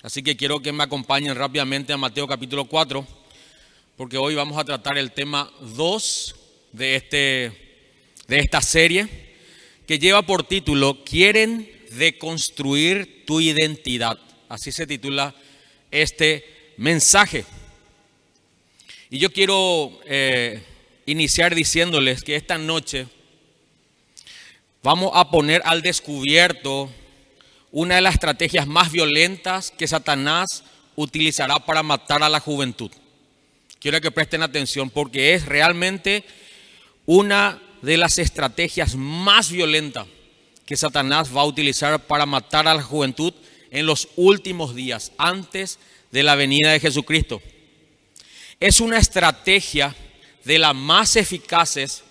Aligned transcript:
Así 0.00 0.22
que 0.22 0.36
quiero 0.36 0.60
que 0.60 0.70
me 0.70 0.84
acompañen 0.84 1.34
rápidamente 1.34 1.92
a 1.92 1.96
Mateo 1.96 2.28
capítulo 2.28 2.66
4, 2.66 3.04
porque 3.96 4.16
hoy 4.16 4.36
vamos 4.36 4.56
a 4.56 4.64
tratar 4.64 4.96
el 4.96 5.10
tema 5.10 5.50
2 5.60 6.36
de, 6.70 6.94
este, 6.94 7.52
de 8.28 8.38
esta 8.38 8.60
serie, 8.60 9.08
que 9.88 9.98
lleva 9.98 10.22
por 10.22 10.44
título 10.44 11.02
Quieren 11.02 11.68
deconstruir 11.90 13.24
tu 13.26 13.40
identidad. 13.40 14.16
Así 14.48 14.70
se 14.70 14.86
titula 14.86 15.34
este 15.90 16.44
mensaje. 16.76 17.44
Y 19.10 19.18
yo 19.18 19.32
quiero 19.32 19.98
eh, 20.06 20.62
iniciar 21.06 21.56
diciéndoles 21.56 22.22
que 22.22 22.36
esta 22.36 22.56
noche 22.56 23.08
vamos 24.80 25.10
a 25.14 25.28
poner 25.28 25.60
al 25.64 25.82
descubierto 25.82 26.88
una 27.70 27.96
de 27.96 28.00
las 28.00 28.14
estrategias 28.14 28.66
más 28.66 28.90
violentas 28.92 29.70
que 29.70 29.86
Satanás 29.86 30.64
utilizará 30.96 31.58
para 31.58 31.82
matar 31.82 32.22
a 32.22 32.28
la 32.28 32.40
juventud. 32.40 32.90
Quiero 33.78 34.00
que 34.00 34.10
presten 34.10 34.42
atención 34.42 34.90
porque 34.90 35.34
es 35.34 35.46
realmente 35.46 36.24
una 37.06 37.60
de 37.82 37.96
las 37.96 38.18
estrategias 38.18 38.96
más 38.96 39.50
violentas 39.50 40.06
que 40.66 40.76
Satanás 40.76 41.34
va 41.34 41.42
a 41.42 41.46
utilizar 41.46 42.06
para 42.06 42.26
matar 42.26 42.66
a 42.66 42.74
la 42.74 42.82
juventud 42.82 43.32
en 43.70 43.86
los 43.86 44.08
últimos 44.16 44.74
días, 44.74 45.12
antes 45.16 45.78
de 46.10 46.22
la 46.22 46.34
venida 46.34 46.72
de 46.72 46.80
Jesucristo. 46.80 47.40
Es 48.60 48.80
una 48.80 48.98
estrategia 48.98 49.94
de 50.44 50.58
las 50.58 50.74
más 50.74 51.16
eficaces 51.16 52.02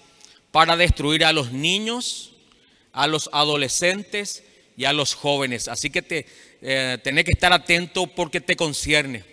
para 0.52 0.78
destruir 0.78 1.26
a 1.26 1.34
los 1.34 1.52
niños, 1.52 2.32
a 2.94 3.08
los 3.08 3.30
adolescentes 3.34 4.44
y 4.78 4.86
a 4.86 4.94
los 4.94 5.16
jóvenes. 5.16 5.68
Así 5.68 5.90
que 5.90 6.04
te, 6.04 6.26
eh, 6.62 7.00
tenés 7.04 7.26
que 7.26 7.32
estar 7.32 7.52
atento 7.52 8.06
porque 8.06 8.40
te 8.40 8.56
concierne. 8.56 9.26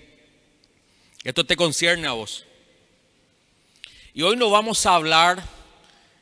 Esto 1.23 1.45
te 1.45 1.55
concierne 1.55 2.09
a 2.09 2.13
vos. 2.13 2.47
Y 4.15 4.23
hoy 4.23 4.37
no 4.37 4.51
vamos 4.51 4.87
a 4.87 4.95
hablar 4.95 5.45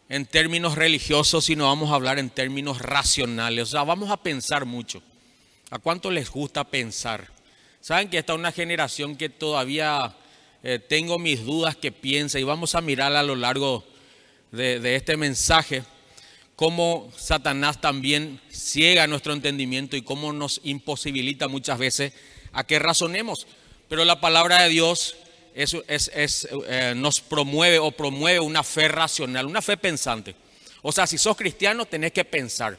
en 0.08 0.27
términos 0.27 0.74
religiosos, 0.74 1.44
sino 1.44 1.66
vamos 1.66 1.91
a 1.91 1.94
hablar 1.94 2.19
en 2.19 2.30
términos 2.30 2.80
racionales. 2.80 3.69
O 3.69 3.70
sea, 3.70 3.84
vamos 3.84 4.11
a 4.11 4.16
pensar 4.16 4.64
mucho. 4.64 5.02
¿A 5.70 5.78
cuánto 5.78 6.11
les 6.11 6.28
gusta 6.28 6.64
pensar? 6.64 7.28
Saben 7.80 8.11
que 8.11 8.18
esta 8.18 8.33
es 8.33 8.39
una 8.39 8.52
generación 8.52 9.16
que 9.16 9.28
todavía 9.28 10.14
eh, 10.64 10.80
tengo 10.80 11.18
mis 11.18 11.44
dudas 11.44 11.77
que 11.77 11.92
piensa 11.92 12.41
y 12.41 12.42
vamos 12.42 12.74
a 12.74 12.80
mirar 12.80 13.14
a 13.14 13.22
lo 13.22 13.36
largo 13.36 13.84
de 14.50 14.96
este 14.96 15.16
mensaje 15.16 15.83
cómo 16.62 17.12
Satanás 17.16 17.80
también 17.80 18.41
ciega 18.48 19.08
nuestro 19.08 19.32
entendimiento 19.32 19.96
y 19.96 20.02
cómo 20.02 20.32
nos 20.32 20.60
imposibilita 20.62 21.48
muchas 21.48 21.77
veces 21.77 22.12
a 22.52 22.62
que 22.62 22.78
razonemos. 22.78 23.48
Pero 23.88 24.05
la 24.05 24.20
palabra 24.20 24.62
de 24.62 24.68
Dios 24.68 25.16
es, 25.56 25.74
eh, 25.88 26.94
nos 26.94 27.20
promueve 27.20 27.80
o 27.80 27.90
promueve 27.90 28.38
una 28.38 28.62
fe 28.62 28.86
racional, 28.86 29.46
una 29.46 29.60
fe 29.60 29.77
pensante. 29.77 30.36
O 30.83 30.92
sea, 30.92 31.08
si 31.08 31.18
sos 31.18 31.36
cristiano 31.36 31.84
tenés 31.84 32.12
que 32.12 32.24
pensar. 32.24 32.78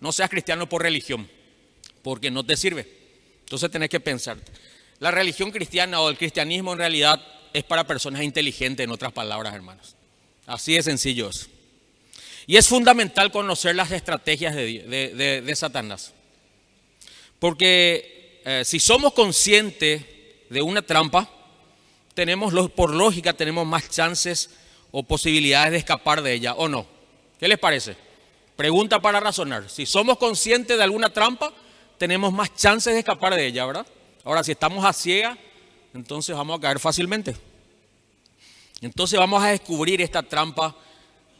No 0.00 0.10
seas 0.10 0.28
cristiano 0.28 0.68
por 0.68 0.82
religión, 0.82 1.30
porque 2.02 2.32
no 2.32 2.44
te 2.44 2.56
sirve. 2.56 2.84
Entonces 3.42 3.70
tenés 3.70 3.90
que 3.90 4.00
pensar. 4.00 4.38
La 4.98 5.12
religión 5.12 5.52
cristiana 5.52 6.00
o 6.00 6.10
el 6.10 6.18
cristianismo 6.18 6.72
en 6.72 6.80
realidad 6.80 7.24
es 7.52 7.62
para 7.62 7.86
personas 7.86 8.22
inteligentes, 8.22 8.82
en 8.82 8.90
otras 8.90 9.12
palabras, 9.12 9.54
hermanos. 9.54 9.94
Así 10.46 10.74
de 10.74 10.82
sencillo 10.82 11.28
es. 11.28 11.48
Y 12.50 12.56
es 12.56 12.66
fundamental 12.66 13.30
conocer 13.30 13.76
las 13.76 13.92
estrategias 13.92 14.56
de, 14.56 15.52
Satanás. 15.54 16.12
Porque 17.38 18.42
eh, 18.44 18.64
si 18.64 18.80
somos 18.80 19.12
conscientes 19.12 20.04
de 20.48 20.60
una 20.60 20.82
trampa, 20.82 21.30
tenemos, 22.12 22.52
por 22.70 22.92
lógica, 22.92 23.34
tenemos 23.34 23.64
más 23.68 23.88
chances 23.88 24.50
o 24.90 25.04
posibilidades 25.04 25.70
de 25.70 25.78
escapar 25.78 26.22
de 26.22 26.32
ella, 26.32 26.54
¿o 26.54 26.68
no? 26.68 26.88
¿Qué 27.38 27.46
les 27.46 27.56
parece? 27.56 27.94
Pregunta 28.56 29.00
para 29.00 29.20
razonar. 29.20 29.70
Si 29.70 29.86
somos 29.86 30.18
conscientes 30.18 30.76
de 30.76 30.82
alguna 30.82 31.12
trampa, 31.12 31.52
tenemos 31.98 32.32
más 32.32 32.52
chances 32.56 32.94
de 32.94 32.98
escapar 32.98 33.32
de 33.36 33.46
ella, 33.46 33.64
¿verdad? 33.64 33.86
Ahora, 34.24 34.42
si 34.42 34.50
estamos 34.50 34.84
a 34.84 34.92
ciega, 34.92 35.38
entonces 35.94 36.34
vamos 36.34 36.58
a 36.58 36.60
caer 36.60 36.80
fácilmente. 36.80 37.36
Entonces 38.80 39.20
vamos 39.20 39.40
a 39.40 39.50
descubrir 39.50 40.02
esta 40.02 40.24
trampa 40.24 40.74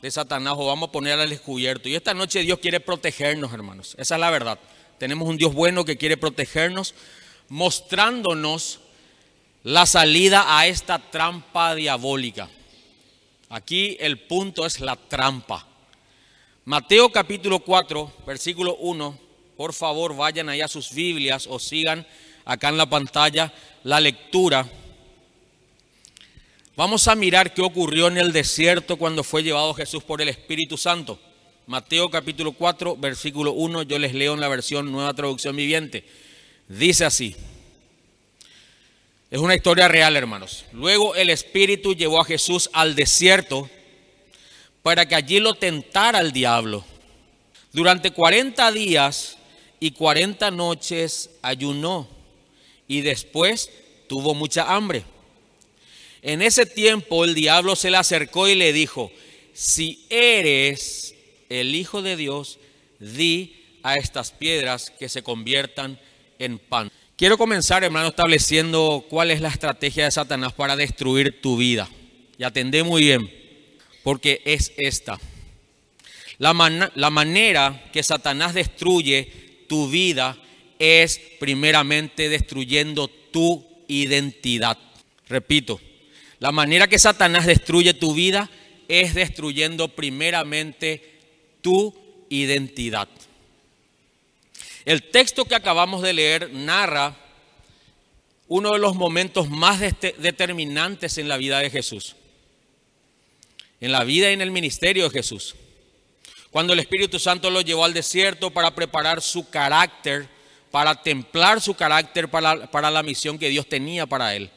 de 0.02 0.10
Satanás 0.10 0.54
o 0.56 0.66
vamos 0.66 0.88
a 0.88 0.92
poner 0.92 1.18
al 1.18 1.30
descubierto. 1.30 1.88
Y 1.88 1.94
esta 1.94 2.14
noche 2.14 2.40
Dios 2.40 2.58
quiere 2.58 2.80
protegernos, 2.80 3.52
hermanos. 3.52 3.94
Esa 3.98 4.14
es 4.14 4.20
la 4.20 4.30
verdad. 4.30 4.58
Tenemos 4.98 5.28
un 5.28 5.36
Dios 5.36 5.54
bueno 5.54 5.84
que 5.84 5.96
quiere 5.96 6.16
protegernos, 6.16 6.94
mostrándonos 7.48 8.80
la 9.62 9.86
salida 9.86 10.58
a 10.58 10.66
esta 10.66 10.98
trampa 10.98 11.74
diabólica. 11.74 12.48
Aquí 13.48 13.96
el 14.00 14.18
punto 14.18 14.64
es 14.64 14.80
la 14.80 14.96
trampa. 14.96 15.66
Mateo 16.64 17.10
capítulo 17.10 17.60
4, 17.60 18.12
versículo 18.26 18.76
1. 18.76 19.18
Por 19.56 19.72
favor, 19.72 20.16
vayan 20.16 20.48
allá 20.48 20.66
a 20.66 20.68
sus 20.68 20.92
Biblias 20.92 21.46
o 21.46 21.58
sigan 21.58 22.06
acá 22.44 22.68
en 22.68 22.76
la 22.78 22.88
pantalla 22.88 23.52
la 23.82 24.00
lectura. 24.00 24.66
Vamos 26.76 27.08
a 27.08 27.16
mirar 27.16 27.52
qué 27.52 27.62
ocurrió 27.62 28.06
en 28.06 28.16
el 28.16 28.32
desierto 28.32 28.96
cuando 28.96 29.24
fue 29.24 29.42
llevado 29.42 29.74
Jesús 29.74 30.04
por 30.04 30.22
el 30.22 30.28
Espíritu 30.28 30.76
Santo. 30.76 31.18
Mateo 31.66 32.10
capítulo 32.10 32.52
4, 32.52 32.96
versículo 32.96 33.52
1, 33.52 33.82
yo 33.82 33.98
les 33.98 34.14
leo 34.14 34.34
en 34.34 34.40
la 34.40 34.48
versión 34.48 34.90
Nueva 34.90 35.12
Traducción 35.12 35.56
Viviente. 35.56 36.04
Dice 36.68 37.04
así. 37.04 37.34
Es 39.30 39.40
una 39.40 39.56
historia 39.56 39.88
real, 39.88 40.16
hermanos. 40.16 40.64
Luego 40.72 41.14
el 41.16 41.30
Espíritu 41.30 41.94
llevó 41.94 42.20
a 42.20 42.24
Jesús 42.24 42.70
al 42.72 42.94
desierto 42.94 43.68
para 44.82 45.06
que 45.06 45.16
allí 45.16 45.40
lo 45.40 45.54
tentara 45.54 46.20
el 46.20 46.32
diablo. 46.32 46.84
Durante 47.72 48.12
40 48.12 48.70
días 48.72 49.36
y 49.80 49.90
40 49.90 50.50
noches 50.52 51.30
ayunó 51.42 52.08
y 52.86 53.00
después 53.02 53.70
tuvo 54.08 54.34
mucha 54.34 54.72
hambre. 54.72 55.04
En 56.22 56.42
ese 56.42 56.66
tiempo 56.66 57.24
el 57.24 57.34
diablo 57.34 57.76
se 57.76 57.90
le 57.90 57.96
acercó 57.96 58.48
y 58.48 58.54
le 58.54 58.72
dijo, 58.72 59.10
si 59.52 60.06
eres 60.10 61.14
el 61.48 61.74
Hijo 61.74 62.02
de 62.02 62.16
Dios, 62.16 62.58
di 62.98 63.56
a 63.82 63.96
estas 63.96 64.30
piedras 64.30 64.92
que 64.98 65.08
se 65.08 65.22
conviertan 65.22 65.98
en 66.38 66.58
pan. 66.58 66.90
Quiero 67.16 67.38
comenzar, 67.38 67.84
hermano, 67.84 68.08
estableciendo 68.08 69.04
cuál 69.08 69.30
es 69.30 69.40
la 69.40 69.48
estrategia 69.48 70.04
de 70.04 70.10
Satanás 70.10 70.52
para 70.52 70.76
destruir 70.76 71.40
tu 71.40 71.56
vida. 71.56 71.88
Y 72.38 72.44
atendé 72.44 72.82
muy 72.82 73.02
bien, 73.02 73.30
porque 74.02 74.40
es 74.44 74.72
esta. 74.76 75.18
La, 76.38 76.90
la 76.94 77.10
manera 77.10 77.90
que 77.92 78.02
Satanás 78.02 78.54
destruye 78.54 79.64
tu 79.68 79.90
vida 79.90 80.38
es 80.78 81.20
primeramente 81.38 82.30
destruyendo 82.30 83.08
tu 83.08 83.66
identidad. 83.86 84.78
Repito, 85.28 85.78
la 86.40 86.52
manera 86.52 86.88
que 86.88 86.98
Satanás 86.98 87.44
destruye 87.44 87.92
tu 87.92 88.14
vida 88.14 88.50
es 88.88 89.14
destruyendo 89.14 89.88
primeramente 89.88 91.20
tu 91.60 91.94
identidad. 92.30 93.08
El 94.86 95.10
texto 95.10 95.44
que 95.44 95.54
acabamos 95.54 96.00
de 96.00 96.14
leer 96.14 96.50
narra 96.50 97.14
uno 98.48 98.72
de 98.72 98.78
los 98.78 98.96
momentos 98.96 99.50
más 99.50 99.80
determinantes 99.80 101.18
en 101.18 101.28
la 101.28 101.36
vida 101.36 101.58
de 101.58 101.68
Jesús, 101.68 102.16
en 103.82 103.92
la 103.92 104.02
vida 104.04 104.30
y 104.30 104.32
en 104.32 104.40
el 104.40 104.50
ministerio 104.50 105.04
de 105.04 105.10
Jesús. 105.10 105.54
Cuando 106.50 106.72
el 106.72 106.80
Espíritu 106.80 107.18
Santo 107.18 107.50
lo 107.50 107.60
llevó 107.60 107.84
al 107.84 107.92
desierto 107.92 108.50
para 108.50 108.74
preparar 108.74 109.20
su 109.20 109.50
carácter, 109.50 110.26
para 110.70 111.02
templar 111.02 111.60
su 111.60 111.74
carácter 111.74 112.30
para, 112.30 112.70
para 112.70 112.90
la 112.90 113.02
misión 113.02 113.38
que 113.38 113.50
Dios 113.50 113.68
tenía 113.68 114.06
para 114.06 114.34
él 114.34 114.50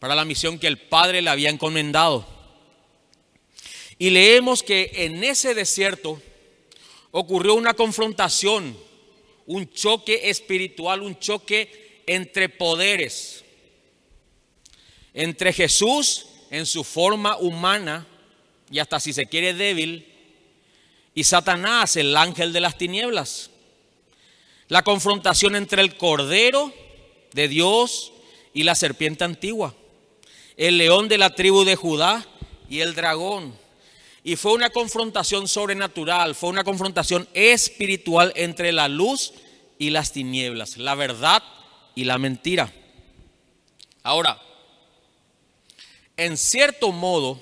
para 0.00 0.14
la 0.14 0.24
misión 0.24 0.58
que 0.58 0.66
el 0.66 0.78
Padre 0.78 1.22
le 1.22 1.30
había 1.30 1.50
encomendado. 1.50 2.26
Y 3.98 4.08
leemos 4.10 4.62
que 4.62 4.90
en 4.94 5.22
ese 5.22 5.54
desierto 5.54 6.20
ocurrió 7.10 7.54
una 7.54 7.74
confrontación, 7.74 8.76
un 9.46 9.70
choque 9.70 10.30
espiritual, 10.30 11.02
un 11.02 11.18
choque 11.18 12.02
entre 12.06 12.48
poderes, 12.48 13.44
entre 15.12 15.52
Jesús 15.52 16.26
en 16.50 16.64
su 16.64 16.82
forma 16.82 17.36
humana 17.36 18.06
y 18.70 18.78
hasta 18.78 18.98
si 19.00 19.12
se 19.12 19.26
quiere 19.26 19.52
débil, 19.52 20.06
y 21.14 21.24
Satanás, 21.24 21.96
el 21.96 22.16
ángel 22.16 22.52
de 22.52 22.60
las 22.60 22.78
tinieblas. 22.78 23.50
La 24.68 24.82
confrontación 24.82 25.56
entre 25.56 25.82
el 25.82 25.96
Cordero 25.96 26.72
de 27.34 27.48
Dios 27.48 28.12
y 28.54 28.62
la 28.62 28.76
serpiente 28.76 29.24
antigua 29.24 29.74
el 30.60 30.76
león 30.76 31.08
de 31.08 31.16
la 31.16 31.34
tribu 31.34 31.64
de 31.64 31.74
Judá 31.74 32.22
y 32.68 32.80
el 32.80 32.94
dragón. 32.94 33.56
Y 34.22 34.36
fue 34.36 34.52
una 34.52 34.68
confrontación 34.68 35.48
sobrenatural, 35.48 36.34
fue 36.34 36.50
una 36.50 36.64
confrontación 36.64 37.26
espiritual 37.32 38.30
entre 38.36 38.70
la 38.70 38.86
luz 38.86 39.32
y 39.78 39.88
las 39.88 40.12
tinieblas, 40.12 40.76
la 40.76 40.94
verdad 40.94 41.42
y 41.94 42.04
la 42.04 42.18
mentira. 42.18 42.70
Ahora, 44.02 44.38
en 46.18 46.36
cierto 46.36 46.92
modo, 46.92 47.40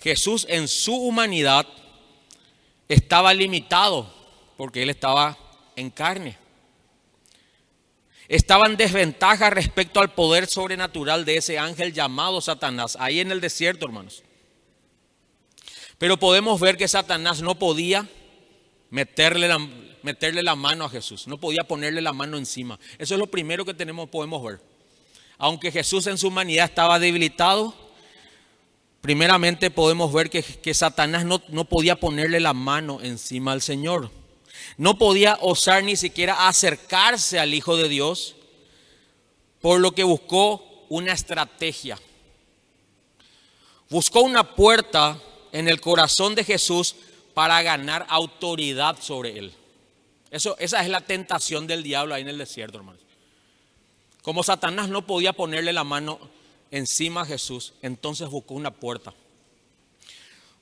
Jesús 0.00 0.44
en 0.48 0.66
su 0.66 0.96
humanidad 0.96 1.68
estaba 2.88 3.32
limitado 3.32 4.12
porque 4.56 4.82
él 4.82 4.90
estaba 4.90 5.38
en 5.76 5.90
carne. 5.90 6.36
Estaba 8.28 8.66
en 8.66 8.76
desventaja 8.76 9.48
respecto 9.48 10.00
al 10.00 10.12
poder 10.12 10.46
sobrenatural 10.46 11.24
de 11.24 11.38
ese 11.38 11.58
ángel 11.58 11.94
llamado 11.94 12.42
Satanás, 12.42 12.96
ahí 13.00 13.20
en 13.20 13.32
el 13.32 13.40
desierto, 13.40 13.86
hermanos. 13.86 14.22
Pero 15.96 16.18
podemos 16.18 16.60
ver 16.60 16.76
que 16.76 16.86
Satanás 16.86 17.40
no 17.40 17.58
podía 17.58 18.06
meterle 18.90 19.48
la, 19.48 19.58
meterle 20.02 20.42
la 20.42 20.56
mano 20.56 20.84
a 20.84 20.90
Jesús, 20.90 21.26
no 21.26 21.38
podía 21.38 21.64
ponerle 21.64 22.02
la 22.02 22.12
mano 22.12 22.36
encima. 22.36 22.78
Eso 22.98 23.14
es 23.14 23.18
lo 23.18 23.28
primero 23.28 23.64
que 23.64 23.72
tenemos, 23.72 24.10
podemos 24.10 24.44
ver. 24.44 24.60
Aunque 25.38 25.72
Jesús 25.72 26.06
en 26.06 26.18
su 26.18 26.28
humanidad 26.28 26.66
estaba 26.66 26.98
debilitado, 26.98 27.74
primeramente 29.00 29.70
podemos 29.70 30.12
ver 30.12 30.28
que, 30.28 30.42
que 30.42 30.74
Satanás 30.74 31.24
no, 31.24 31.42
no 31.48 31.64
podía 31.64 31.96
ponerle 31.96 32.40
la 32.40 32.52
mano 32.52 33.00
encima 33.00 33.52
al 33.52 33.62
Señor. 33.62 34.10
No 34.76 34.98
podía 34.98 35.38
osar 35.40 35.82
ni 35.82 35.96
siquiera 35.96 36.48
acercarse 36.48 37.38
al 37.38 37.54
Hijo 37.54 37.76
de 37.76 37.88
Dios, 37.88 38.36
por 39.60 39.80
lo 39.80 39.92
que 39.92 40.04
buscó 40.04 40.86
una 40.88 41.12
estrategia. 41.12 41.98
Buscó 43.88 44.20
una 44.20 44.54
puerta 44.54 45.20
en 45.52 45.68
el 45.68 45.80
corazón 45.80 46.34
de 46.34 46.44
Jesús 46.44 46.94
para 47.34 47.62
ganar 47.62 48.06
autoridad 48.08 49.00
sobre 49.00 49.38
él. 49.38 49.54
Eso, 50.30 50.56
esa 50.58 50.82
es 50.82 50.88
la 50.88 51.00
tentación 51.00 51.66
del 51.66 51.82
diablo 51.82 52.14
ahí 52.14 52.22
en 52.22 52.28
el 52.28 52.38
desierto, 52.38 52.78
hermanos. 52.78 53.00
Como 54.22 54.42
Satanás 54.42 54.88
no 54.88 55.06
podía 55.06 55.32
ponerle 55.32 55.72
la 55.72 55.84
mano 55.84 56.18
encima 56.70 57.22
a 57.22 57.26
Jesús, 57.26 57.72
entonces 57.80 58.28
buscó 58.28 58.54
una 58.54 58.70
puerta. 58.70 59.14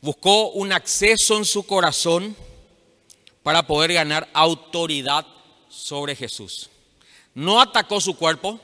Buscó 0.01 0.51
un 0.51 0.73
acceso 0.73 1.37
en 1.37 1.45
su 1.45 1.65
corazón 1.67 2.37
para 3.47 3.65
poder 3.65 3.93
ganar 3.93 4.29
autoridad 4.33 5.25
sobre 5.69 6.17
Jesús. 6.17 6.69
No 7.33 7.61
atacó 7.61 8.01
su 8.01 8.17
cuerpo, 8.17 8.59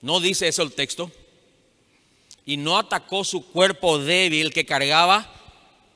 no 0.00 0.20
dice 0.20 0.46
eso 0.46 0.62
el 0.62 0.72
texto, 0.72 1.10
y 2.46 2.56
no 2.58 2.78
atacó 2.78 3.24
su 3.24 3.44
cuerpo 3.50 3.98
débil 3.98 4.52
que 4.52 4.64
cargaba 4.64 5.28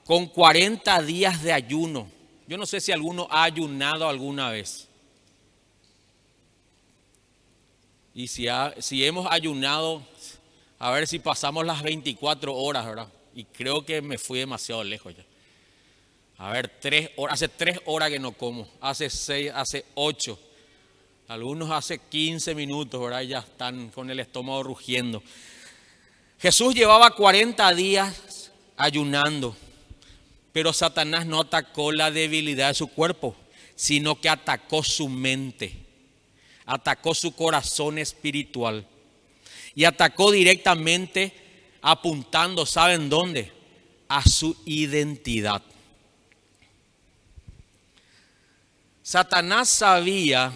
con 0.04 0.26
40 0.26 1.00
días 1.02 1.44
de 1.44 1.52
ayuno. 1.52 2.10
Yo 2.48 2.58
no 2.58 2.66
sé 2.66 2.80
si 2.80 2.90
alguno 2.90 3.28
ha 3.30 3.44
ayunado 3.44 4.08
alguna 4.08 4.50
vez. 4.50 4.88
Y 8.16 8.26
si, 8.26 8.48
si 8.80 9.06
hemos 9.06 9.30
ayunado, 9.30 10.02
a 10.80 10.90
ver 10.90 11.06
si 11.06 11.20
pasamos 11.20 11.64
las 11.64 11.84
24 11.84 12.52
horas, 12.52 12.84
¿verdad? 12.84 13.08
Y 13.32 13.44
creo 13.44 13.86
que 13.86 14.02
me 14.02 14.18
fui 14.18 14.40
demasiado 14.40 14.82
lejos 14.82 15.14
ya. 15.16 15.24
A 16.42 16.50
ver, 16.50 16.66
tres 16.80 17.08
horas, 17.14 17.34
hace 17.34 17.46
tres 17.46 17.78
horas 17.84 18.10
que 18.10 18.18
no 18.18 18.32
como, 18.32 18.66
hace 18.80 19.08
seis, 19.08 19.52
hace 19.54 19.84
ocho. 19.94 20.36
Algunos 21.28 21.70
hace 21.70 22.00
15 22.00 22.56
minutos, 22.56 23.00
¿verdad? 23.00 23.20
Ya 23.20 23.38
están 23.38 23.90
con 23.90 24.10
el 24.10 24.18
estómago 24.18 24.64
rugiendo. 24.64 25.22
Jesús 26.40 26.74
llevaba 26.74 27.14
40 27.14 27.72
días 27.76 28.50
ayunando. 28.76 29.56
Pero 30.52 30.72
Satanás 30.72 31.26
no 31.26 31.42
atacó 31.42 31.92
la 31.92 32.10
debilidad 32.10 32.70
de 32.70 32.74
su 32.74 32.88
cuerpo, 32.88 33.36
sino 33.76 34.20
que 34.20 34.28
atacó 34.28 34.82
su 34.82 35.08
mente, 35.08 35.76
atacó 36.66 37.14
su 37.14 37.36
corazón 37.36 37.98
espiritual 37.98 38.84
y 39.76 39.84
atacó 39.84 40.32
directamente 40.32 41.32
apuntando, 41.82 42.66
¿saben 42.66 43.08
dónde? 43.08 43.52
A 44.08 44.28
su 44.28 44.56
identidad. 44.66 45.62
Satanás 49.02 49.68
sabía 49.68 50.52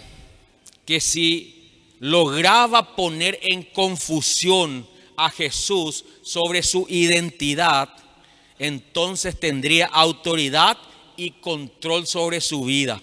que 0.84 1.00
si 1.00 1.70
lograba 1.98 2.94
poner 2.94 3.38
en 3.42 3.62
confusión 3.62 4.86
a 5.16 5.30
Jesús 5.30 6.04
sobre 6.22 6.62
su 6.62 6.86
identidad, 6.88 7.88
entonces 8.58 9.38
tendría 9.38 9.86
autoridad 9.86 10.78
y 11.16 11.32
control 11.32 12.06
sobre 12.06 12.40
su 12.40 12.64
vida 12.64 13.02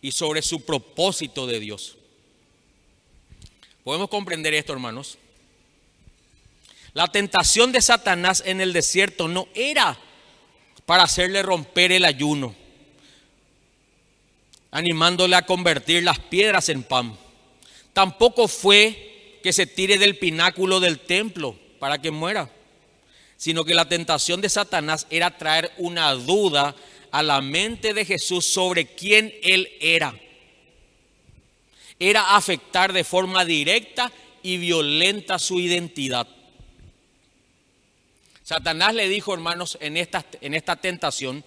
y 0.00 0.12
sobre 0.12 0.40
su 0.42 0.64
propósito 0.64 1.46
de 1.46 1.60
Dios. 1.60 1.96
¿Podemos 3.84 4.08
comprender 4.08 4.54
esto, 4.54 4.72
hermanos? 4.72 5.18
La 6.94 7.08
tentación 7.08 7.72
de 7.72 7.82
Satanás 7.82 8.42
en 8.46 8.60
el 8.60 8.72
desierto 8.72 9.28
no 9.28 9.48
era 9.54 9.98
para 10.86 11.02
hacerle 11.02 11.42
romper 11.42 11.92
el 11.92 12.04
ayuno, 12.04 12.54
animándole 14.76 15.36
a 15.36 15.46
convertir 15.46 16.02
las 16.02 16.18
piedras 16.18 16.68
en 16.68 16.82
pan. 16.82 17.16
Tampoco 17.92 18.48
fue 18.48 19.38
que 19.42 19.52
se 19.52 19.66
tire 19.66 19.98
del 19.98 20.18
pináculo 20.18 20.80
del 20.80 20.98
templo 20.98 21.56
para 21.78 22.00
que 22.00 22.10
muera 22.10 22.50
sino 23.36 23.64
que 23.64 23.74
la 23.74 23.88
tentación 23.88 24.40
de 24.40 24.48
Satanás 24.48 25.06
era 25.10 25.36
traer 25.36 25.72
una 25.76 26.12
duda 26.12 26.74
a 27.10 27.22
la 27.22 27.40
mente 27.40 27.94
de 27.94 28.04
Jesús 28.04 28.46
sobre 28.46 28.86
quién 28.86 29.32
él 29.42 29.68
era. 29.80 30.14
Era 31.98 32.36
afectar 32.36 32.92
de 32.92 33.04
forma 33.04 33.44
directa 33.44 34.10
y 34.42 34.56
violenta 34.58 35.38
su 35.38 35.60
identidad. 35.60 36.26
Satanás 38.42 38.94
le 38.94 39.08
dijo, 39.08 39.34
hermanos, 39.34 39.76
en 39.80 39.96
esta, 39.96 40.24
en 40.40 40.54
esta 40.54 40.76
tentación, 40.76 41.44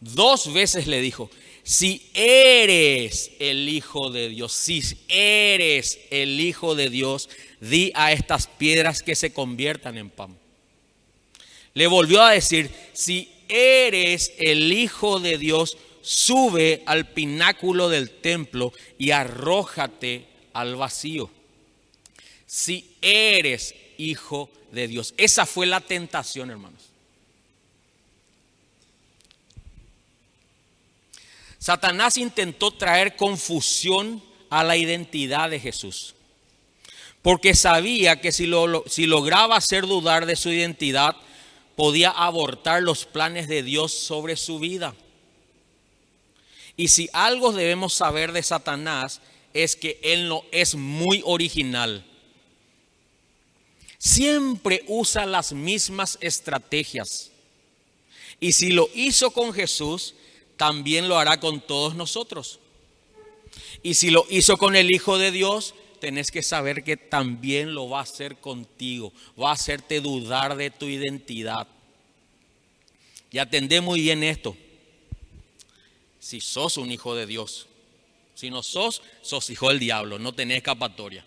dos 0.00 0.52
veces 0.52 0.86
le 0.86 1.00
dijo, 1.00 1.30
si 1.66 2.08
eres 2.14 3.32
el 3.38 3.68
Hijo 3.68 4.10
de 4.10 4.30
Dios, 4.30 4.54
si 4.54 4.82
eres 5.08 5.98
el 6.10 6.40
Hijo 6.40 6.74
de 6.74 6.88
Dios, 6.88 7.28
di 7.60 7.92
a 7.94 8.12
estas 8.12 8.46
piedras 8.46 9.02
que 9.02 9.14
se 9.14 9.34
conviertan 9.34 9.98
en 9.98 10.08
pan 10.08 10.38
le 11.76 11.86
volvió 11.88 12.22
a 12.22 12.30
decir, 12.30 12.70
si 12.94 13.30
eres 13.50 14.32
el 14.38 14.72
Hijo 14.72 15.20
de 15.20 15.36
Dios, 15.36 15.76
sube 16.00 16.82
al 16.86 17.10
pináculo 17.10 17.90
del 17.90 18.08
templo 18.08 18.72
y 18.96 19.10
arrójate 19.10 20.24
al 20.54 20.76
vacío. 20.76 21.30
Si 22.46 22.96
eres 23.02 23.74
hijo 23.98 24.48
de 24.72 24.88
Dios. 24.88 25.12
Esa 25.18 25.44
fue 25.44 25.66
la 25.66 25.82
tentación, 25.82 26.50
hermanos. 26.50 26.80
Satanás 31.66 32.16
intentó 32.16 32.70
traer 32.70 33.16
confusión 33.16 34.22
a 34.50 34.62
la 34.62 34.76
identidad 34.76 35.50
de 35.50 35.58
Jesús. 35.58 36.14
Porque 37.22 37.56
sabía 37.56 38.20
que 38.20 38.30
si, 38.30 38.46
lo, 38.46 38.84
si 38.86 39.06
lograba 39.06 39.56
hacer 39.56 39.84
dudar 39.84 40.26
de 40.26 40.36
su 40.36 40.52
identidad, 40.52 41.16
podía 41.74 42.10
abortar 42.10 42.84
los 42.84 43.04
planes 43.04 43.48
de 43.48 43.64
Dios 43.64 43.92
sobre 43.92 44.36
su 44.36 44.60
vida. 44.60 44.94
Y 46.76 46.86
si 46.86 47.08
algo 47.12 47.50
debemos 47.50 47.94
saber 47.94 48.30
de 48.30 48.44
Satanás 48.44 49.20
es 49.52 49.74
que 49.74 49.98
él 50.04 50.28
no 50.28 50.44
es 50.52 50.76
muy 50.76 51.20
original. 51.24 52.06
Siempre 53.98 54.84
usa 54.86 55.26
las 55.26 55.52
mismas 55.52 56.16
estrategias. 56.20 57.32
Y 58.38 58.52
si 58.52 58.70
lo 58.70 58.88
hizo 58.94 59.32
con 59.32 59.52
Jesús, 59.52 60.14
también 60.56 61.08
lo 61.08 61.18
hará 61.18 61.38
con 61.40 61.60
todos 61.60 61.94
nosotros. 61.94 62.60
Y 63.82 63.94
si 63.94 64.10
lo 64.10 64.26
hizo 64.30 64.56
con 64.56 64.76
el 64.76 64.90
Hijo 64.90 65.18
de 65.18 65.30
Dios, 65.30 65.74
tenés 66.00 66.30
que 66.30 66.42
saber 66.42 66.84
que 66.84 66.96
también 66.96 67.74
lo 67.74 67.88
va 67.88 68.00
a 68.00 68.02
hacer 68.02 68.36
contigo, 68.36 69.12
va 69.40 69.50
a 69.50 69.54
hacerte 69.54 70.00
dudar 70.00 70.56
de 70.56 70.70
tu 70.70 70.86
identidad. 70.86 71.66
Y 73.30 73.38
atendé 73.38 73.80
muy 73.80 74.00
bien 74.00 74.22
esto. 74.22 74.56
Si 76.18 76.40
sos 76.40 76.76
un 76.76 76.90
hijo 76.90 77.14
de 77.14 77.26
Dios, 77.26 77.66
si 78.34 78.50
no 78.50 78.62
sos, 78.62 79.02
sos 79.22 79.48
hijo 79.50 79.68
del 79.68 79.78
diablo, 79.78 80.18
no 80.18 80.32
tenés 80.34 80.58
escapatoria. 80.58 81.24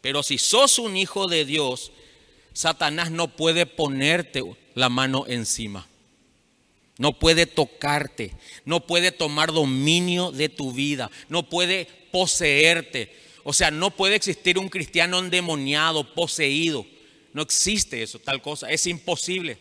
Pero 0.00 0.22
si 0.22 0.38
sos 0.38 0.78
un 0.78 0.96
hijo 0.96 1.26
de 1.26 1.44
Dios, 1.44 1.92
Satanás 2.52 3.10
no 3.10 3.28
puede 3.28 3.66
ponerte 3.66 4.42
la 4.74 4.88
mano 4.88 5.24
encima. 5.26 5.86
No 6.96 7.18
puede 7.18 7.46
tocarte, 7.46 8.32
no 8.64 8.86
puede 8.86 9.10
tomar 9.10 9.52
dominio 9.52 10.30
de 10.30 10.48
tu 10.48 10.72
vida, 10.72 11.10
no 11.28 11.48
puede 11.48 11.86
poseerte, 12.12 13.12
o 13.42 13.52
sea, 13.52 13.70
no 13.70 13.90
puede 13.90 14.14
existir 14.14 14.58
un 14.58 14.68
cristiano 14.68 15.18
endemoniado, 15.18 16.14
poseído. 16.14 16.86
No 17.34 17.42
existe 17.42 18.02
eso, 18.02 18.18
tal 18.18 18.40
cosa. 18.40 18.70
Es 18.70 18.86
imposible. 18.86 19.58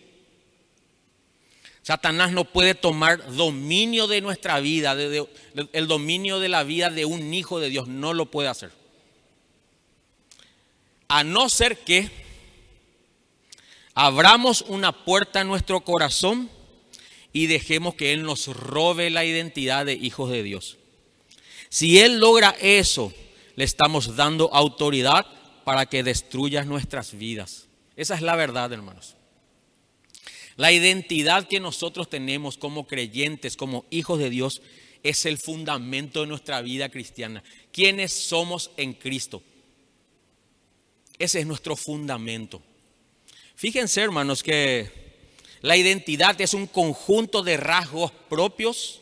Satanás 1.81 2.31
no 2.31 2.45
puede 2.45 2.75
tomar 2.75 3.33
dominio 3.33 4.07
de 4.07 4.21
nuestra 4.21 4.61
vida, 4.61 4.93
el 4.93 5.87
dominio 5.87 6.39
de 6.39 6.47
la 6.47 6.63
vida 6.63 6.89
de 6.89 7.03
un 7.03 7.33
hijo 7.33 7.59
de 7.59 7.69
Dios. 7.69 7.89
No 7.89 8.13
lo 8.13 8.31
puede 8.31 8.47
hacer. 8.47 8.71
a 11.09 11.23
no 11.25 11.49
ser 11.49 11.77
que 11.79 12.09
abramos 13.93 14.61
una 14.61 15.03
puerta 15.03 15.41
en 15.41 15.47
nuestro 15.47 15.81
corazón 15.81 16.49
y 17.33 17.47
dejemos 17.47 17.95
que 17.95 18.13
Él 18.13 18.23
nos 18.23 18.47
robe 18.47 19.09
la 19.09 19.25
identidad 19.25 19.85
de 19.85 19.93
hijos 19.93 20.29
de 20.29 20.43
Dios. 20.43 20.77
Si 21.69 21.99
Él 21.99 22.19
logra 22.19 22.55
eso, 22.61 23.11
le 23.55 23.63
estamos 23.63 24.15
dando 24.15 24.53
autoridad 24.53 25.25
para 25.65 25.87
que 25.87 26.03
destruya 26.03 26.63
nuestras 26.63 27.17
vidas. 27.17 27.67
Esa 27.95 28.15
es 28.15 28.21
la 28.21 28.35
verdad, 28.35 28.71
hermanos. 28.71 29.15
La 30.55 30.71
identidad 30.71 31.47
que 31.47 31.59
nosotros 31.59 32.09
tenemos 32.09 32.57
como 32.57 32.85
creyentes, 32.85 33.57
como 33.57 33.85
hijos 33.89 34.19
de 34.19 34.29
Dios, 34.29 34.61
es 35.01 35.25
el 35.25 35.39
fundamento 35.39 36.21
de 36.21 36.27
nuestra 36.27 36.61
vida 36.61 36.89
cristiana. 36.89 37.43
¿Quiénes 37.71 38.13
somos 38.13 38.69
en 38.77 38.93
Cristo? 38.93 39.41
Ese 41.17 41.39
es 41.39 41.47
nuestro 41.47 41.75
fundamento. 41.75 42.61
Fíjense, 43.55 44.01
hermanos, 44.01 44.43
que 44.43 45.02
la 45.63 45.77
identidad 45.77 46.39
es 46.41 46.53
un 46.53 46.67
conjunto 46.67 47.41
de 47.41 47.55
rasgos 47.55 48.12
propios 48.29 49.00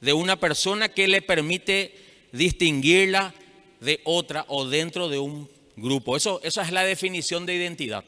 de 0.00 0.12
una 0.12 0.34
persona 0.34 0.88
que 0.88 1.06
le 1.06 1.22
permite 1.22 1.94
distinguirla 2.32 3.32
de 3.78 4.00
otra 4.02 4.44
o 4.48 4.66
dentro 4.66 5.08
de 5.08 5.20
un 5.20 5.48
grupo. 5.76 6.16
Eso, 6.16 6.40
esa 6.42 6.62
es 6.62 6.72
la 6.72 6.82
definición 6.82 7.46
de 7.46 7.54
identidad. 7.54 8.04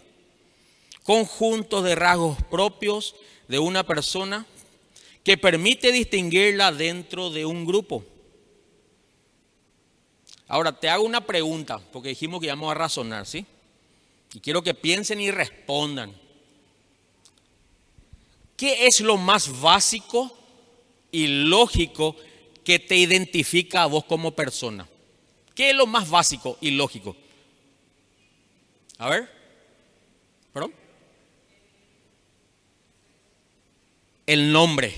Conjuntos 1.04 1.84
de 1.84 1.94
rasgos 1.94 2.36
propios 2.50 3.14
de 3.46 3.60
una 3.60 3.86
persona 3.86 4.44
que 5.22 5.38
permite 5.38 5.92
distinguirla 5.92 6.72
dentro 6.72 7.30
de 7.30 7.46
un 7.46 7.64
grupo. 7.64 8.04
Ahora 10.48 10.72
te 10.80 10.88
hago 10.88 11.04
una 11.04 11.24
pregunta, 11.24 11.78
porque 11.92 12.08
dijimos 12.08 12.40
que 12.40 12.46
íbamos 12.46 12.72
a 12.72 12.74
razonar, 12.74 13.24
¿sí? 13.24 13.46
Y 14.32 14.40
quiero 14.40 14.64
que 14.64 14.74
piensen 14.74 15.20
y 15.20 15.30
respondan. 15.30 16.23
¿Qué 18.56 18.86
es 18.86 19.00
lo 19.00 19.16
más 19.16 19.60
básico 19.60 20.36
y 21.10 21.26
lógico 21.26 22.16
que 22.64 22.78
te 22.78 22.96
identifica 22.96 23.82
a 23.82 23.86
vos 23.86 24.04
como 24.04 24.32
persona? 24.32 24.88
¿Qué 25.54 25.70
es 25.70 25.76
lo 25.76 25.86
más 25.86 26.08
básico 26.08 26.58
y 26.60 26.72
lógico? 26.72 27.16
A 28.98 29.08
ver. 29.08 29.30
¿Perdón? 30.52 30.72
El 34.26 34.52
nombre. 34.52 34.92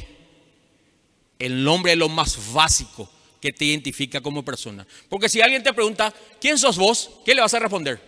El 1.38 1.64
nombre 1.64 1.92
es 1.92 1.98
lo 1.98 2.08
más 2.08 2.52
básico 2.52 3.08
que 3.40 3.52
te 3.52 3.64
identifica 3.64 4.20
como 4.20 4.44
persona. 4.44 4.86
Porque 5.08 5.28
si 5.28 5.40
alguien 5.40 5.62
te 5.62 5.72
pregunta, 5.72 6.12
¿quién 6.40 6.58
sos 6.58 6.78
vos? 6.78 7.10
¿Qué 7.24 7.34
le 7.34 7.42
vas 7.42 7.54
a 7.54 7.58
responder? 7.58 8.00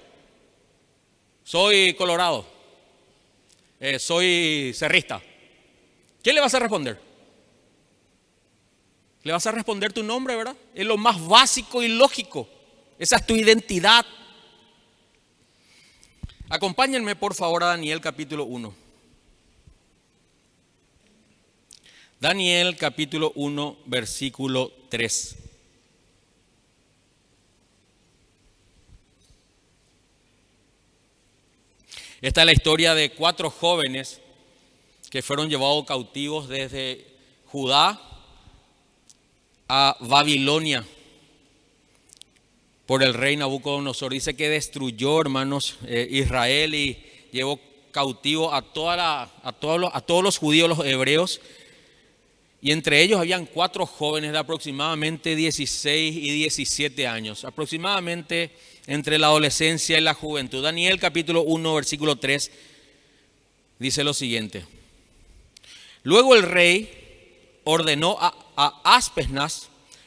Soy 1.44 1.94
colorado. 1.94 2.46
Eh, 3.80 3.98
soy 3.98 4.72
cerrista. 4.74 5.22
¿Qué 6.28 6.34
le 6.34 6.42
vas 6.42 6.52
a 6.52 6.58
responder? 6.58 7.00
Le 9.22 9.32
vas 9.32 9.46
a 9.46 9.50
responder 9.50 9.94
tu 9.94 10.02
nombre, 10.02 10.36
¿verdad? 10.36 10.54
Es 10.74 10.84
lo 10.84 10.98
más 10.98 11.26
básico 11.26 11.82
y 11.82 11.88
lógico. 11.88 12.46
Esa 12.98 13.16
es 13.16 13.24
tu 13.24 13.34
identidad. 13.34 14.04
Acompáñenme 16.50 17.16
por 17.16 17.34
favor 17.34 17.62
a 17.62 17.68
Daniel 17.68 18.02
capítulo 18.02 18.44
1. 18.44 18.74
Daniel 22.20 22.76
capítulo 22.76 23.32
1 23.34 23.78
versículo 23.86 24.70
3. 24.90 25.34
Esta 32.20 32.42
es 32.42 32.44
la 32.44 32.52
historia 32.52 32.94
de 32.94 33.12
cuatro 33.12 33.48
jóvenes 33.48 34.20
que 35.10 35.22
fueron 35.22 35.48
llevados 35.48 35.84
cautivos 35.86 36.48
desde 36.48 37.06
Judá 37.46 38.00
a 39.68 39.96
Babilonia 40.00 40.84
por 42.86 43.02
el 43.02 43.14
rey 43.14 43.36
Nabucodonosor. 43.36 44.12
Dice 44.12 44.34
que 44.34 44.48
destruyó, 44.48 45.20
hermanos, 45.20 45.76
eh, 45.86 46.08
Israel 46.10 46.74
y 46.74 46.98
llevó 47.32 47.60
cautivo 47.90 48.52
a, 48.52 48.62
toda 48.62 49.30
a, 49.42 49.52
todos 49.52 49.80
los, 49.80 49.94
a 49.94 50.00
todos 50.00 50.22
los 50.22 50.38
judíos, 50.38 50.68
los 50.68 50.84
hebreos. 50.84 51.40
Y 52.60 52.72
entre 52.72 53.02
ellos 53.02 53.20
habían 53.20 53.46
cuatro 53.46 53.86
jóvenes 53.86 54.32
de 54.32 54.38
aproximadamente 54.38 55.36
16 55.36 56.16
y 56.16 56.30
17 56.30 57.06
años, 57.06 57.44
aproximadamente 57.44 58.50
entre 58.86 59.18
la 59.18 59.28
adolescencia 59.28 59.96
y 59.96 60.00
la 60.00 60.14
juventud. 60.14 60.62
Daniel 60.62 60.98
capítulo 60.98 61.42
1, 61.42 61.74
versículo 61.74 62.16
3 62.16 62.50
dice 63.78 64.02
lo 64.02 64.12
siguiente. 64.12 64.77
Luego 66.08 66.34
el 66.34 66.42
rey 66.42 67.60
ordenó 67.64 68.16
a, 68.18 68.34
a 68.56 69.00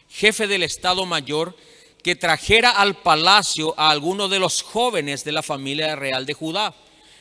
jefe 0.09 0.47
del 0.47 0.63
Estado 0.63 1.05
Mayor, 1.05 1.55
que 2.01 2.15
trajera 2.15 2.71
al 2.71 2.95
palacio 2.95 3.75
a 3.77 3.91
algunos 3.91 4.31
de 4.31 4.39
los 4.39 4.63
jóvenes 4.63 5.23
de 5.23 5.31
la 5.31 5.43
familia 5.43 5.95
real 5.95 6.25
de 6.25 6.33
Judá 6.33 6.73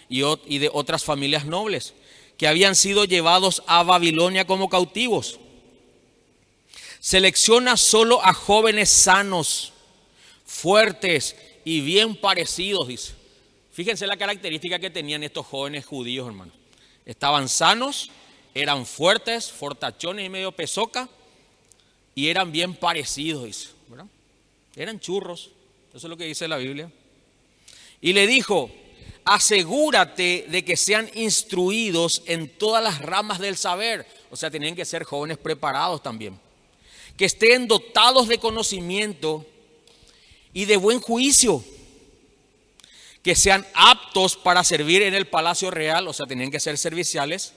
y, 0.09 0.23
de 0.59 0.71
otras 0.73 1.05
familias 1.05 1.45
nobles, 1.45 1.93
que 2.39 2.49
habían 2.49 2.75
sido 2.75 3.05
llevados 3.05 3.63
a 3.67 3.83
Babilonia 3.83 4.47
como 4.47 4.71
cautivos. 4.71 5.39
Selecciona 7.01 7.77
solo 7.77 8.25
a 8.25 8.33
jóvenes 8.33 8.89
sanos, 8.89 9.75
fuertes 10.47 11.37
y 11.67 11.83
bien 11.83 12.17
parecidos, 12.17 12.89
dice. 12.89 13.13
Fíjense 13.75 14.07
la 14.07 14.17
característica 14.17 14.79
que 14.79 14.89
tenían 14.89 15.23
estos 15.23 15.45
jóvenes 15.45 15.85
judíos, 15.85 16.27
hermanos. 16.27 16.55
Estaban 17.05 17.47
sanos, 17.47 18.11
eran 18.55 18.87
fuertes, 18.87 19.51
fortachones 19.51 20.27
y 20.27 20.29
medio 20.29 20.53
pesoca, 20.53 21.09
y 22.15 22.29
eran 22.29 22.53
bien 22.53 22.75
parecidos, 22.75 23.45
dice, 23.45 23.69
Eran 24.77 25.01
churros, 25.01 25.51
eso 25.95 26.07
es 26.07 26.11
lo 26.11 26.17
que 26.17 26.25
dice 26.25 26.49
la 26.49 26.57
Biblia. 26.57 26.91
Y 28.01 28.13
le 28.13 28.27
dijo, 28.27 28.71
asegúrate 29.25 30.47
de 30.49 30.65
que 30.65 30.77
sean 30.77 31.11
instruidos 31.15 32.23
en 32.27 32.49
todas 32.49 32.83
las 32.83 33.01
ramas 33.01 33.39
del 33.39 33.57
saber. 33.57 34.07
O 34.31 34.37
sea, 34.37 34.51
tenían 34.51 34.75
que 34.75 34.85
ser 34.85 35.05
jóvenes 35.05 35.39
preparados 35.39 36.03
también. 36.03 36.39
Que 37.17 37.27
estén 37.27 37.69
dotados 37.69 38.29
de 38.29 38.39
conocimiento 38.39 39.45
y 40.53 40.65
de 40.65 40.77
buen 40.77 41.01
juicio. 41.01 41.63
Que 43.23 43.35
sean 43.35 43.67
aptos 43.75 44.37
para 44.37 44.65
servir 44.65 45.03
en 45.03 45.15
el 45.15 45.27
palacio 45.27 45.71
real, 45.71 46.09
o 46.09 46.13
sea, 46.13 46.27
tenían 46.27 46.51
que 46.51 46.61
ser 46.61 46.79
serviciales 46.79 47.53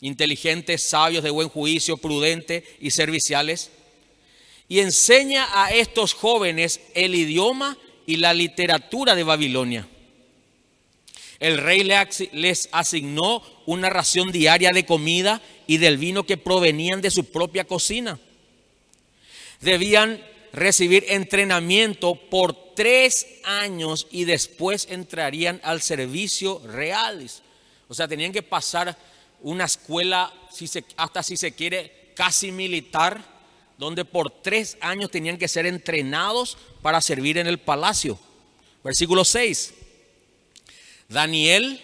inteligentes, 0.00 0.82
sabios, 0.82 1.24
de 1.24 1.30
buen 1.30 1.48
juicio, 1.48 1.96
prudentes 1.96 2.64
y 2.80 2.90
serviciales. 2.90 3.70
Y 4.68 4.80
enseña 4.80 5.48
a 5.52 5.70
estos 5.70 6.14
jóvenes 6.14 6.80
el 6.94 7.14
idioma 7.14 7.76
y 8.06 8.16
la 8.16 8.34
literatura 8.34 9.14
de 9.14 9.24
Babilonia. 9.24 9.88
El 11.40 11.58
rey 11.58 11.88
les 12.32 12.68
asignó 12.72 13.42
una 13.66 13.90
ración 13.90 14.30
diaria 14.30 14.70
de 14.70 14.86
comida 14.86 15.42
y 15.66 15.78
del 15.78 15.98
vino 15.98 16.24
que 16.24 16.36
provenían 16.36 17.00
de 17.00 17.10
su 17.10 17.24
propia 17.24 17.64
cocina. 17.64 18.18
Debían 19.60 20.22
recibir 20.52 21.04
entrenamiento 21.08 22.14
por 22.14 22.74
tres 22.74 23.26
años 23.44 24.06
y 24.10 24.24
después 24.24 24.86
entrarían 24.90 25.60
al 25.64 25.82
servicio 25.82 26.60
real. 26.66 27.28
O 27.88 27.94
sea, 27.94 28.08
tenían 28.08 28.32
que 28.32 28.42
pasar 28.42 28.96
una 29.44 29.66
escuela, 29.66 30.32
hasta 30.96 31.22
si 31.22 31.36
se 31.36 31.52
quiere, 31.52 32.12
casi 32.16 32.50
militar, 32.50 33.22
donde 33.76 34.04
por 34.04 34.30
tres 34.30 34.78
años 34.80 35.10
tenían 35.10 35.36
que 35.36 35.48
ser 35.48 35.66
entrenados 35.66 36.56
para 36.80 37.00
servir 37.00 37.36
en 37.38 37.46
el 37.46 37.58
palacio. 37.58 38.18
Versículo 38.82 39.24
6. 39.24 39.74
Daniel, 41.08 41.80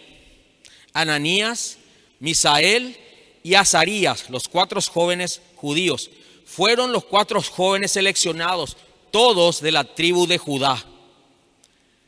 Ananías, 0.95 1.77
Misael 2.19 2.97
y 3.43 3.55
Azarías, 3.55 4.31
los 4.31 4.49
cuatro 4.49 4.81
jóvenes 4.81 5.43
judíos, 5.57 6.11
fueron 6.47 6.93
los 6.93 7.05
cuatro 7.05 7.43
jóvenes 7.43 7.93
seleccionados, 7.93 8.79
todos 9.11 9.61
de 9.61 9.73
la 9.73 9.85
tribu 9.85 10.27
de 10.27 10.39
Judá. 10.39 10.83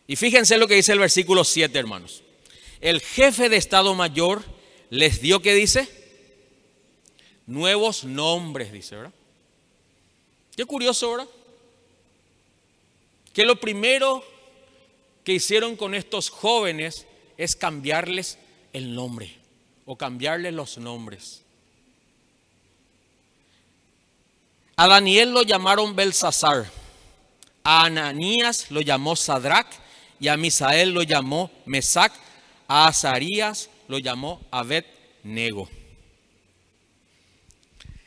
Y 0.07 0.17
fíjense 0.17 0.57
lo 0.57 0.67
que 0.67 0.77
dice 0.77 0.93
el 0.93 0.99
versículo 0.99 1.45
7, 1.45 1.79
hermanos. 1.79 2.23
El 2.81 3.01
jefe 3.03 3.51
de 3.51 3.57
Estado 3.59 3.95
Mayor 3.95 4.43
les 4.93 5.23
dio, 5.23 5.41
¿qué 5.41 5.55
dice? 5.55 5.89
Nuevos 7.47 8.05
nombres, 8.05 8.71
dice, 8.71 8.95
¿verdad? 8.95 9.13
Qué 10.55 10.67
curioso, 10.67 11.13
¿verdad? 11.13 11.29
Que 13.33 13.47
lo 13.47 13.59
primero 13.59 14.23
que 15.25 15.33
hicieron 15.33 15.77
con 15.77 15.95
estos 15.95 16.29
jóvenes 16.29 17.07
es 17.39 17.57
cambiarles 17.57 18.37
el 18.75 18.95
nombre 18.95 19.35
o 19.87 19.97
cambiarles 19.97 20.53
los 20.53 20.77
nombres. 20.77 21.41
A 24.77 24.89
Daniel 24.89 25.33
lo 25.33 25.43
llamaron 25.43 25.97
Belsasar, 25.97 26.71
a 27.65 27.87
Ananías 27.87 28.71
lo 28.71 28.83
llamó 28.83 29.17
Sadrach 29.17 29.73
y 30.21 30.29
a 30.29 30.37
Misael 30.37 30.91
lo 30.91 31.03
llamó 31.03 31.51
Mesac, 31.65 32.13
a 32.69 32.89
Azarías 32.89 33.71
lo 33.89 33.99
llamó 33.99 34.41
Abed-Nego. 34.51 35.69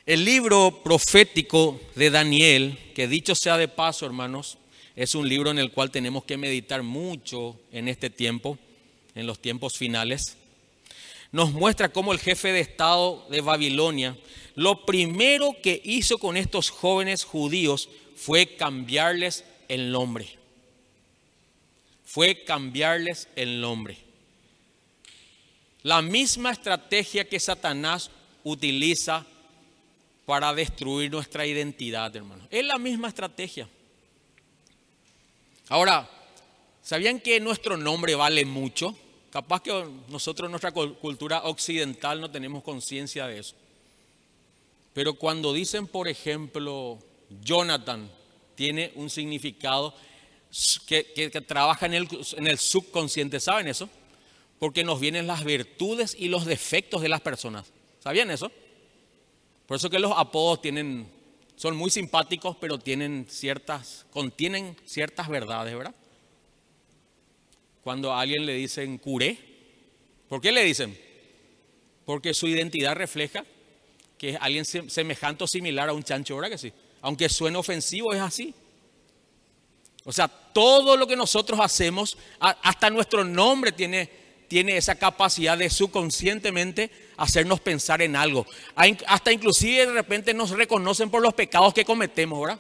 El 0.06 0.24
libro 0.24 0.82
profético 0.84 1.80
de 1.96 2.12
Daniel, 2.12 2.78
que 2.94 3.08
dicho 3.08 3.34
sea 3.34 3.58
de 3.58 3.68
paso, 3.68 4.06
hermanos, 4.06 4.60
es 4.96 5.16
un 5.16 5.28
libro 5.28 5.52
en 5.52 5.60
el 5.60 5.72
cual 5.72 5.92
tenemos 5.92 6.24
que 6.26 6.38
meditar 6.38 6.84
mucho 6.84 7.60
en 7.72 7.88
este 7.88 8.10
tiempo, 8.10 8.58
en 9.16 9.26
los 9.26 9.40
tiempos 9.40 9.78
finales. 9.78 10.38
Nos 11.32 11.52
muestra 11.54 11.90
cómo 11.90 12.14
el 12.14 12.20
jefe 12.20 12.52
de 12.52 12.60
Estado 12.60 13.26
de 13.30 13.42
Babilonia, 13.42 14.16
lo 14.54 14.86
primero 14.86 15.56
que 15.62 15.82
hizo 15.84 16.18
con 16.18 16.38
estos 16.38 16.70
jóvenes 16.70 17.24
judíos 17.24 17.90
fue 18.16 18.56
cambiarles 18.56 19.44
el 19.68 19.92
nombre. 19.92 20.30
Fue 22.06 22.44
cambiarles 22.44 23.28
el 23.36 23.60
nombre. 23.60 24.05
La 25.86 26.02
misma 26.02 26.50
estrategia 26.50 27.30
que 27.30 27.40
Satanás 27.40 28.10
utiliza 28.44 29.24
para 30.26 30.52
destruir 30.52 31.12
nuestra 31.12 31.46
identidad, 31.46 32.16
hermano. 32.16 32.48
Es 32.50 32.66
la 32.66 32.80
misma 32.80 33.10
estrategia. 33.10 33.70
Ahora, 35.70 36.10
¿sabían 36.82 37.20
que 37.20 37.40
nuestro 37.40 37.78
nombre 37.78 38.16
vale 38.16 38.46
mucho? 38.46 38.98
Capaz 39.30 39.62
que 39.62 39.86
nosotros 40.10 40.50
nuestra 40.50 40.72
cultura 40.72 41.44
occidental 41.44 42.20
no 42.20 42.32
tenemos 42.32 42.64
conciencia 42.64 43.28
de 43.28 43.38
eso. 43.38 43.54
Pero 44.92 45.14
cuando 45.14 45.54
dicen, 45.54 45.86
por 45.86 46.08
ejemplo, 46.08 46.98
Jonathan, 47.44 48.10
tiene 48.56 48.92
un 48.96 49.12
significado 49.12 49.94
que, 50.88 51.44
trabaja 51.46 51.86
en 51.86 51.94
el, 51.94 52.10
en 52.38 52.48
el 52.48 52.58
subconsciente, 52.58 53.40
¿saben 53.40 53.68
eso? 53.68 53.88
Porque 54.60 54.84
nos 54.84 55.00
vienen 55.00 55.28
las 55.28 55.44
virtudes 55.44 56.16
y 56.18 56.30
los 56.30 56.46
defectos 56.46 57.02
de 57.02 57.10
las 57.10 57.22
personas. 57.22 57.72
¿Sabían 58.00 58.32
eso? 58.32 58.52
Por 59.68 59.78
eso 59.78 59.90
que 59.90 60.00
los 60.00 60.14
apodos 60.16 60.62
tienen, 60.62 61.08
son 61.56 61.76
muy 61.76 61.90
simpáticos, 61.90 62.56
pero 62.58 62.78
tienen 62.78 63.26
ciertas, 63.30 64.06
contienen 64.12 64.78
ciertas 64.86 65.28
verdades, 65.28 65.76
¿verdad? 65.76 65.96
Cuando 67.84 68.14
a 68.14 68.22
alguien 68.22 68.46
le 68.46 68.54
dicen 68.54 68.98
curé, 68.98 69.38
¿por 70.30 70.42
qué 70.42 70.52
le 70.52 70.64
dicen? 70.64 70.98
Porque 72.06 72.34
su 72.34 72.48
identidad 72.48 72.96
refleja 72.96 73.46
que 74.18 74.30
es 74.30 74.38
alguien 74.40 74.66
semejante 74.66 75.44
o 75.44 75.48
similar 75.48 75.90
a 75.90 75.94
un 75.94 76.04
chancho, 76.04 76.36
¿verdad 76.36 76.52
que 76.52 76.58
sí? 76.58 76.74
Aunque 77.02 77.30
suene 77.30 77.58
ofensivo, 77.58 78.14
es 78.14 78.22
así. 78.22 78.54
O 80.04 80.12
sea, 80.12 80.28
todo 80.28 80.96
lo 80.96 81.08
que 81.08 81.16
nosotros 81.16 81.60
hacemos, 81.60 82.18
hasta 82.40 82.90
nuestro 82.90 83.24
nombre 83.24 83.72
tiene, 83.72 84.10
tiene 84.48 84.78
esa 84.78 84.96
capacidad 84.96 85.58
de 85.58 85.70
subconscientemente 85.70 86.90
hacernos 87.18 87.60
pensar 87.60 88.02
en 88.02 88.16
algo. 88.16 88.46
Hasta 89.08 89.32
inclusive 89.32 89.88
de 89.88 89.94
repente 89.94 90.34
nos 90.34 90.52
reconocen 90.52 91.10
por 91.10 91.22
los 91.22 91.34
pecados 91.34 91.74
que 91.74 91.86
cometemos, 91.86 92.42
¿verdad? 92.42 92.60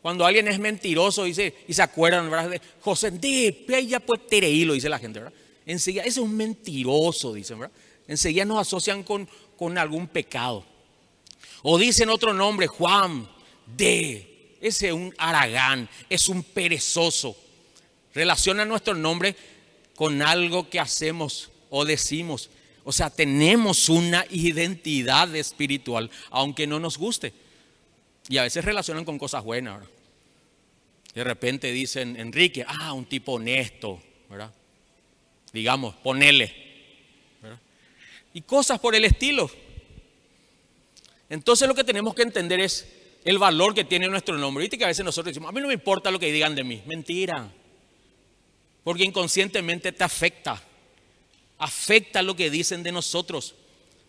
Cuando 0.00 0.26
alguien 0.26 0.48
es 0.48 0.58
mentiroso 0.58 1.24
dice, 1.24 1.54
y 1.68 1.74
se 1.74 1.82
acuerdan, 1.82 2.28
¿verdad? 2.30 2.60
José, 2.80 3.10
de 3.12 3.86
ya 3.86 4.00
pues 4.00 4.20
lo 4.66 4.74
dice 4.74 4.88
la 4.88 4.98
gente, 4.98 5.20
¿verdad? 5.20 5.34
Enseguida, 5.64 6.02
ese 6.02 6.18
es 6.20 6.24
un 6.24 6.36
mentiroso, 6.36 7.32
dicen, 7.32 7.60
¿verdad? 7.60 7.74
Enseguida 8.08 8.44
nos 8.44 8.58
asocian 8.58 9.04
con, 9.04 9.28
con 9.56 9.78
algún 9.78 10.08
pecado. 10.08 10.64
O 11.62 11.78
dicen 11.78 12.08
otro 12.08 12.34
nombre, 12.34 12.66
Juan, 12.66 13.28
de, 13.66 14.56
ese 14.60 14.88
es 14.88 14.92
un 14.92 15.14
aragán, 15.18 15.88
es 16.10 16.28
un 16.28 16.42
perezoso. 16.42 17.36
Relaciona 18.12 18.64
nuestro 18.64 18.94
nombre 18.94 19.36
con 20.02 20.20
algo 20.20 20.68
que 20.68 20.80
hacemos 20.80 21.52
o 21.70 21.84
decimos. 21.84 22.50
O 22.82 22.90
sea, 22.90 23.08
tenemos 23.08 23.88
una 23.88 24.26
identidad 24.30 25.32
espiritual, 25.36 26.10
aunque 26.30 26.66
no 26.66 26.80
nos 26.80 26.98
guste. 26.98 27.32
Y 28.28 28.36
a 28.38 28.42
veces 28.42 28.64
relacionan 28.64 29.04
con 29.04 29.16
cosas 29.16 29.44
buenas. 29.44 29.86
De 31.14 31.22
repente 31.22 31.70
dicen, 31.70 32.16
Enrique, 32.18 32.64
ah, 32.66 32.94
un 32.94 33.04
tipo 33.04 33.34
honesto, 33.34 34.02
¿verdad? 34.28 34.52
Digamos, 35.52 35.94
ponele. 35.94 36.52
Y 38.34 38.40
cosas 38.40 38.80
por 38.80 38.96
el 38.96 39.04
estilo. 39.04 39.48
Entonces 41.30 41.68
lo 41.68 41.76
que 41.76 41.84
tenemos 41.84 42.12
que 42.16 42.22
entender 42.22 42.58
es 42.58 42.88
el 43.24 43.38
valor 43.38 43.72
que 43.72 43.84
tiene 43.84 44.08
nuestro 44.08 44.36
nombre. 44.36 44.62
Viste 44.62 44.78
que 44.78 44.84
a 44.84 44.88
veces 44.88 45.04
nosotros 45.04 45.32
decimos, 45.32 45.48
a 45.48 45.52
mí 45.52 45.60
no 45.60 45.68
me 45.68 45.74
importa 45.74 46.10
lo 46.10 46.18
que 46.18 46.32
digan 46.32 46.56
de 46.56 46.64
mí. 46.64 46.82
Mentira. 46.86 47.52
Porque 48.84 49.04
inconscientemente 49.04 49.92
te 49.92 50.04
afecta 50.04 50.62
afecta 51.62 52.22
lo 52.22 52.34
que 52.34 52.50
dicen 52.50 52.82
de 52.82 52.90
nosotros. 52.90 53.54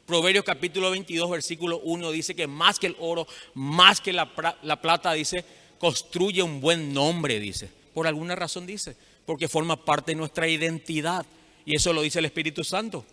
Proverbios 0.08 0.44
capítulo 0.44 0.90
22, 0.90 1.30
versículo 1.30 1.80
1 1.84 2.12
dice 2.12 2.36
que 2.36 2.48
más 2.48 2.80
que 2.80 2.88
el 2.88 2.96
oro, 3.00 3.28
más 3.54 4.02
que 4.02 4.12
la, 4.12 4.34
plata, 4.34 5.14
dice, 5.14 5.46
construye 5.78 6.42
un 6.42 6.60
buen 6.60 6.94
nombre, 6.94 7.40
dice. 7.40 7.70
Por 7.94 8.08
alguna 8.08 8.36
razón 8.36 8.66
dice, 8.66 8.98
porque 9.28 9.48
forma 9.48 9.86
parte 9.86 10.12
de 10.12 10.16
nuestra 10.16 10.48
identidad. 10.48 11.26
Y 11.64 11.76
eso 11.76 11.94
lo 11.94 12.02
dice 12.02 12.20
el 12.20 12.26
Espíritu 12.26 12.64
Santo. 12.64 13.06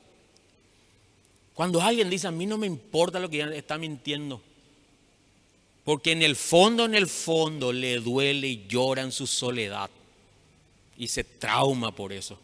Cuando 1.53 1.83
alguien 1.83 2.09
dice, 2.09 2.27
a 2.27 2.33
mí 2.33 2.47
no 2.47 2.57
me 2.57 2.67
importa 2.67 3.21
lo 3.21 3.29
que 3.29 3.43
está 3.57 3.77
mintiendo, 3.77 4.41
porque 5.85 6.13
en 6.13 6.23
el 6.23 6.35
fondo, 6.35 6.87
en 6.87 6.95
el 6.95 7.07
fondo 7.07 7.75
le 7.75 7.99
duele 7.99 8.49
y 8.49 8.67
llora 8.67 9.03
en 9.03 9.13
su 9.13 9.27
soledad 9.27 9.91
y 11.01 11.09
se 11.09 11.25
trauma 11.25 11.93
por 11.93 12.13
eso. 12.13 12.39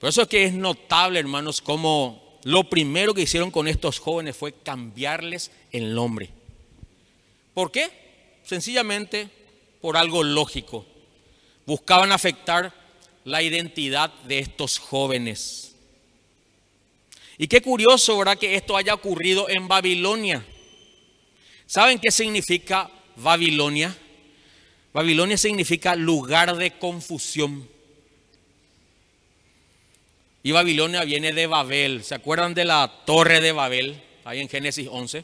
Por 0.00 0.08
eso 0.08 0.22
es 0.22 0.28
que 0.28 0.44
es 0.44 0.54
notable, 0.54 1.20
hermanos, 1.20 1.60
como 1.60 2.38
lo 2.44 2.70
primero 2.70 3.12
que 3.12 3.20
hicieron 3.20 3.50
con 3.50 3.68
estos 3.68 3.98
jóvenes 3.98 4.34
fue 4.38 4.54
cambiarles 4.54 5.50
el 5.70 5.94
nombre. 5.94 6.30
¿Por 7.52 7.70
qué? 7.70 7.90
Sencillamente 8.42 9.28
por 9.82 9.98
algo 9.98 10.22
lógico. 10.22 10.86
Buscaban 11.66 12.10
afectar 12.10 12.72
la 13.24 13.42
identidad 13.42 14.10
de 14.22 14.38
estos 14.38 14.78
jóvenes. 14.78 15.74
Y 17.36 17.48
qué 17.48 17.60
curioso, 17.60 18.16
¿verdad? 18.16 18.38
Que 18.38 18.54
esto 18.54 18.78
haya 18.78 18.94
ocurrido 18.94 19.46
en 19.50 19.68
Babilonia. 19.68 20.42
¿Saben 21.66 21.98
qué 21.98 22.10
significa 22.10 22.90
Babilonia? 23.16 23.94
Babilonia 24.96 25.36
significa 25.36 25.94
lugar 25.94 26.56
de 26.56 26.70
confusión. 26.78 27.68
Y 30.42 30.52
Babilonia 30.52 31.04
viene 31.04 31.34
de 31.34 31.46
Babel. 31.46 32.02
¿Se 32.02 32.14
acuerdan 32.14 32.54
de 32.54 32.64
la 32.64 33.02
torre 33.04 33.42
de 33.42 33.52
Babel? 33.52 34.02
Ahí 34.24 34.40
en 34.40 34.48
Génesis 34.48 34.88
11, 34.90 35.22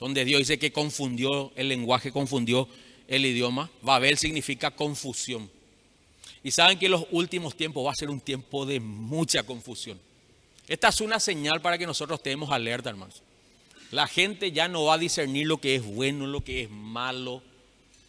donde 0.00 0.26
Dios 0.26 0.40
dice 0.40 0.58
que 0.58 0.70
confundió 0.70 1.50
el 1.56 1.70
lenguaje, 1.70 2.12
confundió 2.12 2.68
el 3.08 3.24
idioma. 3.24 3.70
Babel 3.80 4.18
significa 4.18 4.70
confusión. 4.70 5.50
Y 6.44 6.50
saben 6.50 6.78
que 6.78 6.84
en 6.84 6.92
los 6.92 7.06
últimos 7.10 7.56
tiempos 7.56 7.86
va 7.86 7.92
a 7.92 7.96
ser 7.96 8.10
un 8.10 8.20
tiempo 8.20 8.66
de 8.66 8.80
mucha 8.80 9.44
confusión. 9.44 9.98
Esta 10.68 10.88
es 10.88 11.00
una 11.00 11.18
señal 11.18 11.62
para 11.62 11.78
que 11.78 11.86
nosotros 11.86 12.18
estemos 12.18 12.50
alerta, 12.50 12.90
hermanos. 12.90 13.22
La 13.92 14.06
gente 14.06 14.52
ya 14.52 14.68
no 14.68 14.84
va 14.84 14.94
a 14.96 14.98
discernir 14.98 15.46
lo 15.46 15.58
que 15.58 15.76
es 15.76 15.82
bueno, 15.82 16.26
lo 16.26 16.44
que 16.44 16.64
es 16.64 16.70
malo, 16.70 17.42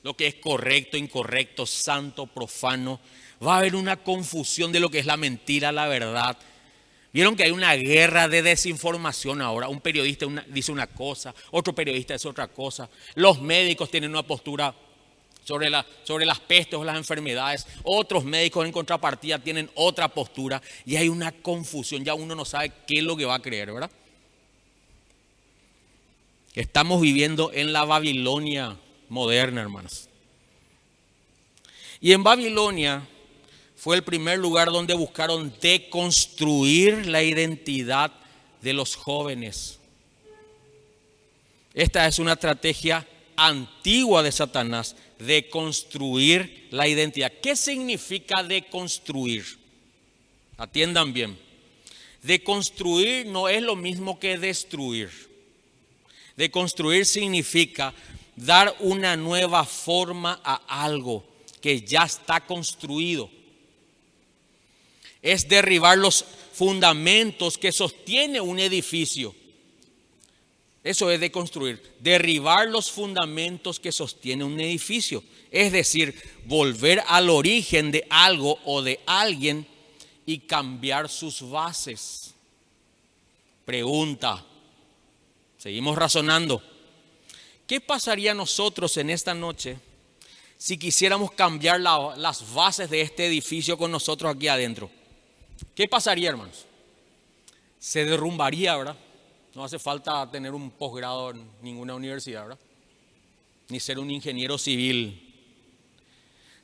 lo 0.04 0.16
que 0.16 0.28
es 0.28 0.36
correcto, 0.36 0.98
incorrecto, 0.98 1.66
santo, 1.66 2.28
profano. 2.28 3.00
Va 3.46 3.56
a 3.56 3.58
haber 3.60 3.76
una 3.76 3.98
confusión 3.98 4.72
de 4.72 4.80
lo 4.80 4.90
que 4.90 5.00
es 5.00 5.06
la 5.06 5.18
mentira, 5.18 5.72
la 5.72 5.88
verdad. 5.88 6.38
Vieron 7.14 7.36
que 7.36 7.44
hay 7.44 7.52
una 7.52 7.76
guerra 7.76 8.28
de 8.28 8.42
desinformación 8.42 9.42
ahora. 9.42 9.68
Un 9.68 9.82
periodista 9.82 10.26
dice 10.48 10.72
una 10.72 10.88
cosa, 10.88 11.34
otro 11.52 11.74
periodista 11.76 12.14
dice 12.14 12.28
otra 12.28 12.48
cosa. 12.48 12.90
Los 13.16 13.42
médicos 13.42 13.92
tienen 13.92 14.12
una 14.12 14.24
postura 14.24 14.74
sobre, 15.44 15.70
sobre 16.04 16.26
las 16.26 16.40
pestes 16.40 16.76
o 16.76 16.84
las 16.84 16.96
enfermedades. 16.96 17.68
Otros 17.84 18.24
médicos 18.24 18.66
en 18.66 18.72
contrapartida 18.72 19.40
tienen 19.40 19.70
otra 19.76 20.08
postura. 20.08 20.62
Y 20.86 20.96
hay 20.96 21.10
una 21.10 21.32
confusión. 21.32 22.06
Ya 22.06 22.14
uno 22.14 22.34
no 22.34 22.46
sabe 22.46 22.72
qué 22.88 23.00
es 23.00 23.04
lo 23.04 23.18
que 23.18 23.26
va 23.26 23.36
a 23.36 23.42
creer, 23.42 23.74
¿verdad? 23.74 23.92
Estamos 26.54 27.02
viviendo 27.02 27.52
en 27.54 27.74
la 27.74 27.86
Babilonia 27.86 28.78
moderna, 29.12 29.60
hermanos. 29.60 30.08
Y 32.00 32.14
en 32.14 32.24
Babilonia 32.24 33.06
fue 33.76 33.98
el 33.98 34.04
primer 34.04 34.40
lugar 34.40 34.72
donde 34.72 34.94
buscaron 34.94 35.54
deconstruir 35.60 37.06
la 37.08 37.22
identidad 37.22 38.14
de 38.62 38.72
los 38.72 38.96
jóvenes. 38.96 39.80
Esta 41.74 42.08
es 42.08 42.20
una 42.20 42.34
estrategia 42.34 43.06
antigua 43.36 44.24
de 44.24 44.32
Satanás, 44.32 44.96
de 45.20 45.50
construir 45.50 46.70
la 46.72 46.88
identidad. 46.88 47.34
¿Qué 47.42 47.58
significa 47.58 48.44
deconstruir? 48.44 49.46
Atiendan 50.58 51.12
bien. 51.12 51.38
Deconstruir 52.24 53.26
no 53.26 53.50
es 53.50 53.62
lo 53.62 53.76
mismo 53.76 54.20
que 54.20 54.38
destruir. 54.38 55.10
Deconstruir 56.38 57.06
significa 57.06 57.94
dar 58.46 58.76
una 58.80 59.16
nueva 59.16 59.64
forma 59.66 60.42
a 60.44 60.84
algo 60.84 61.24
que 61.62 61.82
ya 61.82 62.04
está 62.04 62.42
construido. 62.42 63.30
Es 65.22 65.48
derribar 65.48 65.98
los 65.98 66.26
fundamentos 66.54 67.58
que 67.60 67.72
sostiene 67.72 68.42
un 68.42 68.58
edificio. 68.58 69.36
Eso 70.84 71.12
es 71.12 71.20
de 71.20 71.32
construir, 71.32 71.80
derribar 72.00 72.68
los 72.68 72.90
fundamentos 72.90 73.80
que 73.80 73.92
sostiene 73.92 74.44
un 74.44 74.60
edificio. 74.60 75.24
Es 75.52 75.72
decir, 75.72 76.16
volver 76.46 77.04
al 77.08 77.30
origen 77.30 77.92
de 77.92 78.08
algo 78.10 78.58
o 78.66 78.82
de 78.82 79.00
alguien 79.06 79.68
y 80.26 80.40
cambiar 80.40 81.10
sus 81.10 81.48
bases. 81.48 82.34
Pregunta, 83.66 84.44
seguimos 85.60 85.96
razonando. 85.96 86.71
¿Qué 87.72 87.80
pasaría 87.80 88.34
nosotros 88.34 88.98
en 88.98 89.10
esta 89.10 89.34
noche 89.34 89.78
si 90.58 90.78
quisiéramos 90.78 91.32
cambiar 91.32 91.80
las 91.80 92.54
bases 92.54 92.90
de 92.90 93.00
este 93.00 93.26
edificio 93.26 93.78
con 93.78 93.90
nosotros 93.90 94.36
aquí 94.36 94.50
adentro? 94.50 94.90
¿Qué 95.74 95.88
pasaría, 95.88 96.32
hermanos? 96.32 96.66
Se 97.80 98.04
derrumbaría, 98.04 98.76
¿verdad? 98.76 98.98
No 99.56 99.64
hace 99.64 99.80
falta 99.80 100.30
tener 100.30 100.54
un 100.54 100.70
posgrado 100.72 101.32
en 101.32 101.50
ninguna 101.62 101.96
universidad, 101.96 102.42
¿verdad? 102.42 102.60
Ni 103.70 103.80
ser 103.80 104.00
un 104.00 104.12
ingeniero 104.12 104.58
civil. 104.58 105.34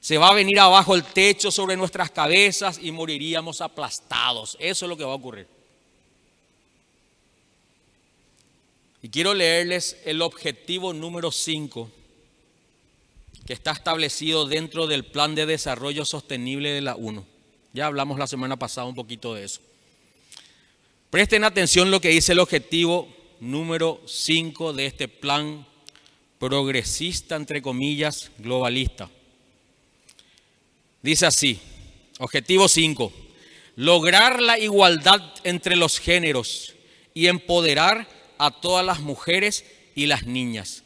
Se 0.02 0.18
va 0.18 0.32
a 0.32 0.34
venir 0.34 0.60
abajo 0.60 0.94
el 0.94 1.06
techo 1.06 1.52
sobre 1.52 1.78
nuestras 1.78 2.12
cabezas 2.12 2.80
y 2.82 2.92
moriríamos 2.92 3.62
aplastados. 3.62 4.58
Eso 4.60 4.86
es 4.86 4.90
lo 4.90 4.98
que 4.98 5.06
va 5.06 5.14
a 5.14 5.16
ocurrir. 5.16 5.57
Y 9.02 9.10
quiero 9.10 9.34
leerles 9.34 9.98
el 10.06 10.22
objetivo 10.22 10.94
número 10.94 11.32
5 11.32 11.92
que 13.46 13.54
está 13.54 13.72
establecido 13.72 14.46
dentro 14.46 14.88
del 14.88 15.06
plan 15.06 15.34
de 15.34 15.46
desarrollo 15.46 16.04
sostenible 16.04 16.72
de 16.72 16.82
la 16.82 16.96
1. 16.96 17.26
Ya 17.74 17.86
hablamos 17.86 18.20
la 18.20 18.28
semana 18.28 18.58
pasada 18.58 18.88
un 18.88 18.96
poquito 18.96 19.34
de 19.34 19.46
eso. 19.46 19.62
Presten 21.10 21.46
atención 21.46 21.90
lo 21.90 22.02
que 22.02 22.10
dice 22.10 22.34
el 22.34 22.40
objetivo 22.40 23.08
número 23.40 24.02
5 24.06 24.74
de 24.74 24.88
este 24.88 25.08
plan 25.08 25.66
progresista, 26.40 27.36
entre 27.36 27.62
comillas, 27.62 28.32
globalista. 28.38 29.10
Dice 31.02 31.26
así, 31.26 31.60
objetivo 32.20 32.68
5, 32.68 33.14
lograr 33.78 34.42
la 34.42 34.60
igualdad 34.60 35.22
entre 35.44 35.76
los 35.76 36.00
géneros 36.00 36.74
y 37.14 37.28
empoderar 37.28 38.10
a 38.38 38.52
todas 38.52 38.86
las 38.86 39.00
mujeres 39.00 39.66
y 39.96 40.06
las 40.06 40.26
niñas. 40.26 40.84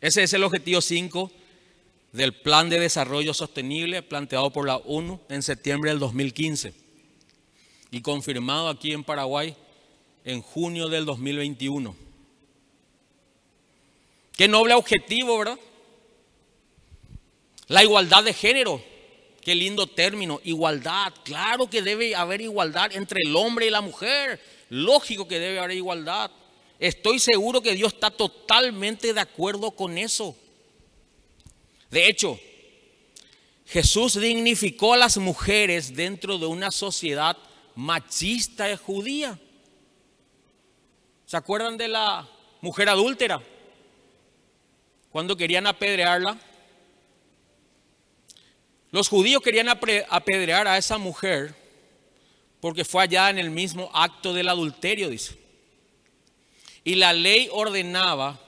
Ese 0.00 0.22
es 0.22 0.32
el 0.32 0.44
objetivo 0.44 0.80
5 0.80 1.30
del 2.12 2.34
Plan 2.34 2.68
de 2.70 2.80
Desarrollo 2.80 3.34
Sostenible 3.34 4.02
planteado 4.02 4.50
por 4.50 4.66
la 4.66 4.76
ONU 4.76 5.20
en 5.28 5.42
septiembre 5.42 5.90
del 5.90 6.00
2015 6.00 6.74
y 7.90 8.00
confirmado 8.00 8.68
aquí 8.68 8.92
en 8.92 9.04
Paraguay 9.04 9.56
en 10.24 10.42
junio 10.42 10.88
del 10.88 11.04
2021. 11.04 11.94
Qué 14.36 14.48
noble 14.48 14.74
objetivo, 14.74 15.38
¿verdad? 15.38 15.58
La 17.68 17.84
igualdad 17.84 18.24
de 18.24 18.32
género. 18.32 18.82
Qué 19.42 19.54
lindo 19.54 19.86
término, 19.86 20.40
igualdad. 20.44 21.12
Claro 21.24 21.68
que 21.68 21.82
debe 21.82 22.14
haber 22.14 22.40
igualdad 22.42 22.92
entre 22.92 23.22
el 23.24 23.34
hombre 23.34 23.66
y 23.66 23.70
la 23.70 23.80
mujer. 23.80 24.40
Lógico 24.68 25.26
que 25.26 25.38
debe 25.38 25.58
haber 25.58 25.76
igualdad. 25.76 26.30
Estoy 26.78 27.18
seguro 27.18 27.60
que 27.60 27.74
Dios 27.74 27.94
está 27.94 28.10
totalmente 28.10 29.12
de 29.12 29.20
acuerdo 29.20 29.70
con 29.70 29.96
eso. 29.98 30.36
De 31.90 32.06
hecho, 32.06 32.38
Jesús 33.66 34.20
dignificó 34.20 34.94
a 34.94 34.98
las 34.98 35.16
mujeres 35.16 35.94
dentro 35.94 36.38
de 36.38 36.46
una 36.46 36.70
sociedad 36.70 37.36
machista 37.74 38.76
judía. 38.76 39.38
¿Se 41.24 41.36
acuerdan 41.36 41.76
de 41.76 41.88
la 41.88 42.28
mujer 42.60 42.88
adúltera? 42.88 43.40
Cuando 45.10 45.36
querían 45.36 45.66
apedrearla. 45.66 46.38
Los 48.90 49.08
judíos 49.08 49.42
querían 49.42 49.68
apedrear 49.68 50.66
a 50.66 50.76
esa 50.78 50.98
mujer 50.98 51.54
porque 52.60 52.84
fue 52.84 53.04
allá 53.04 53.30
en 53.30 53.38
el 53.38 53.50
mismo 53.50 53.90
acto 53.94 54.34
del 54.34 54.48
adulterio, 54.48 55.08
dice. 55.08 55.38
Y 56.84 56.94
la 56.96 57.12
ley 57.12 57.48
ordenaba 57.52 58.40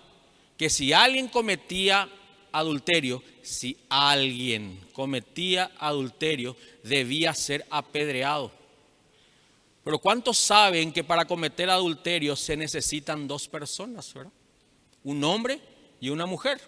que 0.57 0.69
si 0.69 0.93
alguien 0.93 1.29
cometía 1.29 2.09
adulterio, 2.51 3.23
si 3.43 3.79
alguien 3.89 4.81
cometía 4.93 5.73
adulterio, 5.79 6.57
debía 6.83 7.35
ser 7.35 7.67
apedreado. 7.71 8.53
Pero 9.85 9.99
¿cuántos 9.99 10.39
saben 10.39 10.93
que 10.93 11.03
para 11.03 11.25
cometer 11.25 11.69
adulterio 11.71 12.37
se 12.37 12.57
necesitan 12.57 13.27
dos 13.27 13.49
personas, 13.49 14.13
¿verdad? 14.15 14.33
Un 15.03 15.25
hombre 15.25 15.61
y 16.01 16.11
una 16.11 16.27
mujer. 16.27 16.61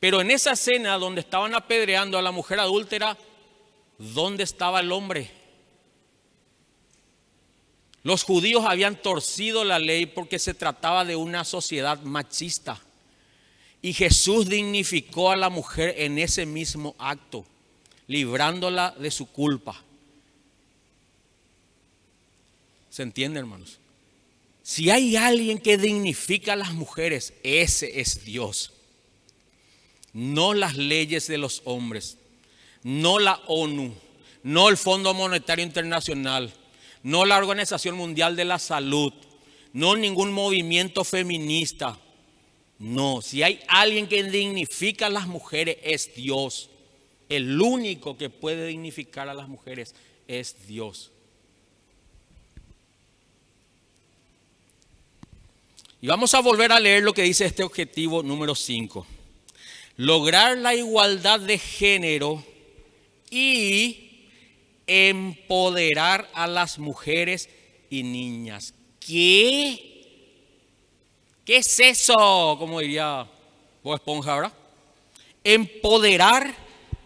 Pero 0.00 0.22
en 0.22 0.30
esa 0.30 0.52
escena 0.52 0.96
donde 0.96 1.20
estaban 1.20 1.54
apedreando 1.54 2.16
a 2.18 2.22
la 2.22 2.32
mujer 2.32 2.58
adúltera, 2.58 3.18
¿dónde 3.98 4.44
estaba 4.44 4.80
el 4.80 4.90
hombre? 4.92 5.30
Los 8.02 8.22
judíos 8.22 8.64
habían 8.66 8.96
torcido 8.96 9.62
la 9.62 9.78
ley 9.78 10.06
porque 10.06 10.38
se 10.38 10.54
trataba 10.54 11.04
de 11.04 11.16
una 11.16 11.44
sociedad 11.44 12.00
machista. 12.00 12.80
Y 13.82 13.92
Jesús 13.92 14.48
dignificó 14.48 15.30
a 15.30 15.36
la 15.36 15.50
mujer 15.50 15.94
en 15.98 16.18
ese 16.18 16.46
mismo 16.46 16.94
acto, 16.98 17.44
librándola 18.06 18.94
de 18.98 19.10
su 19.10 19.26
culpa. 19.26 19.82
¿Se 22.88 23.02
entiende, 23.02 23.38
hermanos? 23.38 23.78
Si 24.62 24.90
hay 24.90 25.16
alguien 25.16 25.58
que 25.58 25.76
dignifica 25.76 26.54
a 26.54 26.56
las 26.56 26.72
mujeres, 26.72 27.34
ese 27.42 28.00
es 28.00 28.24
Dios. 28.24 28.72
No 30.12 30.54
las 30.54 30.76
leyes 30.76 31.26
de 31.26 31.38
los 31.38 31.62
hombres, 31.64 32.18
no 32.82 33.18
la 33.18 33.40
ONU, 33.46 33.94
no 34.42 34.68
el 34.68 34.76
Fondo 34.76 35.14
Monetario 35.14 35.64
Internacional, 35.64 36.52
no 37.02 37.24
la 37.24 37.38
Organización 37.38 37.96
Mundial 37.96 38.36
de 38.36 38.44
la 38.44 38.58
Salud, 38.58 39.12
no 39.72 39.96
ningún 39.96 40.32
movimiento 40.32 41.04
feminista. 41.04 41.98
No, 42.78 43.20
si 43.20 43.42
hay 43.42 43.60
alguien 43.68 44.08
que 44.08 44.24
dignifica 44.24 45.06
a 45.06 45.10
las 45.10 45.26
mujeres 45.26 45.76
es 45.82 46.14
Dios. 46.14 46.70
El 47.28 47.60
único 47.60 48.16
que 48.16 48.30
puede 48.30 48.66
dignificar 48.66 49.28
a 49.28 49.34
las 49.34 49.48
mujeres 49.48 49.94
es 50.26 50.66
Dios. 50.66 51.12
Y 56.02 56.06
vamos 56.06 56.32
a 56.32 56.40
volver 56.40 56.72
a 56.72 56.80
leer 56.80 57.02
lo 57.02 57.12
que 57.12 57.22
dice 57.22 57.44
este 57.44 57.62
objetivo 57.62 58.22
número 58.22 58.54
5. 58.54 59.06
Lograr 60.00 60.56
la 60.56 60.74
igualdad 60.74 61.40
de 61.40 61.58
género 61.58 62.42
y 63.28 64.30
empoderar 64.86 66.30
a 66.32 66.46
las 66.46 66.78
mujeres 66.78 67.50
y 67.90 68.02
niñas. 68.02 68.72
¿Qué? 68.98 70.16
¿Qué 71.44 71.58
es 71.58 71.80
eso? 71.80 72.56
Como 72.58 72.80
diría 72.80 73.28
Bob 73.82 73.96
Esponja, 73.96 74.36
¿verdad? 74.36 74.52
Empoderar 75.44 76.54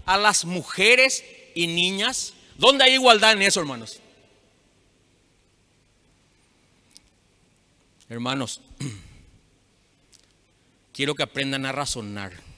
a 0.07 0.17
las 0.17 0.45
mujeres 0.45 1.25
y 1.57 1.67
niñas. 1.67 2.33
¿Dónde 2.57 2.85
hay 2.85 2.93
igualdad 2.93 3.33
en 3.33 3.43
eso, 3.43 3.59
hermanos? 3.59 3.99
Hermanos, 8.09 8.61
quiero 10.93 11.17
que 11.17 11.25
aprendan 11.25 11.67
a 11.67 11.73
razonar. 11.73 12.54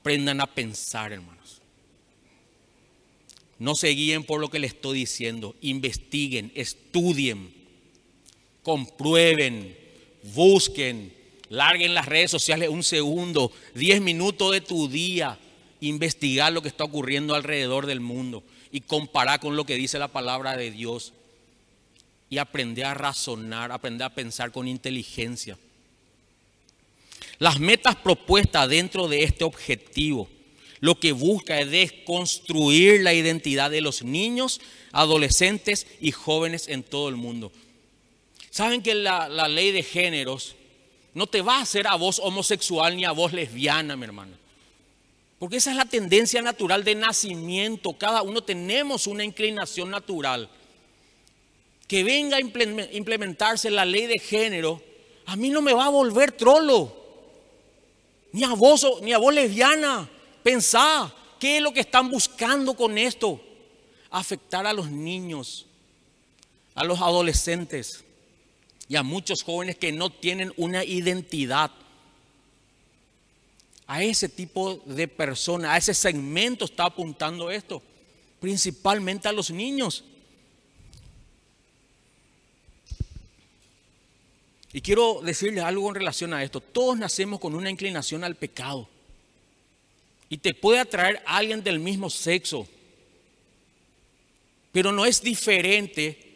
Aprendan 0.00 0.40
a 0.40 0.46
pensar, 0.46 1.12
hermanos. 1.12 1.60
No 3.58 3.74
se 3.74 3.88
guíen 3.88 4.24
por 4.24 4.40
lo 4.40 4.48
que 4.48 4.58
les 4.58 4.72
estoy 4.72 5.00
diciendo. 5.00 5.54
Investiguen, 5.60 6.50
estudien, 6.54 7.52
comprueben, 8.62 9.76
busquen, 10.34 11.12
larguen 11.50 11.92
las 11.92 12.06
redes 12.06 12.30
sociales 12.30 12.70
un 12.70 12.82
segundo, 12.82 13.52
diez 13.74 14.00
minutos 14.00 14.52
de 14.52 14.62
tu 14.62 14.88
día, 14.88 15.38
investigar 15.80 16.52
lo 16.52 16.62
que 16.62 16.68
está 16.68 16.84
ocurriendo 16.84 17.34
alrededor 17.34 17.84
del 17.84 18.00
mundo 18.00 18.42
y 18.72 18.80
comparar 18.80 19.40
con 19.40 19.56
lo 19.56 19.66
que 19.66 19.74
dice 19.74 19.98
la 19.98 20.08
palabra 20.08 20.56
de 20.56 20.70
Dios 20.70 21.12
y 22.30 22.38
aprender 22.38 22.86
a 22.86 22.94
razonar, 22.94 23.72
aprender 23.72 24.06
a 24.06 24.14
pensar 24.14 24.52
con 24.52 24.68
inteligencia. 24.68 25.58
Las 27.40 27.58
metas 27.58 27.96
propuestas 27.96 28.68
dentro 28.68 29.08
de 29.08 29.24
este 29.24 29.42
objetivo 29.42 30.28
lo 30.80 30.98
que 30.98 31.12
busca 31.12 31.60
es 31.60 31.70
desconstruir 31.70 33.02
la 33.02 33.12
identidad 33.12 33.70
de 33.70 33.82
los 33.82 34.02
niños, 34.02 34.60
adolescentes 34.92 35.86
y 36.00 36.10
jóvenes 36.10 36.68
en 36.68 36.82
todo 36.82 37.10
el 37.10 37.16
mundo. 37.16 37.52
Saben 38.50 38.82
que 38.82 38.94
la, 38.94 39.28
ley 39.48 39.72
de 39.72 39.82
géneros 39.82 40.56
No 41.12 41.26
te 41.26 41.42
va 41.42 41.58
a 41.58 41.62
hacer 41.62 41.86
a 41.86 41.96
vos 41.96 42.20
homosexual 42.22 42.96
ni 42.96 43.04
a 43.04 43.10
vos 43.10 43.32
lesbiana, 43.32 43.96
mi 43.96 44.04
hermano. 44.04 44.36
Porque 45.40 45.56
esa 45.56 45.72
es 45.72 45.76
la 45.76 45.84
tendencia 45.84 46.40
natural 46.40 46.84
de 46.84 46.94
nacimiento. 46.94 47.94
Cada 47.94 48.22
uno 48.22 48.42
tenemos 48.42 49.08
una 49.08 49.24
inclinación 49.24 49.90
natural. 49.90 50.48
Que 51.88 52.04
venga 52.04 52.36
a 52.36 52.40
implementarse 52.40 53.70
la 53.70 53.84
ley 53.84 54.06
de 54.06 54.20
género, 54.20 54.80
a 55.26 55.34
mí 55.34 55.48
no 55.48 55.62
me 55.62 55.72
va 55.72 55.86
a 55.86 55.90
volver 55.90 56.30
trolo. 56.30 56.99
Ni 58.32 58.44
a 58.44 58.54
vos, 58.54 58.86
ni 59.02 59.12
a 59.12 59.18
vos 59.18 59.34
lesbiana. 59.34 60.08
Pensá, 60.42 61.12
¿qué 61.38 61.56
es 61.56 61.62
lo 61.62 61.72
que 61.72 61.80
están 61.80 62.10
buscando 62.10 62.74
con 62.74 62.96
esto? 62.96 63.40
Afectar 64.10 64.66
a 64.66 64.72
los 64.72 64.90
niños, 64.90 65.66
a 66.74 66.84
los 66.84 67.00
adolescentes 67.00 68.04
y 68.88 68.96
a 68.96 69.02
muchos 69.02 69.42
jóvenes 69.42 69.76
que 69.76 69.92
no 69.92 70.10
tienen 70.10 70.52
una 70.56 70.84
identidad. 70.84 71.70
A 73.86 74.02
ese 74.02 74.28
tipo 74.28 74.76
de 74.84 75.08
personas, 75.08 75.72
a 75.72 75.76
ese 75.76 75.94
segmento 75.94 76.64
está 76.64 76.84
apuntando 76.84 77.50
esto, 77.50 77.82
principalmente 78.40 79.28
a 79.28 79.32
los 79.32 79.50
niños. 79.50 80.04
Y 84.72 84.80
quiero 84.80 85.20
decirles 85.22 85.64
algo 85.64 85.88
en 85.88 85.96
relación 85.96 86.32
a 86.32 86.42
esto. 86.44 86.60
Todos 86.60 86.96
nacemos 86.96 87.40
con 87.40 87.54
una 87.54 87.70
inclinación 87.70 88.22
al 88.22 88.36
pecado. 88.36 88.88
Y 90.28 90.38
te 90.38 90.54
puede 90.54 90.78
atraer 90.78 91.22
alguien 91.26 91.62
del 91.62 91.80
mismo 91.80 92.08
sexo. 92.08 92.68
Pero 94.70 94.92
no 94.92 95.04
es 95.04 95.20
diferente 95.22 96.30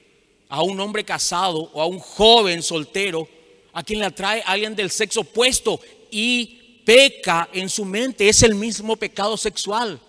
a 0.49 0.63
un 0.63 0.81
hombre 0.81 1.05
casado 1.05 1.71
o 1.73 1.81
a 1.81 1.87
un 1.87 2.01
joven 2.01 2.63
soltero 2.63 3.29
a 3.73 3.83
quien 3.83 4.01
le 4.01 4.07
atrae 4.07 4.43
alguien 4.47 4.75
del 4.75 4.91
sexo 4.91 5.21
opuesto 5.21 5.81
y 6.11 6.81
peca 6.85 7.49
en 7.53 7.69
su 7.69 7.85
mente. 7.85 8.29
Es 8.29 8.43
el 8.43 8.57
mismo 8.57 8.97
pecado 8.97 9.37
sexual. 9.37 10.01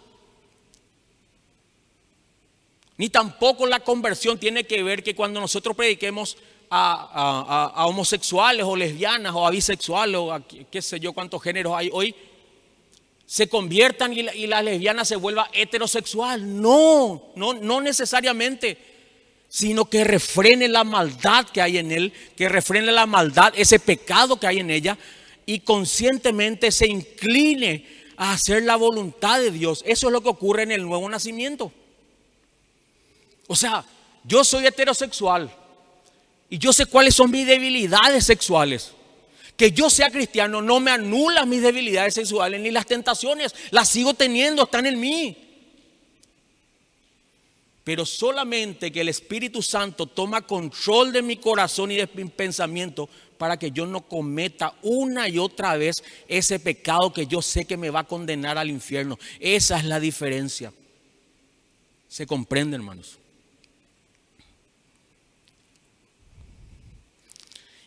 Ni 2.98 3.10
tampoco 3.10 3.66
la 3.68 3.82
conversión 3.82 4.40
tiene 4.40 4.64
que 4.64 4.82
ver 4.82 5.04
que 5.04 5.16
cuando 5.16 5.40
nosotros 5.40 5.76
prediquemos 5.76 6.38
a, 6.70 7.86
homosexuales 7.88 8.66
o 8.66 8.76
lesbianas 8.76 9.34
o 9.36 9.46
a 9.46 9.52
bisexuales 9.52 10.18
o 10.18 10.34
a 10.34 10.42
qué 10.48 10.82
sé 10.82 11.00
yo 11.00 11.14
cuántos 11.14 11.42
géneros 11.42 11.74
hay 11.76 11.90
hoy, 11.92 12.16
se 13.26 13.50
conviertan 13.50 14.14
y 14.14 14.24
la, 14.24 14.36
y 14.36 14.48
la 14.48 14.62
lesbiana 14.62 15.04
se 15.04 15.16
vuelva 15.16 15.50
heterosexual. 15.52 16.62
No, 16.62 17.32
no, 17.36 17.54
no 17.54 17.82
necesariamente, 17.82 18.78
sino 19.50 19.86
que 19.86 20.04
refrene 20.04 20.68
la 20.68 20.84
maldad 20.84 21.46
que 21.48 21.62
hay 21.62 21.78
en 21.78 21.92
él, 21.92 22.14
que 22.36 22.50
refrene 22.50 22.92
la 22.92 23.06
maldad, 23.06 23.54
ese 23.56 23.80
pecado 23.80 24.40
que 24.40 24.48
hay 24.48 24.60
en 24.60 24.70
ella 24.70 24.98
y 25.46 25.60
conscientemente 25.60 26.72
se 26.72 26.88
incline 26.88 27.86
a 28.18 28.34
hacer 28.34 28.64
la 28.64 28.76
voluntad 28.76 29.40
de 29.40 29.52
Dios. 29.52 29.84
Eso 29.86 30.08
es 30.08 30.14
lo 30.14 30.22
que 30.22 30.30
ocurre 30.30 30.64
en 30.64 30.72
el 30.72 30.84
nuevo 30.84 31.08
nacimiento. 31.10 31.72
O 33.48 33.56
sea, 33.56 33.86
yo 34.24 34.44
soy 34.44 34.66
heterosexual 34.66 35.54
y 36.50 36.58
yo 36.58 36.72
sé 36.72 36.86
cuáles 36.86 37.16
son 37.16 37.32
mis 37.32 37.46
debilidades 37.46 38.26
sexuales. 38.26 38.92
Que 39.58 39.72
yo 39.72 39.90
sea 39.90 40.12
cristiano 40.12 40.62
no 40.62 40.80
me 40.80 40.92
anula 40.92 41.46
mis 41.46 41.62
debilidades 41.62 42.14
sexuales 42.14 42.60
ni 42.60 42.72
las 42.72 42.86
tentaciones. 42.86 43.56
Las 43.72 43.90
sigo 43.90 44.14
teniendo, 44.14 44.64
están 44.64 44.86
en 44.86 45.00
mí. 45.00 45.38
Pero 47.84 48.06
solamente 48.06 48.92
que 48.92 49.02
el 49.02 49.10
Espíritu 49.10 49.62
Santo 49.62 50.08
toma 50.08 50.42
control 50.42 51.14
de 51.14 51.22
mi 51.22 51.38
corazón 51.38 51.92
y 51.92 51.96
de 51.96 52.10
mi 52.16 52.26
pensamiento 52.26 53.08
para 53.38 53.58
que 53.58 53.72
yo 53.72 53.86
no 53.86 54.02
cometa 54.02 54.74
una 54.82 55.30
y 55.30 55.38
otra 55.38 55.78
vez 55.78 56.04
ese 56.28 56.60
pecado 56.60 57.14
que 57.14 57.28
yo 57.28 57.42
sé 57.42 57.66
que 57.66 57.78
me 57.78 57.90
va 57.90 58.02
a 58.02 58.08
condenar 58.08 58.58
al 58.58 58.70
infierno. 58.70 59.20
Esa 59.40 59.78
es 59.78 59.86
la 59.86 60.00
diferencia. 60.00 60.74
¿Se 62.08 62.26
comprende, 62.26 62.76
hermanos? 62.76 63.20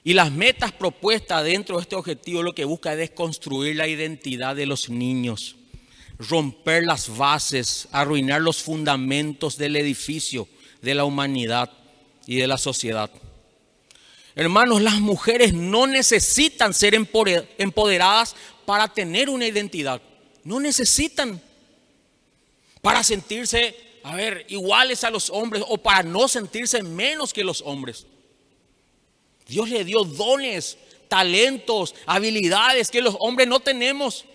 Y 0.09 0.14
las 0.14 0.33
metas 0.33 0.73
propuestas 0.73 1.44
dentro 1.44 1.77
de 1.77 1.83
este 1.83 1.94
objetivo 1.94 2.42
lo 2.42 2.55
que 2.55 2.64
busca 2.64 2.92
es 2.92 2.99
desconstruir 2.99 3.77
la 3.77 3.87
identidad 3.87 4.57
de 4.57 4.64
los 4.64 4.88
niños, 4.88 5.57
romper 6.18 6.85
las 6.85 7.14
bases, 7.14 7.88
arruinar 7.92 8.40
los 8.40 8.62
fundamentos 8.62 9.59
del 9.59 9.77
edificio 9.77 10.49
de 10.81 10.94
la 10.94 11.05
humanidad 11.05 11.71
y 12.27 12.37
de 12.37 12.47
la 12.47 12.57
sociedad. 12.57 13.11
Hermanos, 14.35 14.81
las 14.81 14.99
mujeres 14.99 15.53
no 15.53 15.87
necesitan 15.87 16.73
ser 16.73 16.94
empoderadas 16.94 18.35
para 18.64 18.88
tener 18.88 19.29
una 19.29 19.47
identidad. 19.47 20.01
No 20.42 20.59
necesitan 20.59 21.38
para 22.81 23.05
sentirse, 23.05 23.77
a 24.05 24.14
ver, 24.14 24.47
iguales 24.49 25.05
a 25.05 25.11
los 25.11 25.29
hombres 25.29 25.62
o 25.68 25.77
para 25.77 26.03
no 26.03 26.29
sentirse 26.29 26.83
menos 26.83 27.35
que 27.35 27.44
los 27.44 27.61
hombres. 27.61 28.07
Dios 29.48 29.70
le 29.70 29.82
dio 29.82 30.04
dones, 30.04 30.76
talentos, 31.08 31.94
habilidades 32.06 32.90
que 32.90 33.00
los 33.00 33.16
hombres 33.18 33.48
no 33.48 33.61
tenemos. 33.61 34.26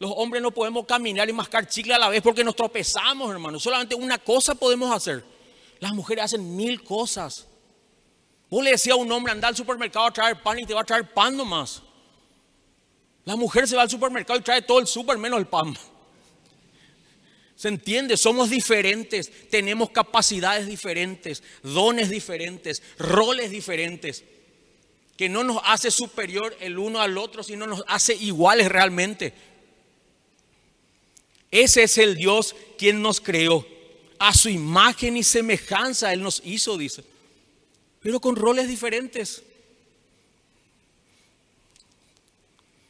Los 0.00 0.12
hombres 0.16 0.42
no 0.42 0.50
podemos 0.50 0.84
caminar 0.86 1.28
y 1.28 1.32
mascar 1.32 1.68
chicle 1.68 1.94
a 1.94 1.98
la 1.98 2.08
vez 2.08 2.20
porque 2.20 2.42
nos 2.42 2.56
tropezamos, 2.56 3.30
hermano. 3.30 3.60
Solamente 3.60 3.94
una 3.94 4.18
cosa 4.18 4.56
podemos 4.56 4.94
hacer. 4.94 5.24
Las 5.78 5.92
mujeres 5.94 6.24
hacen 6.24 6.56
mil 6.56 6.82
cosas. 6.82 7.46
Vos 8.50 8.62
le 8.62 8.72
decías 8.72 8.94
a 8.94 9.00
un 9.00 9.10
hombre, 9.12 9.32
anda 9.32 9.48
al 9.48 9.56
supermercado 9.56 10.06
a 10.06 10.10
traer 10.10 10.42
pan 10.42 10.58
y 10.58 10.66
te 10.66 10.74
va 10.74 10.80
a 10.80 10.84
traer 10.84 11.14
pan 11.14 11.36
nomás. 11.36 11.80
La 13.24 13.36
mujer 13.36 13.68
se 13.68 13.76
va 13.76 13.82
al 13.82 13.90
supermercado 13.90 14.38
y 14.38 14.42
trae 14.42 14.62
todo 14.62 14.80
el 14.80 14.88
super 14.88 15.16
menos 15.16 15.38
el 15.38 15.46
pan. 15.46 15.74
¿Se 17.64 17.68
entiende? 17.68 18.18
Somos 18.18 18.50
diferentes, 18.50 19.48
tenemos 19.48 19.88
capacidades 19.88 20.66
diferentes, 20.66 21.42
dones 21.62 22.10
diferentes, 22.10 22.82
roles 22.98 23.50
diferentes, 23.50 24.22
que 25.16 25.30
no 25.30 25.42
nos 25.44 25.62
hace 25.64 25.90
superior 25.90 26.54
el 26.60 26.78
uno 26.78 27.00
al 27.00 27.16
otro, 27.16 27.42
sino 27.42 27.66
nos 27.66 27.82
hace 27.86 28.16
iguales 28.16 28.68
realmente. 28.68 29.32
Ese 31.50 31.84
es 31.84 31.96
el 31.96 32.16
Dios 32.16 32.54
quien 32.76 33.00
nos 33.00 33.18
creó. 33.18 33.66
A 34.18 34.34
su 34.34 34.50
imagen 34.50 35.16
y 35.16 35.22
semejanza 35.22 36.12
Él 36.12 36.20
nos 36.20 36.42
hizo, 36.44 36.76
dice. 36.76 37.02
Pero 38.00 38.20
con 38.20 38.36
roles 38.36 38.68
diferentes. 38.68 39.42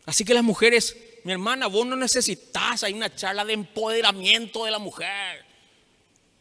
Así 0.04 0.24
que 0.24 0.34
las 0.34 0.42
mujeres 0.42 0.96
mi 1.24 1.32
hermana, 1.32 1.68
vos 1.68 1.86
no 1.86 1.96
necesitas 1.96 2.82
hay 2.82 2.92
una 2.92 3.14
charla 3.14 3.46
de 3.46 3.54
empoderamiento 3.54 4.66
de 4.66 4.70
la 4.70 4.78
mujer, 4.78 5.42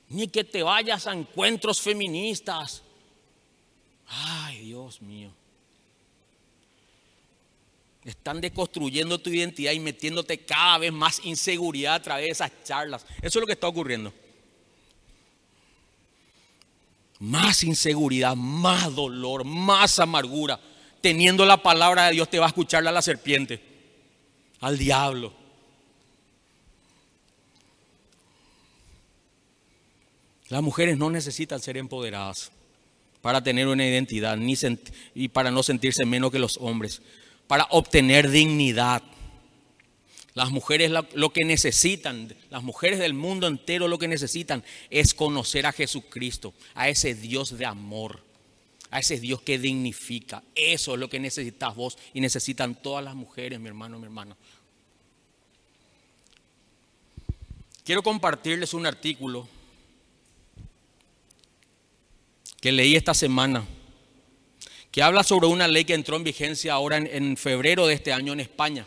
ni 0.09 0.27
que 0.27 0.43
te 0.43 0.61
vayas 0.61 1.07
a 1.07 1.13
encuentros 1.13 1.79
feministas. 1.79 2.83
Ay, 4.07 4.65
Dios 4.65 5.01
mío. 5.01 5.31
Están 8.03 8.41
deconstruyendo 8.41 9.17
tu 9.19 9.29
identidad 9.29 9.71
y 9.71 9.79
metiéndote 9.79 10.39
cada 10.39 10.77
vez 10.79 10.91
más 10.91 11.21
inseguridad 11.23 11.95
a 11.95 12.01
través 12.01 12.25
de 12.25 12.31
esas 12.31 12.51
charlas. 12.65 13.05
Eso 13.21 13.39
es 13.39 13.41
lo 13.41 13.47
que 13.47 13.53
está 13.53 13.69
ocurriendo. 13.69 14.13
Más 17.19 17.63
inseguridad, 17.63 18.35
más 18.35 18.93
dolor, 18.93 19.45
más 19.45 19.97
amargura. 19.99 20.59
Teniendo 20.99 21.45
la 21.45 21.63
palabra 21.63 22.07
de 22.07 22.11
Dios 22.11 22.29
te 22.29 22.39
va 22.39 22.47
a 22.47 22.49
escuchar 22.49 22.83
la 22.83 23.01
serpiente 23.01 23.72
al 24.63 24.77
diablo. 24.77 25.33
Las 30.47 30.63
mujeres 30.63 30.97
no 30.97 31.09
necesitan 31.09 31.59
ser 31.59 31.75
empoderadas 31.75 32.49
para 33.21 33.43
tener 33.43 33.67
una 33.67 33.85
identidad 33.85 34.37
ni 34.37 34.55
y 35.15 35.27
para 35.27 35.51
no 35.51 35.63
sentirse 35.63 36.05
menos 36.05 36.31
que 36.31 36.39
los 36.39 36.57
hombres, 36.61 37.01
para 37.47 37.67
obtener 37.71 38.29
dignidad. 38.29 39.03
Las 40.33 40.49
mujeres 40.49 40.91
lo 41.13 41.33
que 41.33 41.43
necesitan, 41.43 42.33
las 42.49 42.63
mujeres 42.63 42.99
del 42.99 43.13
mundo 43.13 43.47
entero 43.47 43.89
lo 43.89 43.99
que 43.99 44.07
necesitan 44.07 44.63
es 44.89 45.13
conocer 45.13 45.65
a 45.65 45.73
Jesucristo, 45.73 46.53
a 46.73 46.87
ese 46.87 47.15
Dios 47.15 47.57
de 47.57 47.65
amor 47.65 48.21
a 48.93 48.99
ese 48.99 49.19
Dios 49.19 49.41
que 49.41 49.57
dignifica. 49.57 50.43
Eso 50.53 50.93
es 50.93 50.99
lo 50.99 51.09
que 51.09 51.19
necesitas 51.19 51.75
vos 51.75 51.97
y 52.13 52.21
necesitan 52.21 52.75
todas 52.75 53.03
las 53.03 53.15
mujeres, 53.15 53.59
mi 53.59 53.67
hermano, 53.67 53.97
mi 53.97 54.05
hermana. 54.05 54.37
Quiero 57.83 58.03
compartirles 58.03 58.75
un 58.75 58.85
artículo 58.85 59.47
que 62.61 62.71
leí 62.71 62.95
esta 62.95 63.15
semana, 63.15 63.65
que 64.91 65.01
habla 65.01 65.23
sobre 65.23 65.47
una 65.47 65.67
ley 65.67 65.85
que 65.85 65.95
entró 65.95 66.15
en 66.15 66.23
vigencia 66.23 66.73
ahora 66.73 66.97
en, 66.97 67.35
febrero 67.35 67.87
de 67.87 67.95
este 67.95 68.13
año 68.13 68.33
en 68.33 68.41
España. 68.41 68.85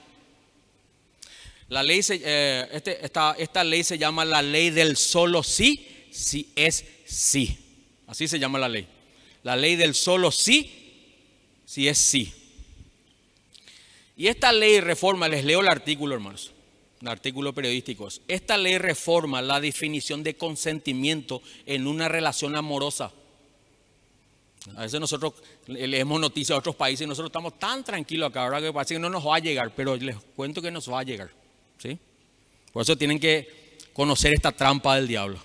La 1.69 1.83
ley 1.83 2.01
eh, 2.11 2.69
este, 2.71 3.05
esta, 3.05 3.35
esta 3.37 3.65
ley 3.65 3.83
se 3.83 3.99
llama 3.99 4.25
la 4.25 4.41
ley 4.41 4.71
del 4.71 4.97
solo 4.97 5.43
sí, 5.43 6.07
si 6.13 6.53
es 6.55 6.85
sí. 7.07 7.59
Así 8.07 8.29
se 8.29 8.39
llama 8.39 8.61
la 8.61 8.69
ley 8.69 8.96
la 9.47 9.55
ley 9.55 9.77
del 9.77 9.95
solo 9.95 10.33
sí, 10.33 10.73
si 11.65 11.87
es 11.87 11.99
sí. 11.99 12.35
Y 14.17 14.27
esta 14.27 14.53
ley 14.53 14.81
reforma, 14.81 15.29
les 15.29 15.45
leo 15.45 15.61
el 15.61 15.69
artículo, 15.69 16.17
hermanos, 16.17 16.51
el 17.01 17.07
artículo 17.07 17.53
periodístico. 17.53 18.09
Esta 18.27 18.59
ley 18.59 18.77
reforma 18.77 19.41
la 19.41 19.61
definición 19.61 20.25
de 20.25 20.37
consentimiento 20.37 21.43
en 21.65 21.87
una 21.87 22.09
relación 22.09 22.57
amorosa. 22.57 23.13
A 24.75 24.83
veces 24.83 24.99
nosotros 24.99 25.35
leemos 25.69 26.21
noticias 26.21 26.57
de 26.57 26.59
otros 26.59 26.75
países 26.75 27.05
y 27.05 27.09
nosotros 27.09 27.29
estamos 27.29 27.57
tan 27.57 27.85
tranquilos 27.85 28.31
acá, 28.31 28.43
ahora 28.43 28.61
que 28.61 28.73
parece 28.73 28.95
que 28.95 29.01
no 29.01 29.11
nos 29.11 29.25
va 29.25 29.37
a 29.37 29.39
llegar, 29.39 29.71
pero 29.77 29.95
les 29.95 30.17
cuento 30.35 30.61
que 30.61 30.73
nos 30.73 30.91
va 30.91 30.99
a 30.99 31.05
llegar. 31.05 31.31
¿sí? 31.79 31.97
Por 32.73 32.83
eso 32.83 32.99
tienen 32.99 33.21
que 33.21 33.79
conocer 33.93 34.35
esta 34.35 34.51
trampa 34.51 34.97
del 34.97 35.07
diablo. 35.07 35.39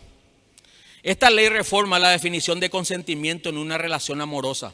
Esta 1.04 1.32
ley 1.32 1.50
reforma 1.50 1.98
la 1.98 2.10
definición 2.10 2.60
de 2.60 2.70
consentimiento 2.70 3.50
en 3.50 3.58
una 3.58 3.78
relación 3.78 4.22
amorosa. 4.22 4.74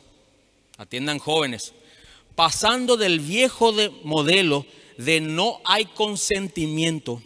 Atiendan 0.77 1.19
jóvenes. 1.19 1.73
Pasando 2.35 2.97
del 2.97 3.19
viejo 3.19 3.73
modelo 4.03 4.65
de 4.97 5.21
no 5.21 5.61
hay 5.63 5.85
consentimiento, 5.85 7.21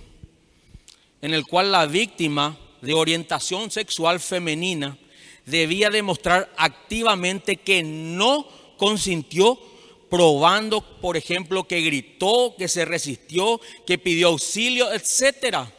en 1.22 1.34
el 1.34 1.46
cual 1.46 1.72
la 1.72 1.86
víctima 1.86 2.58
de 2.82 2.94
orientación 2.94 3.72
sexual 3.72 4.20
femenina 4.20 4.98
debía 5.46 5.90
demostrar 5.90 6.52
activamente 6.58 7.58
que 7.58 7.84
no 7.84 8.48
consintió, 8.78 9.60
probando, 10.10 10.82
por 11.02 11.18
ejemplo, 11.18 11.68
que 11.68 11.82
gritó, 11.82 12.56
que 12.58 12.68
se 12.68 12.86
resistió, 12.86 13.60
que 13.86 13.98
pidió 13.98 14.28
auxilio, 14.28 14.92
etcétera. 14.92 15.72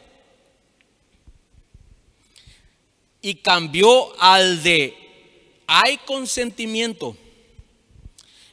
Y 3.23 3.35
cambió 3.35 4.13
al 4.21 4.61
de 4.61 4.95
hay 5.65 5.97
consentimiento, 6.05 7.17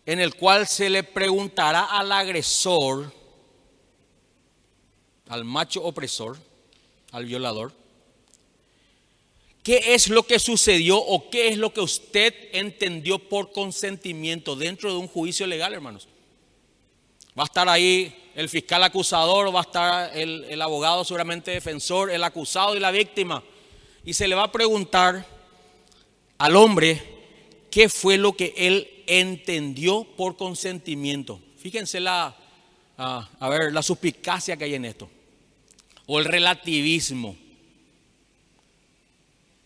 en 0.07 0.21
el 0.21 0.35
cual 0.35 0.67
se 0.67 0.89
le 0.89 1.03
preguntará 1.03 1.85
al 1.85 2.11
agresor, 2.11 3.13
al 5.29 5.45
macho 5.45 5.85
opresor, 5.85 6.39
al 7.13 7.27
violador, 7.27 7.75
¿Qué 9.63 9.95
es 9.95 10.09
lo 10.09 10.23
que 10.23 10.39
sucedió 10.39 10.97
o 10.97 11.29
qué 11.29 11.49
es 11.49 11.59
lo 11.59 11.73
que 11.73 11.81
usted 11.81 12.35
entendió 12.53 13.19
por 13.19 13.53
consentimiento 13.53 14.57
dentro 14.57 14.91
de 14.91 14.99
un 14.99 15.07
juicio 15.07 15.47
legal, 15.47 15.75
hermanos? 15.75 16.09
Va 17.39 17.43
a 17.43 17.47
estar 17.47 17.69
ahí 17.69 18.31
el 18.35 18.49
fiscal 18.49 18.83
acusador, 18.83 19.55
va 19.55 19.61
a 19.61 19.63
estar 19.63 20.17
el, 20.17 20.61
abogado 20.63 21.05
seguramente 21.05 21.51
defensor, 21.51 22.11
el 22.11 22.25
acusado 22.25 22.75
y 22.75 22.81
la 22.81 22.91
víctima. 22.91 23.43
Y 24.05 24.15
se 24.15 24.29
le 24.29 24.35
va 24.35 24.45
a 24.45 24.53
preguntar 24.53 25.27
al 26.39 26.57
hombre 26.57 27.03
qué 27.71 27.89
fue 27.89 28.17
lo 28.17 28.33
que 28.33 28.55
él 28.57 29.05
entendió 29.07 30.05
por 30.17 30.37
consentimiento. 30.37 31.41
Fíjense 31.59 32.01
la, 32.01 32.37
a 32.97 33.49
ver, 33.49 33.73
la 33.73 33.83
suspicacia 33.83 34.57
que 34.57 34.65
hay 34.65 34.75
en 34.75 34.85
esto. 34.85 35.09
O 36.07 36.19
el 36.19 36.25
relativismo. 36.25 37.37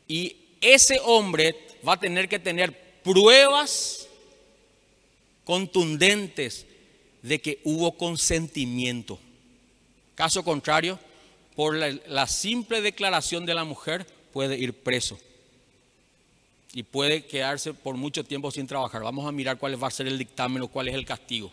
Y 0.09 0.37
ese 0.61 1.01
hombre 1.05 1.57
va 1.87 1.94
a 1.94 2.01
tener 2.01 2.29
que 2.29 2.38
tener 2.38 3.01
pruebas 3.03 4.09
contundentes 5.44 6.66
de 7.23 7.40
que 7.40 7.61
hubo 7.64 7.92
consentimiento. 7.97 9.18
Caso 10.14 10.44
contrario, 10.44 10.99
por 11.55 11.77
la, 11.77 12.27
simple 12.27 12.81
declaración 12.81 13.47
de 13.47 13.55
la 13.55 13.64
mujer 13.64 14.07
puede 14.35 14.59
ir 14.59 14.75
preso 14.75 15.18
y 16.75 16.83
puede 16.83 17.25
quedarse 17.25 17.73
por 17.73 17.94
mucho 17.94 18.25
tiempo 18.25 18.51
sin 18.51 18.66
trabajar. 18.66 19.03
Vamos 19.03 19.27
a 19.27 19.33
mirar 19.33 19.57
cuál 19.59 19.83
va 19.83 19.88
a 19.88 19.90
ser 19.90 20.09
el 20.09 20.18
dictamen 20.18 20.61
o 20.62 20.68
cuál 20.68 20.88
es 20.88 20.94
el 20.94 21.07
castigo. 21.07 21.51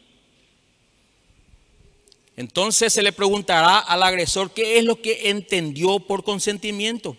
Entonces 2.35 2.91
se 2.91 3.03
le 3.03 3.13
preguntará 3.13 3.79
al 3.79 4.03
agresor 4.03 4.51
qué 4.51 4.79
es 4.79 4.83
lo 4.83 4.99
que 4.99 5.29
entendió 5.29 5.99
por 5.99 6.23
consentimiento 6.23 7.15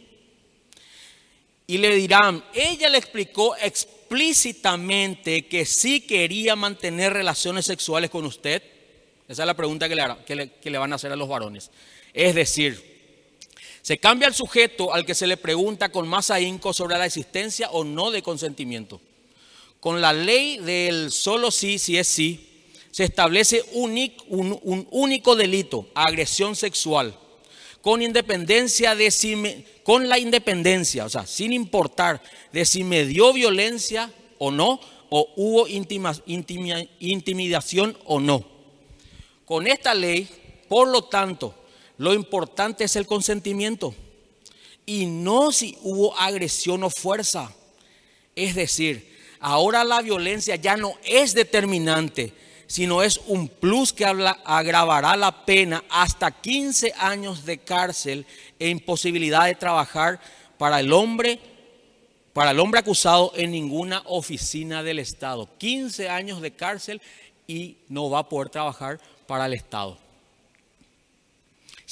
y 1.67 1.79
le 1.79 1.95
dirán, 1.95 2.45
ella 2.53 2.89
le 2.89 2.99
explicó 2.99 3.57
explícitamente 3.57 5.47
que 5.47 5.65
sí 5.65 6.01
quería 6.03 6.57
mantener 6.57 7.13
relaciones 7.13 7.65
sexuales 7.65 8.11
con 8.11 8.27
usted. 8.27 8.63
Esa 9.29 9.43
es 9.45 9.47
la 9.47 9.55
pregunta 9.55 9.89
que 9.89 9.95
le, 9.95 10.51
que 10.61 10.71
le, 10.71 10.79
van 10.79 10.93
a 10.93 10.97
hacer 10.97 11.13
a 11.13 11.17
los 11.17 11.29
varones. 11.29 11.71
Es 12.13 12.35
decir, 12.35 12.92
se 13.83 13.99
cambia 13.99 14.29
el 14.29 14.35
sujeto 14.35 14.95
al 14.95 15.05
que 15.05 15.15
se 15.15 15.27
le 15.27 15.37
pregunta 15.37 15.91
con 15.91 16.07
más 16.07 16.31
ahínco 16.31 16.73
sobre 16.73 16.97
la 16.97 17.07
existencia 17.07 17.69
o 17.71 17.83
no 17.83 18.13
de 18.13 18.23
consentimiento. 18.23 19.01
Con 19.81 20.01
la 20.01 20.13
ley 20.13 20.59
del 20.59 21.11
solo 21.11 21.51
sí, 21.51 21.81
si 21.81 21.99
es 21.99 22.07
sí, 22.07 22.49
se 22.93 23.03
establece 23.03 23.65
un, 23.73 24.89
único 24.91 25.35
delito, 25.35 25.89
agresión 25.95 26.55
sexual, 26.55 27.19
con 27.81 28.03
independencia 28.03 28.95
de 28.95 29.11
si 29.11 29.35
me, 29.35 29.65
con 29.83 30.09
la 30.09 30.21
independencia, 30.21 31.05
o 31.05 31.09
sea, 31.09 31.27
sin 31.27 31.53
importar 31.53 32.23
de 32.53 32.65
si 32.65 32.85
me 32.85 33.05
dio 33.05 33.33
violencia 33.33 34.13
o 34.39 34.53
no, 34.53 34.79
o 35.11 35.29
hubo 35.35 35.67
intimidación 37.01 37.99
o 38.05 38.21
no. 38.21 38.45
Con 39.45 39.67
esta 39.67 39.93
ley, 39.95 40.29
por 40.69 40.87
lo 40.89 41.05
tanto, 41.05 41.55
lo 41.99 42.15
importante 42.15 42.85
es 42.85 42.97
el 42.97 43.07
consentimiento 43.07 43.95
y 44.87 45.07
no 45.07 45.53
si 45.53 45.77
hubo 45.83 46.19
agresión 46.19 46.83
o 46.85 46.91
fuerza. 46.91 47.53
Es 48.35 48.55
decir, 48.55 49.17
ahora 49.41 49.85
la 49.85 50.03
violencia 50.03 50.57
ya 50.57 50.77
no 50.77 50.95
es 51.05 51.35
determinante, 51.35 52.33
sino 52.67 53.03
es 53.03 53.21
un 53.27 53.49
plus 53.49 53.93
que 53.93 54.05
agravará 54.05 55.17
la 55.17 55.45
pena 55.45 55.85
hasta 55.91 56.31
15 56.31 56.95
años 56.97 57.45
de 57.45 57.59
cárcel 57.59 58.27
e 58.59 58.69
imposibilidad 58.69 59.45
de 59.45 59.55
trabajar 59.55 60.21
para 60.57 60.81
el 60.81 60.93
hombre, 60.93 61.39
para 62.33 62.53
el 62.53 62.61
hombre 62.61 62.81
acusado 62.81 63.33
en 63.37 63.51
ninguna 63.51 64.03
oficina 64.07 64.83
del 64.83 64.99
Estado. 65.01 65.51
15 65.59 66.09
años 66.09 66.41
de 66.41 66.53
cárcel 66.53 67.03
y 67.47 67.77
no 67.89 68.09
va 68.09 68.21
a 68.21 68.29
poder 68.29 68.49
trabajar 68.49 68.99
para 69.27 69.47
el 69.47 69.53
Estado. 69.53 69.99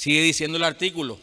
Sigue 0.01 0.23
diciendo 0.23 0.57
el 0.57 0.63
artículo. 0.63 1.19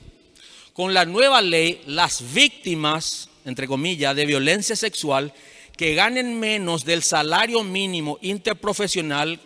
Con 0.72 0.94
la 0.94 1.04
nueva 1.04 1.42
ley, 1.42 1.82
las 1.86 2.32
víctimas, 2.32 3.28
entre 3.44 3.66
comillas, 3.66 4.14
de 4.14 4.24
violencia 4.24 4.76
sexual 4.76 5.34
que 5.76 5.96
ganen 5.96 6.38
menos 6.38 6.84
del 6.84 7.02
salario 7.02 7.64
mínimo 7.64 8.20
interprofesional 8.22 9.40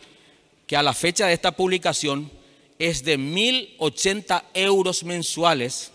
que 0.67 0.77
a 0.77 0.83
la 0.83 0.93
fecha 0.93 1.29
de 1.29 1.33
esta 1.33 1.53
publicación 1.53 2.31
es 2.79 3.05
de 3.05 3.19
1.080 3.19 4.43
euros 4.53 5.03
mensuales, 5.03 5.93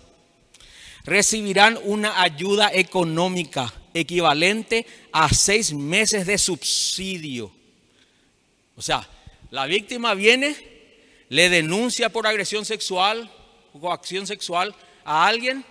recibirán 1.04 1.78
una 1.84 2.24
ayuda 2.24 2.72
económica 2.74 3.72
equivalente 3.94 4.88
a 5.12 5.30
seis 5.32 5.74
meses 5.74 6.26
de 6.26 6.40
subsidio. 6.40 7.52
O 8.76 8.82
sea, 8.82 9.08
la 9.52 9.68
víctima 9.68 10.16
viene, 10.16 10.77
le 11.30 11.50
denuncia 11.50 12.10
por 12.10 12.28
agresión 12.28 12.66
sexual 12.66 13.32
o 13.74 13.80
coacción 13.80 14.28
sexual 14.28 14.76
a 15.04 15.28
alguien 15.28 15.66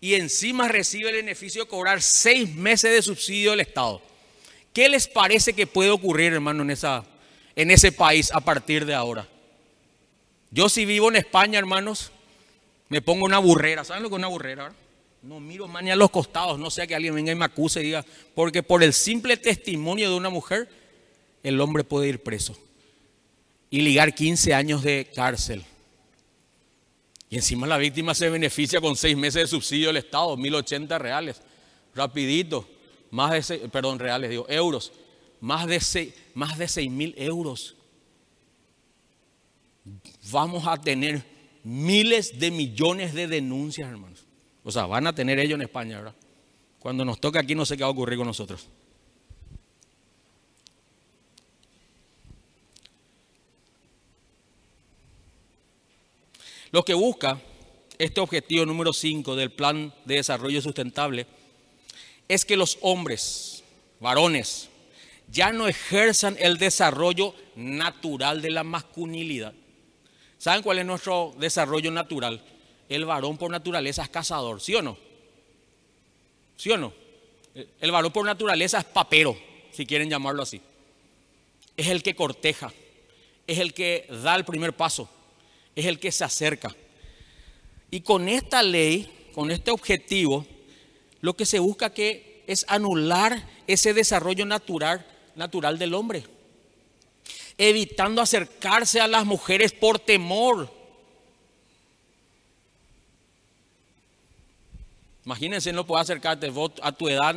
y 0.00 0.14
encima 0.14 0.68
recibe 0.68 1.10
el 1.10 1.16
beneficio 1.16 1.64
de 1.64 1.68
cobrar 1.68 2.02
seis 2.02 2.54
meses 2.54 2.90
de 2.92 3.02
subsidio 3.02 3.50
del 3.50 3.60
Estado. 3.60 4.00
¿Qué 4.72 4.88
les 4.88 5.08
parece 5.08 5.52
que 5.52 5.66
puede 5.66 5.90
ocurrir, 5.90 6.32
hermano, 6.32 6.62
en, 6.62 6.76
en 7.56 7.70
ese 7.70 7.92
país 7.92 8.30
a 8.32 8.40
partir 8.40 8.86
de 8.86 8.94
ahora? 8.94 9.28
Yo 10.50 10.68
si 10.68 10.84
vivo 10.84 11.08
en 11.08 11.16
España, 11.16 11.58
hermanos, 11.58 12.12
me 12.88 13.02
pongo 13.02 13.24
una 13.24 13.38
burrera. 13.38 13.84
¿Saben 13.84 14.02
lo 14.02 14.08
que 14.08 14.14
es 14.14 14.18
una 14.18 14.28
burrera? 14.28 14.72
No 15.22 15.38
miro 15.38 15.68
más 15.68 15.82
ni 15.82 15.90
a 15.90 15.96
los 15.96 16.10
costados, 16.10 16.58
no 16.58 16.70
sea 16.70 16.86
que 16.86 16.94
alguien 16.94 17.14
venga 17.14 17.32
y 17.32 17.34
me 17.34 17.44
acuse 17.44 17.80
y 17.80 17.84
diga, 17.84 18.04
porque 18.34 18.62
por 18.62 18.82
el 18.82 18.94
simple 18.94 19.36
testimonio 19.36 20.08
de 20.08 20.16
una 20.16 20.30
mujer, 20.30 20.68
el 21.42 21.60
hombre 21.60 21.84
puede 21.84 22.08
ir 22.08 22.22
preso 22.22 22.56
y 23.70 23.80
ligar 23.80 24.14
15 24.14 24.52
años 24.52 24.82
de 24.82 25.08
cárcel. 25.14 25.64
Y 27.30 27.36
encima 27.36 27.66
la 27.68 27.78
víctima 27.78 28.12
se 28.12 28.28
beneficia 28.28 28.80
con 28.80 28.96
seis 28.96 29.16
meses 29.16 29.42
de 29.42 29.46
subsidio 29.46 29.86
del 29.86 29.98
Estado, 29.98 30.36
1080 30.36 30.98
reales. 30.98 31.40
Rapidito, 31.94 32.68
más 33.10 33.48
de 33.48 33.68
perdón, 33.68 34.00
reales, 34.00 34.32
euros. 34.48 34.92
Más 35.40 35.66
de 35.68 35.80
seis, 35.80 36.12
más 36.34 36.58
de 36.58 36.66
seis 36.66 36.90
mil 36.90 37.14
euros. 37.16 37.76
Vamos 40.30 40.66
a 40.66 40.76
tener 40.76 41.24
miles 41.62 42.38
de 42.38 42.50
millones 42.50 43.14
de 43.14 43.28
denuncias, 43.28 43.88
hermanos. 43.88 44.26
O 44.64 44.70
sea, 44.70 44.86
van 44.86 45.06
a 45.06 45.14
tener 45.14 45.38
ellos 45.38 45.54
en 45.54 45.62
España, 45.62 45.98
¿verdad? 45.98 46.14
Cuando 46.80 47.04
nos 47.04 47.20
toque 47.20 47.38
aquí 47.38 47.54
no 47.54 47.64
sé 47.64 47.76
qué 47.76 47.84
va 47.84 47.88
a 47.88 47.92
ocurrir 47.92 48.18
con 48.18 48.26
nosotros. 48.26 48.66
Lo 56.72 56.84
que 56.84 56.94
busca 56.94 57.40
este 57.98 58.20
objetivo 58.20 58.64
número 58.64 58.92
5 58.92 59.34
del 59.34 59.50
Plan 59.50 59.92
de 60.04 60.16
Desarrollo 60.16 60.62
Sustentable 60.62 61.26
es 62.28 62.44
que 62.44 62.56
los 62.56 62.78
hombres, 62.80 63.64
varones, 63.98 64.68
ya 65.28 65.52
no 65.52 65.66
ejerzan 65.66 66.36
el 66.38 66.58
desarrollo 66.58 67.34
natural 67.56 68.40
de 68.40 68.50
la 68.50 68.62
masculinidad. 68.62 69.52
¿Saben 70.38 70.62
cuál 70.62 70.78
es 70.78 70.86
nuestro 70.86 71.34
desarrollo 71.38 71.90
natural? 71.90 72.42
El 72.88 73.04
varón 73.04 73.36
por 73.36 73.50
naturaleza 73.50 74.04
es 74.04 74.08
cazador, 74.08 74.60
¿sí 74.60 74.74
o 74.74 74.82
no? 74.82 74.96
¿Sí 76.56 76.70
o 76.70 76.76
no? 76.76 76.92
El 77.80 77.90
varón 77.90 78.12
por 78.12 78.24
naturaleza 78.24 78.78
es 78.78 78.84
papero, 78.84 79.36
si 79.72 79.86
quieren 79.86 80.08
llamarlo 80.08 80.42
así. 80.42 80.60
Es 81.76 81.88
el 81.88 82.02
que 82.02 82.14
corteja, 82.14 82.72
es 83.46 83.58
el 83.58 83.74
que 83.74 84.06
da 84.22 84.36
el 84.36 84.44
primer 84.44 84.72
paso, 84.72 85.08
es 85.74 85.86
el 85.86 85.98
que 85.98 86.12
se 86.12 86.24
acerca. 86.24 86.74
Y 87.90 88.00
con 88.00 88.28
esta 88.28 88.62
ley, 88.62 89.30
con 89.34 89.50
este 89.50 89.70
objetivo, 89.70 90.46
lo 91.20 91.34
que 91.34 91.46
se 91.46 91.58
busca 91.58 91.92
que 91.92 92.42
es 92.46 92.64
anular 92.68 93.46
ese 93.66 93.94
desarrollo 93.94 94.46
natural, 94.46 95.06
natural 95.34 95.78
del 95.78 95.94
hombre, 95.94 96.24
evitando 97.58 98.22
acercarse 98.22 99.00
a 99.00 99.08
las 99.08 99.24
mujeres 99.24 99.72
por 99.72 99.98
temor. 99.98 100.72
Imagínense, 105.24 105.72
no 105.72 105.86
puedes 105.86 106.02
acercarte 106.02 106.50
a 106.82 106.92
tu 106.92 107.08
edad, 107.08 107.36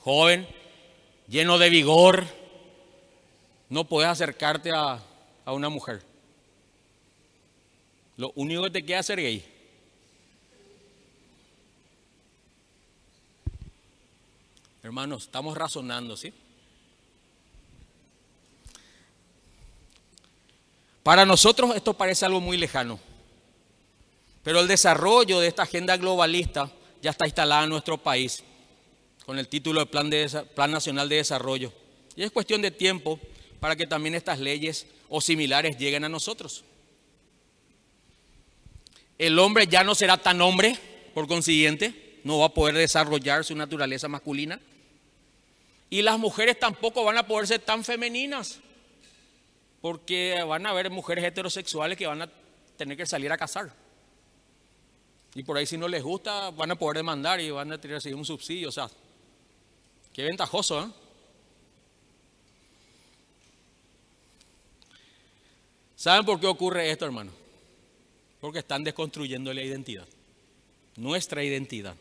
joven, 0.00 0.46
lleno 1.28 1.58
de 1.58 1.70
vigor, 1.70 2.26
no 3.68 3.84
puedes 3.84 4.10
acercarte 4.10 4.72
a, 4.72 5.00
a 5.44 5.52
una 5.52 5.68
mujer. 5.68 6.09
Lo 8.20 8.32
único 8.34 8.64
que 8.64 8.70
te 8.70 8.84
queda 8.84 8.98
es 8.98 9.08
gay. 9.08 9.42
Hermanos, 14.82 15.22
estamos 15.22 15.56
razonando, 15.56 16.18
¿sí? 16.18 16.30
Para 21.02 21.24
nosotros 21.24 21.74
esto 21.74 21.94
parece 21.94 22.26
algo 22.26 22.42
muy 22.42 22.58
lejano, 22.58 23.00
pero 24.42 24.60
el 24.60 24.68
desarrollo 24.68 25.40
de 25.40 25.48
esta 25.48 25.62
agenda 25.62 25.96
globalista 25.96 26.70
ya 27.00 27.12
está 27.12 27.24
instalada 27.24 27.64
en 27.64 27.70
nuestro 27.70 27.96
país 27.96 28.44
con 29.24 29.38
el 29.38 29.48
título 29.48 29.80
de 29.80 29.86
Plan 29.86 30.70
Nacional 30.70 31.08
de 31.08 31.16
Desarrollo. 31.16 31.72
Y 32.16 32.22
es 32.22 32.30
cuestión 32.30 32.60
de 32.60 32.70
tiempo 32.70 33.18
para 33.60 33.76
que 33.76 33.86
también 33.86 34.14
estas 34.14 34.40
leyes 34.40 34.86
o 35.08 35.22
similares 35.22 35.78
lleguen 35.78 36.04
a 36.04 36.10
nosotros. 36.10 36.64
El 39.20 39.38
hombre 39.38 39.66
ya 39.66 39.84
no 39.84 39.94
será 39.94 40.16
tan 40.16 40.40
hombre, 40.40 40.78
por 41.12 41.28
consiguiente, 41.28 42.20
no 42.24 42.38
va 42.38 42.46
a 42.46 42.54
poder 42.54 42.74
desarrollar 42.74 43.44
su 43.44 43.54
naturaleza 43.54 44.08
masculina. 44.08 44.58
Y 45.90 46.00
las 46.00 46.18
mujeres 46.18 46.58
tampoco 46.58 47.04
van 47.04 47.18
a 47.18 47.26
poder 47.26 47.46
ser 47.46 47.60
tan 47.60 47.84
femeninas, 47.84 48.60
porque 49.82 50.42
van 50.48 50.64
a 50.64 50.70
haber 50.70 50.88
mujeres 50.88 51.22
heterosexuales 51.22 51.98
que 51.98 52.06
van 52.06 52.22
a 52.22 52.30
tener 52.78 52.96
que 52.96 53.04
salir 53.04 53.30
a 53.30 53.36
casar. 53.36 53.70
Y 55.34 55.42
por 55.42 55.58
ahí 55.58 55.66
si 55.66 55.76
no 55.76 55.86
les 55.86 56.02
gusta, 56.02 56.48
van 56.52 56.70
a 56.70 56.76
poder 56.76 56.96
demandar 56.96 57.42
y 57.42 57.50
van 57.50 57.70
a 57.72 57.78
tener 57.78 58.00
un 58.14 58.24
subsidio. 58.24 58.70
O 58.70 58.72
sea, 58.72 58.88
qué 60.14 60.22
ventajoso, 60.22 60.82
¿eh? 60.82 60.88
¿Saben 65.94 66.24
por 66.24 66.40
qué 66.40 66.46
ocurre 66.46 66.90
esto, 66.90 67.04
hermano? 67.04 67.39
Porque 68.40 68.60
están 68.60 68.84
desconstruyendo 68.84 69.52
la 69.52 69.62
identidad, 69.62 70.06
nuestra 70.96 71.44
identidad. 71.44 71.94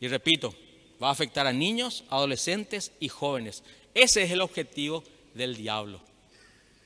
Y 0.00 0.08
repito, 0.08 0.54
va 1.02 1.08
a 1.08 1.12
afectar 1.12 1.46
a 1.46 1.52
niños, 1.52 2.04
adolescentes 2.08 2.92
y 3.00 3.08
jóvenes. 3.08 3.62
Ese 3.94 4.22
es 4.22 4.30
el 4.30 4.40
objetivo 4.40 5.04
del 5.34 5.56
diablo, 5.56 6.00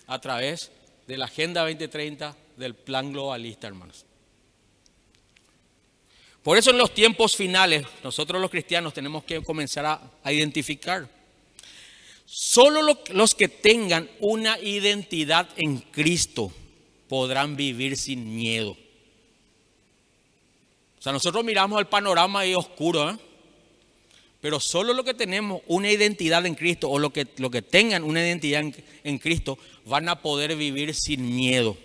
a 0.07 0.21
través 0.21 0.71
de 1.07 1.17
la 1.17 1.27
Agenda 1.27 1.63
2030 1.63 2.37
del 2.57 2.75
plan 2.75 3.13
globalista, 3.13 3.67
hermanos. 3.67 4.05
Por 6.43 6.57
eso 6.57 6.71
en 6.71 6.79
los 6.79 6.95
tiempos 6.95 7.35
finales, 7.35 7.85
nosotros 8.05 8.41
los 8.41 8.51
cristianos 8.51 8.95
tenemos 8.95 9.25
que 9.25 9.43
comenzar 9.43 9.85
a, 10.23 10.33
identificar. 10.33 11.09
Solo 12.25 12.97
los 13.11 13.35
que 13.35 13.49
tengan 13.49 14.09
una 14.21 14.59
identidad 14.61 15.49
en 15.57 15.79
Cristo 15.79 16.53
podrán 17.09 17.57
vivir 17.57 17.97
sin 17.97 18.35
miedo. 18.37 18.77
O 20.99 21.03
sea, 21.03 21.13
nosotros 21.13 21.45
miramos 21.45 21.79
el 21.79 21.87
panorama 21.87 22.41
ahí 22.41 22.55
oscuro, 22.55 23.11
¿eh? 23.11 23.17
Pero 24.41 24.61
solo 24.61 24.93
los 24.93 25.05
que 25.05 25.15
tenemos 25.15 25.63
una 25.67 25.91
identidad 25.91 26.45
en 26.47 26.55
Cristo 26.55 26.91
o 26.91 26.99
los 26.99 27.13
que, 27.13 27.27
lo 27.39 27.51
que 27.51 27.63
tengan 27.63 28.05
una 28.05 28.21
identidad 28.25 28.63
en, 29.03 29.19
Cristo 29.19 29.59
van 29.85 30.09
a 30.09 30.23
poder 30.23 30.55
vivir 30.57 30.95
sin 30.95 31.35
miedo, 31.35 31.77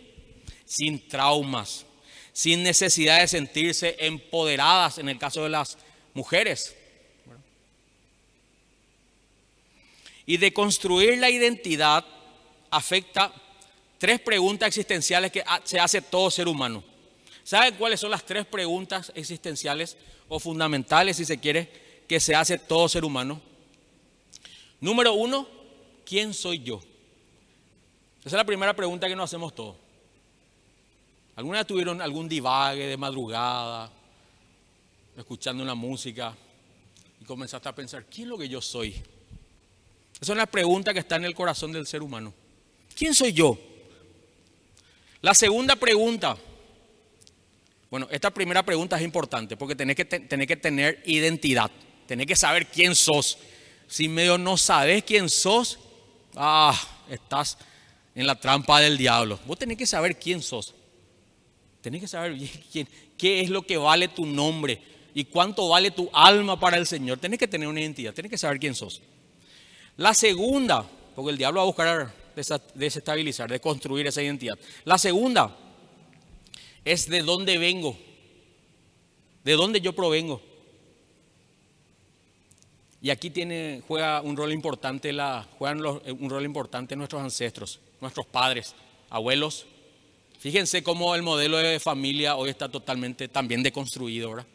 sin 0.66 1.08
traumas, 1.08 1.86
sin 2.34 2.62
necesidad 2.62 3.20
de 3.20 3.28
sentirse 3.28 3.96
empoderadas 4.00 4.98
en 4.98 5.10
el 5.10 5.18
caso 5.18 5.44
de 5.44 5.50
las 5.50 5.78
mujeres. 6.14 6.76
Y 10.26 10.38
de 10.38 10.54
construir 10.54 11.18
la 11.18 11.30
identidad 11.30 12.06
afecta 12.70 13.34
tres 14.02 14.20
preguntas 14.20 14.68
existenciales 14.68 15.32
que 15.32 15.44
se 15.64 15.80
hace 15.80 16.02
todo 16.02 16.32
ser 16.32 16.48
humano. 16.48 16.84
¿Saben 17.44 17.76
cuáles 17.76 18.00
son 18.00 18.10
las 18.10 18.26
tres 18.26 18.48
preguntas 18.48 19.12
existenciales 19.14 19.96
o 20.28 20.40
fundamentales, 20.40 21.18
si 21.18 21.24
se 21.24 21.38
quiere, 21.38 21.70
que 22.08 22.20
se 22.20 22.34
hace 22.34 22.58
todo 22.58 22.90
ser 22.90 23.06
humano. 23.06 23.40
Número 24.80 25.14
uno, 25.14 25.48
¿quién 26.04 26.34
soy 26.34 26.64
yo? 26.64 26.82
Esa 28.22 28.30
es 28.30 28.34
la 28.34 28.44
primera 28.44 28.76
pregunta 28.76 29.08
que 29.08 29.16
nos 29.16 29.26
hacemos 29.30 29.54
todos. 29.54 29.76
¿Alguna 31.36 31.64
tuvieron 31.64 32.02
algún 32.02 32.28
divague 32.28 32.88
de 32.88 32.98
madrugada, 32.98 33.92
escuchando 35.16 35.62
una 35.62 35.76
música 35.76 36.36
y 37.22 37.26
comenzaste 37.26 37.70
a 37.70 37.76
pensar, 37.76 38.06
¿quién 38.06 38.24
es 38.24 38.30
lo 38.30 38.38
que 38.40 38.50
yo 38.50 38.62
soy? 38.62 38.94
Esa 38.94 40.22
es 40.22 40.30
una 40.30 40.48
pregunta 40.48 40.92
que 40.92 41.00
está 41.00 41.18
en 41.18 41.26
el 41.26 41.36
corazón 41.36 41.72
del 41.72 41.86
ser 41.86 42.02
humano. 42.02 42.34
¿Quién 42.96 43.14
soy 43.14 43.32
yo? 43.32 43.71
La 45.22 45.36
segunda 45.36 45.76
pregunta, 45.76 46.36
bueno, 47.92 48.08
esta 48.10 48.32
primera 48.32 48.64
pregunta 48.64 48.98
es 48.98 49.04
importante 49.04 49.56
porque 49.56 49.76
tenés 49.76 49.96
que, 49.96 50.06
tener 50.06 51.04
identidad. 51.06 51.70
Tenés 52.08 52.26
que 52.26 52.36
saber 52.36 52.68
quién 52.68 52.96
sos. 52.96 53.38
Si 53.88 54.08
medio 54.08 54.38
no 54.38 54.58
sabes 54.58 55.04
quién 55.04 55.30
sos, 55.30 55.78
ah, 56.36 56.74
estás 57.10 57.58
en 58.16 58.26
la 58.26 58.40
trampa 58.40 58.80
del 58.80 58.98
diablo. 58.98 59.40
Vos 59.46 59.60
tenés 59.60 59.78
que 59.78 59.86
saber 59.86 60.18
quién 60.18 60.42
sos. 60.42 60.74
Tenés 61.82 62.02
que 62.02 62.08
saber 62.08 62.36
quién, 62.72 62.88
qué 63.18 63.42
es 63.42 63.50
lo 63.50 63.62
que 63.62 63.78
vale 63.78 64.08
tu 64.08 64.26
nombre 64.26 64.82
y 65.14 65.26
cuánto 65.26 65.70
vale 65.70 65.92
tu 65.92 66.10
alma 66.14 66.60
para 66.60 66.78
el 66.78 66.88
Señor. 66.88 67.20
Tenés 67.20 67.38
que 67.38 67.48
tener 67.48 67.68
una 67.68 67.82
identidad, 67.82 68.14
tenés 68.14 68.32
que 68.32 68.38
saber 68.40 68.60
quién 68.60 68.74
sos. 68.74 69.02
La 69.98 70.16
segunda, 70.16 70.84
porque 71.16 71.32
el 71.32 71.38
diablo 71.38 71.60
va 71.60 71.64
a 71.64 71.68
buscar 71.68 72.21
desestabilizar, 72.76 73.50
de 73.50 73.60
construir 73.60 74.08
esa 74.08 74.22
identidad. 74.22 74.58
La 74.86 74.98
segunda 74.98 75.56
es 76.86 77.10
de 77.10 77.22
dónde 77.22 77.58
vengo, 77.58 77.98
de 79.44 79.54
dónde 79.54 79.82
yo 79.82 79.94
provengo. 79.94 80.42
Y 83.02 83.10
aquí 83.10 83.32
tiene, 83.32 83.82
juega 83.88 84.22
un 84.22 84.38
rol 84.38 84.52
importante, 84.52 85.12
la, 85.12 85.48
juegan 85.58 85.84
un 85.84 86.30
rol 86.30 86.46
importante 86.46 86.96
nuestros 86.96 87.22
ancestros, 87.22 87.80
nuestros 88.00 88.28
padres, 88.28 88.76
abuelos. 89.10 89.66
Fíjense 90.40 90.84
cómo 90.84 91.16
el 91.16 91.24
modelo 91.24 91.58
de 91.58 91.80
familia 91.80 92.36
hoy 92.36 92.50
está 92.50 92.70
totalmente 92.70 93.28
también 93.28 93.64
deconstruido, 93.64 94.30
¿verdad? 94.30 94.48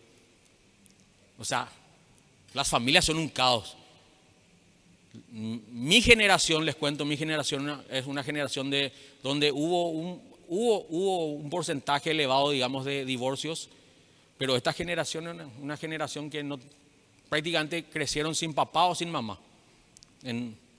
O 1.39 1.45
sea, 1.45 1.68
las 2.55 2.68
familias 2.68 3.05
son 3.05 3.18
un 3.18 3.29
caos. 3.29 3.77
Mi 5.31 6.01
generación, 6.03 6.64
les 6.64 6.77
cuento, 6.77 7.05
mi 7.05 7.17
generación 7.17 7.85
es 7.91 8.07
una 8.07 8.23
generación 8.23 8.71
de 8.71 8.93
donde 9.23 9.53
hubo 9.53 9.91
un, 9.91 11.51
porcentaje 11.51 12.11
elevado, 12.11 12.51
digamos, 12.51 12.85
de 12.85 13.05
divorcios, 13.05 13.69
pero 14.39 14.57
esta 14.57 14.73
generación 14.73 15.41
es 15.41 15.47
una 15.61 15.77
generación 15.77 16.31
que 16.31 16.43
no, 16.43 16.59
prácticamente 17.29 17.85
crecieron 17.85 18.35
sin 18.35 18.55
papá 18.55 18.87
o 18.87 18.95
sin 18.95 19.11
mamá. 19.11 19.39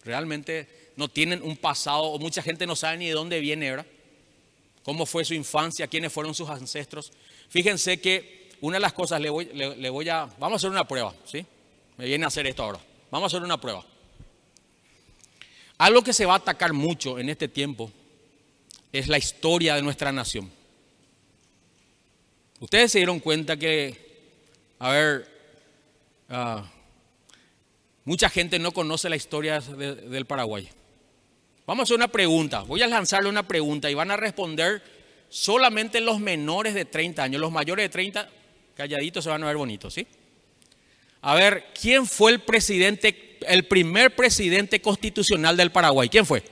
realmente 0.03 0.91
no 0.95 1.07
tienen 1.07 1.43
un 1.43 1.57
pasado, 1.57 2.03
o 2.03 2.19
mucha 2.19 2.41
gente 2.41 2.65
no 2.65 2.75
sabe 2.75 2.97
ni 2.97 3.07
de 3.07 3.13
dónde 3.13 3.39
viene, 3.39 3.69
¿verdad? 3.69 3.85
Cómo 4.83 5.05
fue 5.05 5.25
su 5.25 5.33
infancia, 5.33 5.88
quiénes 5.88 6.13
fueron 6.13 6.33
sus 6.33 6.49
ancestros. 6.49 7.11
Fíjense 7.49 7.99
que 7.99 8.49
una 8.61 8.77
de 8.77 8.81
las 8.81 8.93
cosas, 8.93 9.19
le 9.21 9.29
voy, 9.29 9.45
le 9.45 9.89
voy 9.89 10.09
a, 10.09 10.25
vamos 10.39 10.53
a 10.53 10.55
hacer 10.55 10.69
una 10.69 10.88
prueba, 10.88 11.13
¿sí? 11.25 11.45
Me 11.97 12.05
viene 12.05 12.23
a 12.23 12.27
hacer 12.27 12.47
esto 12.47 12.63
ahora. 12.63 12.79
Vamos 13.11 13.33
a 13.33 13.38
hacer 13.38 13.43
una 13.43 13.59
prueba. 13.59 13.83
Algo 15.78 16.03
que 16.03 16.13
se 16.13 16.25
va 16.25 16.34
a 16.34 16.38
atacar 16.38 16.73
mucho 16.73 17.19
en 17.19 17.30
este 17.30 17.47
tiempo 17.47 17.91
es 18.91 19.07
la 19.07 19.17
historia 19.17 19.75
de 19.75 19.82
nuestra 19.82 20.11
nación. 20.11 20.51
Ustedes 22.59 22.91
se 22.91 22.99
dieron 22.99 23.19
cuenta 23.19 23.57
que, 23.57 23.95
a 24.80 24.91
ver, 24.91 25.38
Ah, 26.30 26.63
Mucha 28.03 28.30
gente 28.30 28.57
no 28.57 28.71
conoce 28.71 29.09
la 29.09 29.17
historia 29.17 29.59
del 29.59 30.25
Paraguay. 30.25 30.69
Vamos 31.65 31.82
a 31.82 31.84
hacer 31.84 31.97
una 31.97 32.07
pregunta. 32.07 32.61
Voy 32.61 32.82
a 32.82 32.88
lanzarle 32.88 33.28
una 33.28 33.45
pregunta 33.45 33.91
y 33.91 33.95
van 33.95 34.11
a 34.11 34.15
responder 34.15 34.82
solamente 35.28 35.99
los 35.99 36.21
menores 36.21 36.73
de 36.73 36.86
30 36.86 37.21
años. 37.21 37.41
Los 37.41 37.51
mayores 37.51 37.84
de 37.84 37.89
30, 37.89 38.30
calladitos 38.75 39.25
se 39.25 39.30
van 39.30 39.43
a 39.43 39.47
ver 39.47 39.57
bonitos, 39.57 39.93
¿sí? 39.93 40.07
A 41.21 41.36
ver, 41.36 41.65
¿quién 41.78 42.05
fue 42.05 42.32
el 42.32 42.39
presidente, 42.39 43.26
el 43.47 43.65
primer 43.65 44.15
presidente 44.15 44.81
constitucional 44.81 45.57
del 45.57 45.71
Paraguay? 45.71 46.09
¿Quién 46.09 46.25
fue? 46.25 46.43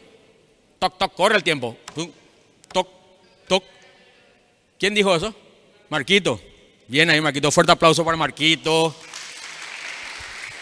Toc, 0.79 0.97
toc, 0.97 1.13
corre 1.13 1.35
el 1.35 1.43
tiempo. 1.43 1.77
Toc, 2.71 2.89
toc. 3.47 3.63
¿Quién 4.79 4.93
dijo 4.93 5.15
eso? 5.15 5.33
Marquito. 5.89 6.39
Bien 6.87 7.09
ahí, 7.09 7.21
Marquito. 7.21 7.51
Fuerte 7.51 7.71
aplauso 7.71 8.03
para 8.03 8.17
Marquito. 8.17 8.95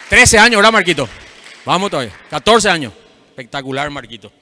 13 0.08 0.38
años, 0.38 0.58
¿verdad, 0.58 0.72
Marquito? 0.72 1.08
Vamos 1.64 1.90
todavía. 1.90 2.12
14 2.30 2.68
años. 2.68 2.92
Espectacular, 3.30 3.90
Marquito. 3.90 4.32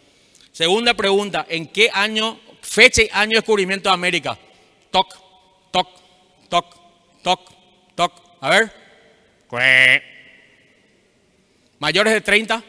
Segunda 0.53 0.95
pregunta. 0.95 1.47
¿En 1.49 1.67
qué 1.67 1.91
año, 1.93 2.39
fecha 2.61 3.03
y 3.03 3.09
año 3.13 3.31
de 3.31 3.37
descubrimiento 3.37 3.89
de 3.89 3.95
América? 3.95 4.39
Toc, 4.91 5.17
toc, 5.71 5.89
toc, 6.49 6.67
toc, 7.23 7.53
toc. 7.95 8.13
A 8.41 8.51
ver. 8.51 8.73
Mayores 11.83 12.13
de 12.13 12.21
30. 12.21 12.63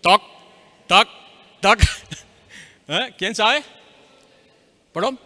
Toc, 0.00 0.22
toc, 0.86 1.08
toc. 1.60 1.80
¿Eh? 2.86 3.14
¿Quién 3.18 3.34
sabe? 3.34 3.64
¿Perdón? 4.94 5.18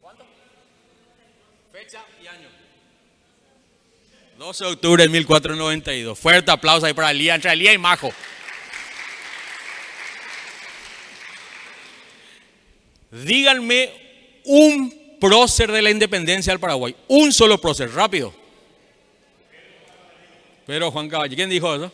¿Cuánto? 0.00 0.24
Fecha 1.70 2.02
y 2.22 2.26
año. 2.26 2.48
12 4.38 4.64
de 4.64 4.70
octubre 4.70 5.02
de 5.02 5.08
1492. 5.10 6.18
Fuerte 6.18 6.50
aplauso 6.50 6.86
ahí 6.86 6.94
para 6.94 7.10
Elías, 7.10 7.34
entre 7.34 7.52
Elías 7.52 7.74
y 7.74 7.78
Majo. 7.78 8.10
Díganme 13.10 14.40
un 14.46 15.03
prócer 15.24 15.72
de 15.72 15.80
la 15.80 15.90
independencia 15.90 16.52
del 16.52 16.60
Paraguay. 16.60 16.94
Un 17.08 17.32
solo 17.32 17.58
prócer, 17.58 17.90
rápido. 17.92 18.34
Pero 20.66 20.90
Juan 20.90 21.08
Caballero, 21.08 21.36
¿quién 21.36 21.48
dijo 21.48 21.74
eso? 21.74 21.90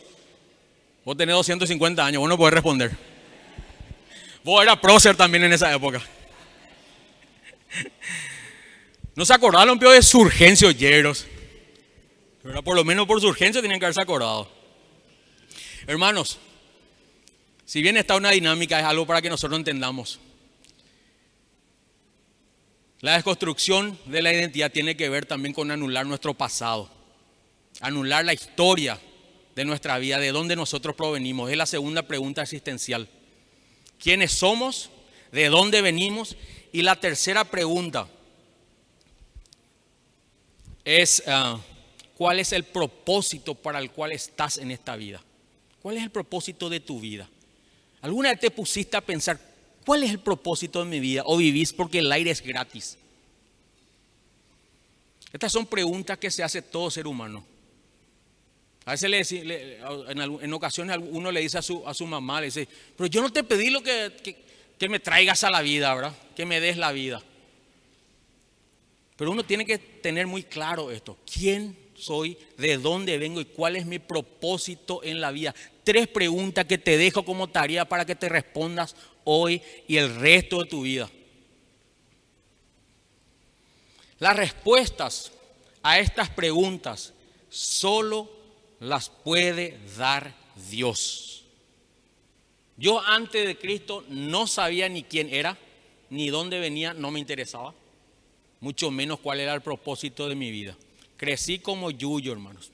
Vos 1.05 1.15
tenés 1.15 1.33
250 1.35 2.05
años, 2.05 2.19
vos 2.19 2.27
no 2.27 2.37
podés 2.37 2.55
responder. 2.55 2.91
Vos 4.43 4.61
eras 4.61 4.79
prócer 4.79 5.15
también 5.15 5.45
en 5.45 5.53
esa 5.53 5.73
época. 5.73 6.01
No 9.15 9.25
se 9.25 9.33
acordaron, 9.33 9.79
pero 9.79 9.91
de 9.91 10.01
Surgencio 10.01 10.71
Yeros. 10.71 11.25
Pero 12.43 12.61
por 12.63 12.75
lo 12.75 12.83
menos 12.83 13.07
por 13.07 13.21
Surgencio 13.21 13.61
tienen 13.61 13.79
que 13.79 13.85
haberse 13.85 14.01
acordado. 14.01 14.49
Hermanos, 15.87 16.37
si 17.65 17.81
bien 17.81 17.95
está 17.95 18.15
una 18.15 18.31
dinámica, 18.31 18.79
es 18.79 18.85
algo 18.85 19.05
para 19.05 19.21
que 19.21 19.29
nosotros 19.29 19.57
entendamos. 19.57 20.19
La 23.01 23.13
desconstrucción 23.13 23.97
de 24.05 24.21
la 24.21 24.31
identidad 24.31 24.71
tiene 24.71 24.95
que 24.95 25.09
ver 25.09 25.25
también 25.25 25.53
con 25.53 25.71
anular 25.71 26.05
nuestro 26.05 26.35
pasado, 26.35 26.87
anular 27.79 28.23
la 28.23 28.33
historia 28.33 28.99
de 29.55 29.65
nuestra 29.65 29.97
vida, 29.97 30.19
de 30.19 30.31
dónde 30.31 30.55
nosotros 30.55 30.95
provenimos. 30.95 31.49
Es 31.49 31.57
la 31.57 31.65
segunda 31.65 32.03
pregunta 32.03 32.43
existencial. 32.43 33.09
¿Quiénes 33.99 34.33
somos? 34.33 34.91
¿De 35.31 35.49
dónde 35.49 35.81
venimos? 35.81 36.37
Y 36.71 36.83
la 36.83 36.95
tercera 36.95 37.43
pregunta 37.43 38.07
es, 40.85 41.23
ah, 41.25 41.59
¿cuál 42.15 42.39
es 42.39 42.53
el 42.53 42.65
propósito 42.65 43.55
para 43.55 43.79
el 43.79 43.89
cual 43.89 44.11
estás 44.11 44.59
en 44.59 44.69
esta 44.69 44.95
vida? 44.95 45.23
¿Cuál 45.81 45.97
es 45.97 46.03
el 46.03 46.11
propósito 46.11 46.69
de 46.69 46.79
tu 46.79 46.99
vida? 46.99 47.27
¿Alguna 48.01 48.29
vez 48.29 48.39
te 48.39 48.51
pusiste 48.51 48.95
a 48.95 49.01
pensar, 49.01 49.39
¿Cuál 49.91 50.03
es 50.03 50.11
el 50.11 50.19
propósito 50.19 50.79
de 50.79 50.85
mi 50.85 51.01
vida? 51.01 51.23
¿O 51.25 51.35
vivís 51.35 51.73
porque 51.73 51.99
el 51.99 52.09
aire 52.09 52.31
es 52.31 52.41
gratis? 52.41 52.97
Estas 55.33 55.51
son 55.51 55.65
preguntas 55.65 56.17
que 56.17 56.31
se 56.31 56.41
hace 56.41 56.61
todo 56.61 56.89
ser 56.89 57.07
humano. 57.07 57.43
A 58.85 58.91
veces 58.91 59.09
le, 59.43 59.79
en, 59.81 60.53
ocasiones 60.53 60.97
uno 61.09 61.29
le 61.29 61.41
dice 61.41 61.57
a 61.57 61.61
su, 61.61 61.85
a 61.85 61.93
su 61.93 62.07
mamá, 62.07 62.39
le 62.39 62.45
dice, 62.45 62.69
pero 62.95 63.07
yo 63.07 63.21
no 63.21 63.33
te 63.33 63.43
pedí 63.43 63.69
lo 63.69 63.83
que, 63.83 64.45
que 64.79 64.87
me 64.87 65.01
traigas 65.01 65.43
a 65.43 65.51
la 65.51 65.61
vida, 65.61 65.93
¿verdad? 65.93 66.15
Que 66.37 66.45
me 66.45 66.61
des 66.61 66.77
la 66.77 66.93
vida. 66.93 67.21
Pero 69.17 69.31
uno 69.31 69.43
tiene 69.43 69.65
que 69.65 69.77
tener 69.77 70.25
muy 70.25 70.43
claro 70.43 70.89
esto. 70.89 71.17
¿Quién 71.29 71.77
soy? 71.95 72.37
¿De 72.57 72.77
dónde 72.77 73.17
vengo? 73.17 73.41
¿Y 73.41 73.45
cuál 73.45 73.75
es 73.75 73.85
mi 73.85 73.99
propósito 73.99 75.03
en 75.03 75.19
la 75.19 75.31
vida? 75.31 75.53
Tres 75.83 76.07
preguntas 76.07 76.63
que 76.63 76.77
te 76.77 76.97
dejo 76.97 77.25
como 77.25 77.49
tarea 77.49 77.83
para 77.83 78.05
que 78.05 78.15
te 78.15 78.29
respondas 78.29 78.95
hoy 79.23 79.61
y 79.87 79.97
el 79.97 80.15
resto 80.15 80.59
de 80.59 80.69
tu 80.69 80.81
vida. 80.81 81.09
Las 84.19 84.35
respuestas 84.35 85.31
a 85.83 85.99
estas 85.99 86.29
preguntas 86.29 87.13
solo 87.49 88.29
las 88.79 89.09
puede 89.09 89.79
dar 89.97 90.35
Dios. 90.69 91.43
Yo 92.77 92.99
antes 92.99 93.45
de 93.45 93.57
Cristo 93.57 94.03
no 94.09 94.47
sabía 94.47 94.89
ni 94.89 95.03
quién 95.03 95.33
era, 95.33 95.57
ni 96.09 96.29
dónde 96.29 96.59
venía, 96.59 96.93
no 96.93 97.11
me 97.11 97.19
interesaba, 97.19 97.73
mucho 98.59 98.91
menos 98.91 99.19
cuál 99.19 99.39
era 99.39 99.53
el 99.53 99.61
propósito 99.61 100.27
de 100.27 100.35
mi 100.35 100.51
vida. 100.51 100.75
Crecí 101.17 101.59
como 101.59 101.91
yuyo, 101.91 102.31
hermanos. 102.31 102.71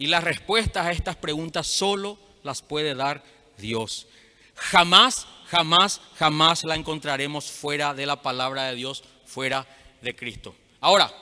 Y 0.00 0.06
las 0.06 0.24
respuestas 0.24 0.86
a 0.86 0.92
estas 0.92 1.14
preguntas 1.14 1.66
solo 1.66 2.18
las 2.42 2.62
puede 2.62 2.94
dar 2.94 3.22
Dios. 3.58 4.06
Jamás, 4.54 5.26
jamás, 5.48 6.00
jamás 6.16 6.64
la 6.64 6.74
encontraremos 6.74 7.50
fuera 7.50 7.92
de 7.92 8.06
la 8.06 8.22
palabra 8.22 8.64
de 8.64 8.76
Dios, 8.76 9.04
fuera 9.26 9.66
de 10.00 10.16
Cristo. 10.16 10.54
Ahora, 10.80 11.12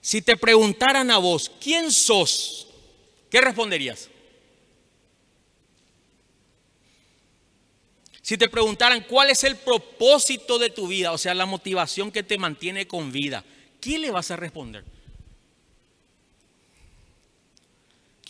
si 0.00 0.22
te 0.22 0.36
preguntaran 0.36 1.10
a 1.10 1.18
vos, 1.18 1.50
¿quién 1.60 1.90
sos? 1.90 2.68
¿Qué 3.28 3.40
responderías? 3.40 4.08
Si 8.22 8.38
te 8.38 8.48
preguntaran 8.48 9.02
cuál 9.02 9.30
es 9.30 9.42
el 9.42 9.56
propósito 9.56 10.60
de 10.60 10.70
tu 10.70 10.86
vida, 10.86 11.10
o 11.10 11.18
sea, 11.18 11.34
la 11.34 11.44
motivación 11.44 12.12
que 12.12 12.22
te 12.22 12.38
mantiene 12.38 12.86
con 12.86 13.10
vida, 13.10 13.44
¿qué 13.80 13.98
le 13.98 14.12
vas 14.12 14.30
a 14.30 14.36
responder? 14.36 14.84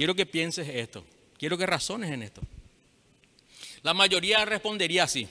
Quiero 0.01 0.15
que 0.15 0.25
pienses 0.25 0.67
esto. 0.67 1.05
Quiero 1.37 1.59
que 1.59 1.67
razones 1.67 2.11
en 2.11 2.23
esto. 2.23 2.41
La 3.83 3.93
mayoría 3.93 4.47
respondería 4.47 5.05
así. 5.05 5.29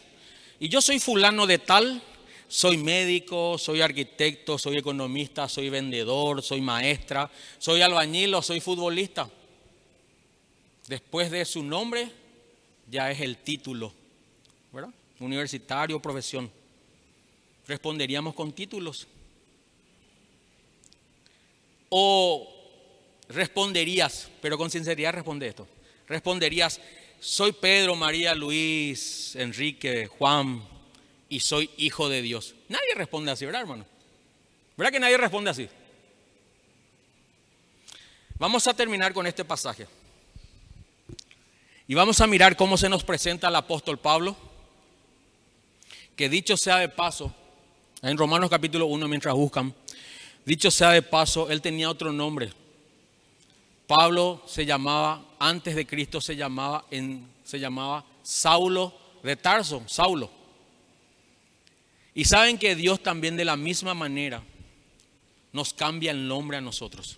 Y 0.59 0.69
yo 0.69 0.79
soy 0.79 0.99
fulano 0.99 1.47
de 1.47 1.57
tal, 1.57 2.03
soy 2.47 2.77
médico, 2.77 3.57
soy 3.57 3.81
arquitecto, 3.81 4.59
soy 4.59 4.77
economista, 4.77 5.49
soy 5.49 5.71
vendedor, 5.71 6.43
soy 6.43 6.61
maestra, 6.61 7.31
soy 7.57 7.81
albañil 7.81 8.35
o 8.35 8.43
soy 8.43 8.59
futbolista. 8.59 9.27
Después 10.87 11.31
de 11.31 11.45
su 11.45 11.63
nombre 11.63 12.11
ya 12.87 13.09
es 13.09 13.21
el 13.21 13.37
título, 13.37 13.91
¿verdad? 14.71 14.93
Universitario, 15.19 15.99
profesión. 15.99 16.47
Responderíamos 17.65 18.35
con 18.35 18.51
títulos. 18.53 19.07
O 21.89 22.58
responderías, 23.29 24.29
pero 24.41 24.57
con 24.57 24.69
sinceridad 24.69 25.13
responde 25.13 25.47
esto, 25.47 25.67
responderías, 26.07 26.81
soy 27.19 27.51
Pedro, 27.51 27.95
María, 27.95 28.33
Luis, 28.33 29.35
Enrique, 29.35 30.07
Juan 30.07 30.63
y 31.29 31.39
soy 31.39 31.69
hijo 31.77 32.09
de 32.09 32.21
Dios. 32.21 32.55
Nadie 32.67 32.95
responde 32.95 33.31
así, 33.31 33.45
¿verdad, 33.45 33.61
hermano? 33.61 33.85
¿Verdad 34.75 34.91
que 34.91 34.99
nadie 34.99 35.17
responde 35.17 35.51
así? 35.51 35.69
Vamos 38.37 38.65
a 38.67 38.73
terminar 38.73 39.13
con 39.13 39.27
este 39.27 39.43
pasaje. 39.43 39.85
Y 41.87 41.93
vamos 41.93 42.21
a 42.21 42.27
mirar 42.27 42.55
cómo 42.55 42.77
se 42.77 42.87
nos 42.87 43.03
presenta 43.03 43.49
el 43.49 43.55
apóstol 43.55 43.99
Pablo. 43.99 44.37
Que 46.15 46.29
dicho 46.29 46.55
sea 46.55 46.77
de 46.77 46.87
paso, 46.87 47.33
en 48.01 48.17
Romanos 48.17 48.49
capítulo 48.49 48.85
1, 48.85 49.07
mientras 49.07 49.35
buscan, 49.35 49.73
dicho 50.45 50.71
sea 50.71 50.91
de 50.91 51.01
paso, 51.01 51.49
él 51.49 51.61
tenía 51.61 51.89
otro 51.89 52.13
nombre. 52.13 52.53
Pablo 53.89 54.43
se 54.45 54.67
llamaba, 54.67 55.25
antes 55.39 55.75
de 55.75 55.87
Cristo 55.87 56.21
se 56.21 56.35
llamaba, 56.35 56.85
en, 56.91 57.27
se 57.43 57.59
llamaba 57.59 58.05
Saulo 58.21 58.93
de 59.23 59.35
Tarso, 59.35 59.81
Saulo. 59.87 60.29
Y 62.13 62.25
saben 62.25 62.59
que 62.59 62.75
Dios 62.75 63.01
también 63.01 63.35
de 63.35 63.45
la 63.45 63.57
misma 63.57 63.95
manera 63.95 64.43
nos 65.51 65.73
cambia 65.73 66.11
el 66.11 66.27
nombre 66.27 66.57
a 66.57 66.61
nosotros. 66.61 67.17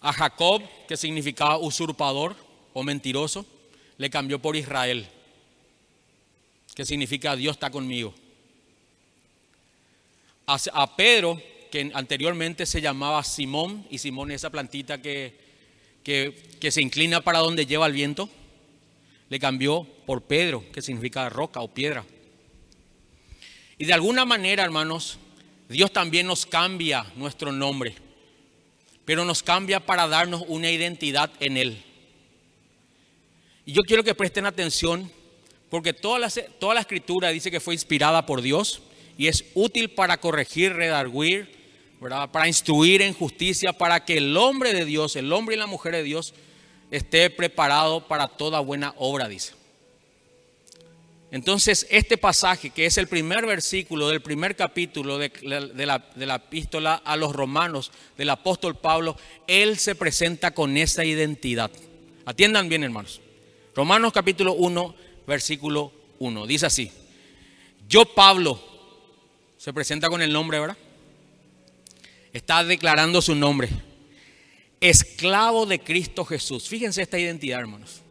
A 0.00 0.10
Jacob, 0.14 0.62
que 0.88 0.96
significaba 0.96 1.58
usurpador 1.58 2.34
o 2.72 2.82
mentiroso, 2.82 3.44
le 3.98 4.08
cambió 4.08 4.40
por 4.40 4.56
Israel. 4.56 5.06
que 6.74 6.86
significa 6.86 7.36
Dios 7.36 7.56
está 7.56 7.68
conmigo. 7.68 8.14
A, 10.46 10.96
Pedro, 10.96 11.42
que 11.76 11.90
anteriormente 11.92 12.64
se 12.64 12.80
llamaba 12.80 13.22
Simón, 13.22 13.86
y 13.90 13.98
Simón 13.98 14.30
es 14.30 14.36
esa 14.36 14.48
plantita 14.48 15.02
que, 15.02 15.36
que, 16.02 16.70
se 16.70 16.80
inclina 16.80 17.20
para 17.20 17.40
donde 17.40 17.66
lleva 17.66 17.86
el 17.86 17.92
viento, 17.92 18.30
le 19.28 19.38
cambió 19.38 19.86
por 20.06 20.22
Pedro, 20.22 20.64
que 20.72 20.80
significa 20.80 21.28
roca 21.28 21.60
o 21.60 21.68
piedra. 21.68 22.06
Y 23.76 23.84
de 23.84 23.92
alguna 23.92 24.24
manera, 24.24 24.64
hermanos, 24.64 25.18
Dios 25.68 25.92
también 25.92 26.26
nos 26.26 26.46
cambia 26.46 27.04
nuestro 27.14 27.52
nombre, 27.52 27.94
pero 29.04 29.26
nos 29.26 29.42
cambia 29.42 29.84
para 29.84 30.08
darnos 30.08 30.44
una 30.48 30.70
identidad 30.70 31.30
en 31.40 31.58
Él. 31.58 31.82
Y 33.66 33.72
yo 33.72 33.82
quiero 33.82 34.02
que 34.02 34.14
presten 34.14 34.46
atención, 34.46 35.12
porque 35.68 35.92
toda 35.92 36.20
la, 36.20 36.30
toda 36.58 36.72
la 36.72 36.80
escritura 36.80 37.28
dice 37.28 37.50
que 37.50 37.60
fue 37.60 37.74
inspirada 37.74 38.24
por 38.24 38.40
Dios 38.40 38.80
y 39.18 39.26
es 39.26 39.44
útil 39.52 39.90
para 39.90 40.18
corregir, 40.18 40.72
redarguir, 40.72 41.55
para 42.00 42.46
instruir 42.46 43.02
en 43.02 43.14
justicia, 43.14 43.72
para 43.72 44.04
que 44.04 44.18
el 44.18 44.36
hombre 44.36 44.72
de 44.72 44.84
Dios, 44.84 45.16
el 45.16 45.32
hombre 45.32 45.56
y 45.56 45.58
la 45.58 45.66
mujer 45.66 45.92
de 45.94 46.02
Dios, 46.02 46.34
esté 46.90 47.30
preparado 47.30 48.06
para 48.06 48.28
toda 48.28 48.60
buena 48.60 48.94
obra, 48.98 49.28
dice. 49.28 49.54
Entonces, 51.32 51.86
este 51.90 52.16
pasaje, 52.16 52.70
que 52.70 52.86
es 52.86 52.98
el 52.98 53.08
primer 53.08 53.46
versículo 53.46 54.08
del 54.08 54.22
primer 54.22 54.54
capítulo 54.54 55.18
de, 55.18 55.32
la, 55.42 55.98
de, 56.14 56.26
la, 56.26 56.34
epístola 56.36 56.94
a 56.94 57.16
los 57.16 57.34
romanos 57.34 57.90
del 58.16 58.30
apóstol 58.30 58.76
Pablo, 58.76 59.16
él 59.46 59.76
se 59.76 59.96
presenta 59.96 60.52
con 60.52 60.76
esa 60.76 61.04
identidad. 61.04 61.70
Atiendan 62.24 62.68
bien, 62.68 62.84
hermanos. 62.84 63.20
Romanos 63.74 64.12
capítulo 64.12 64.54
1, 64.54 64.94
versículo 65.26 65.92
1. 66.20 66.46
Dice 66.46 66.66
así, 66.66 66.92
yo 67.88 68.04
Pablo, 68.04 68.60
se 69.58 69.72
presenta 69.72 70.08
con 70.08 70.22
el 70.22 70.32
nombre, 70.32 70.60
¿verdad? 70.60 70.78
Está 72.36 72.62
declarando 72.62 73.22
su 73.22 73.34
nombre. 73.34 73.70
Esclavo 74.78 75.64
de 75.64 75.78
Cristo 75.78 76.22
Jesús. 76.22 76.68
Fíjense 76.68 77.00
esta 77.00 77.18
identidad, 77.18 77.60
hermanos. 77.60 78.02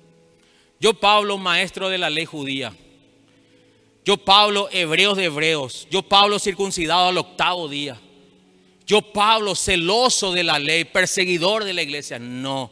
Yo 0.79 0.95
Pablo, 0.95 1.37
maestro 1.37 1.89
de 1.89 1.99
la 1.99 2.09
ley 2.09 2.25
judía. 2.25 2.75
Yo 4.03 4.17
Pablo, 4.17 4.67
hebreos 4.71 5.15
de 5.15 5.25
hebreos. 5.25 5.87
Yo 5.91 6.01
Pablo, 6.01 6.39
circuncidado 6.39 7.09
al 7.09 7.19
octavo 7.19 7.69
día. 7.69 8.01
Yo 8.87 9.03
Pablo, 9.13 9.53
celoso 9.53 10.31
de 10.31 10.43
la 10.43 10.57
ley, 10.57 10.85
perseguidor 10.85 11.63
de 11.63 11.73
la 11.73 11.83
iglesia. 11.83 12.17
No. 12.17 12.71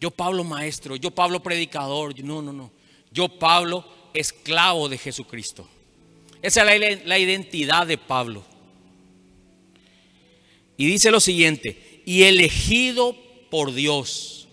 Yo 0.00 0.10
Pablo, 0.10 0.42
maestro. 0.42 0.96
Yo 0.96 1.12
Pablo, 1.12 1.40
predicador. 1.40 2.12
No, 2.24 2.42
no, 2.42 2.52
no. 2.52 2.72
Yo 3.12 3.28
Pablo, 3.28 3.84
esclavo 4.14 4.88
de 4.88 4.98
Jesucristo. 4.98 5.68
Esa 6.42 6.74
es 6.74 7.06
la, 7.06 7.18
identidad 7.20 7.86
de 7.86 7.98
Pablo. 7.98 8.44
Y 10.76 10.86
dice 10.86 11.10
lo 11.10 11.20
siguiente, 11.20 12.02
y 12.04 12.24
elegido 12.24 13.16
por 13.50 13.72
Dios 13.72 14.48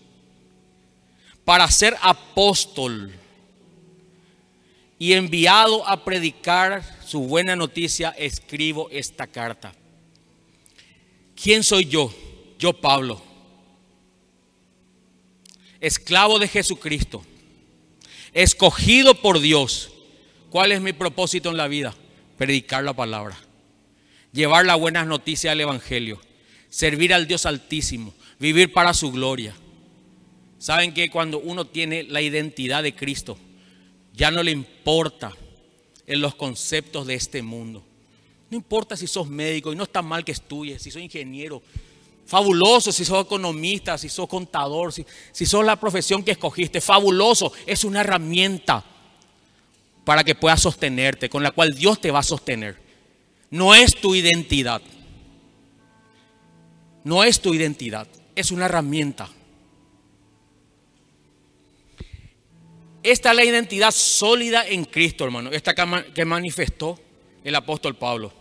para 1.44 1.70
ser 1.70 1.98
apóstol 2.02 3.12
y 5.00 5.14
enviado 5.14 5.88
a 5.88 6.06
predicar 6.06 6.84
su 7.06 7.22
buena 7.22 7.56
noticia, 7.56 8.10
escribo 8.12 8.88
esta 8.92 9.26
carta. 9.26 9.74
¿Quién 11.36 11.64
soy 11.64 11.86
yo? 11.86 12.14
Yo 12.60 12.74
Pablo, 12.74 13.20
esclavo 15.80 16.38
de 16.38 16.48
Jesucristo, 16.48 17.24
escogido 18.34 19.16
por 19.16 19.40
Dios 19.40 19.92
¿Cuál 20.52 20.74
es 20.74 20.82
mi 20.82 20.92
propósito 20.92 21.50
en 21.50 21.56
la 21.56 21.70
vida? 21.70 21.96
Predicar 22.38 22.84
la 22.84 22.92
palabra, 22.92 23.38
llevar 24.32 24.66
las 24.66 24.80
buenas 24.80 25.08
noticias 25.08 25.52
al 25.52 25.62
Evangelio, 25.62 26.20
servir 26.70 27.14
al 27.14 27.28
Dios 27.28 27.46
Altísimo, 27.46 28.14
vivir 28.40 28.72
para 28.74 28.94
su 28.94 29.12
gloria. 29.12 29.56
Saben 30.58 30.94
que 30.94 31.10
cuando 31.10 31.40
uno 31.40 31.66
tiene 31.66 32.04
la 32.04 32.22
identidad 32.22 32.84
de 32.84 32.96
Cristo, 32.96 33.38
ya 34.14 34.32
no 34.32 34.44
le 34.44 34.52
importa 34.52 35.32
en 36.06 36.22
los 36.22 36.36
conceptos 36.36 37.08
de 37.08 37.16
este 37.16 37.42
mundo. 37.42 37.84
No 38.50 38.58
importa 38.58 38.98
si 38.98 39.08
sos 39.08 39.28
médico 39.28 39.72
y 39.72 39.76
no 39.76 39.84
está 39.84 40.02
mal 40.02 40.26
que 40.26 40.34
estudies, 40.34 40.82
si 40.82 40.92
sos 40.92 41.02
ingeniero, 41.02 41.62
fabuloso 42.26 42.92
si 42.92 43.04
sos 43.04 43.26
economista, 43.26 43.98
si 43.98 44.08
sos 44.08 44.28
contador, 44.28 44.94
si, 44.94 45.06
si 45.32 45.46
sos 45.46 45.66
la 45.66 45.80
profesión 45.80 46.24
que 46.24 46.32
escogiste, 46.32 46.80
fabuloso, 46.80 47.52
es 47.66 47.84
una 47.84 48.02
herramienta 48.02 48.86
para 50.06 50.24
que 50.24 50.36
puedas 50.36 50.62
sostenerte, 50.62 51.30
con 51.30 51.44
la 51.44 51.52
cual 51.52 51.74
Dios 51.74 52.00
te 52.00 52.12
va 52.12 52.20
a 52.20 52.24
sostener. 52.24 52.91
No 53.52 53.76
es 53.76 53.96
tu 53.96 54.16
identidad. 54.16 54.82
No 57.04 57.24
es 57.24 57.42
tu 57.42 57.54
identidad, 57.54 58.08
es 58.36 58.52
una 58.52 58.66
herramienta. 58.66 59.30
Esta 63.04 63.32
es 63.32 63.36
la 63.36 63.44
identidad 63.44 63.92
sólida 63.92 64.68
en 64.68 64.86
Cristo, 64.86 65.26
hermano. 65.26 65.52
Esta 65.52 65.74
que 66.14 66.26
manifestó 66.26 67.00
el 67.44 67.56
apóstol 67.56 67.96
Pablo. 67.96 68.32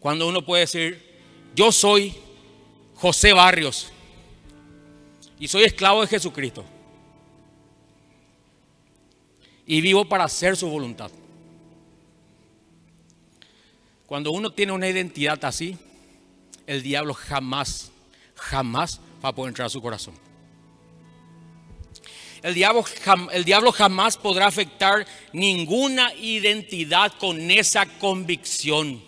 Cuando 0.00 0.26
uno 0.26 0.44
puede 0.44 0.62
decir, 0.62 1.14
yo 1.54 1.70
soy 1.70 2.12
José 2.96 3.32
Barrios 3.32 3.92
y 5.38 5.48
soy 5.48 5.64
esclavo 5.64 6.00
de 6.00 6.08
Jesucristo 6.08 6.64
y 9.66 9.80
vivo 9.80 10.04
para 10.04 10.24
hacer 10.24 10.56
su 10.56 10.68
voluntad. 10.68 11.10
Cuando 14.06 14.30
uno 14.32 14.52
tiene 14.52 14.72
una 14.72 14.88
identidad 14.88 15.42
así, 15.44 15.76
el 16.66 16.82
diablo 16.82 17.14
jamás, 17.14 17.90
jamás 18.36 19.00
va 19.24 19.30
a 19.30 19.34
poder 19.34 19.50
entrar 19.50 19.66
a 19.66 19.70
su 19.70 19.80
corazón. 19.80 20.14
El 22.42 22.52
diablo, 22.52 22.84
el 23.32 23.44
diablo 23.44 23.72
jamás 23.72 24.18
podrá 24.18 24.46
afectar 24.46 25.06
ninguna 25.32 26.12
identidad 26.14 27.12
con 27.18 27.50
esa 27.50 27.86
convicción. 27.86 29.02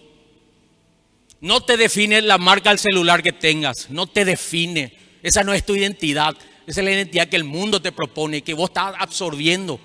No 1.42 1.61
te 1.61 1.76
define 1.76 2.22
la 2.22 2.38
marca 2.38 2.70
del 2.70 2.78
celular 2.78 3.22
que 3.22 3.32
tengas, 3.32 3.90
no 3.90 4.07
te 4.07 4.24
define. 4.24 4.97
Esa 5.22 5.44
no 5.44 5.53
es 5.53 5.66
tu 5.66 5.74
identidad, 5.74 6.34
esa 6.66 6.80
es 6.80 6.84
la 6.84 6.92
identidad 6.92 7.28
que 7.28 7.36
el 7.36 7.44
mundo 7.44 7.82
te 7.82 7.92
propone 7.92 8.40
que 8.40 8.55
vos 8.55 8.70
estás 8.70 8.94
absorbiendo. 8.99 9.78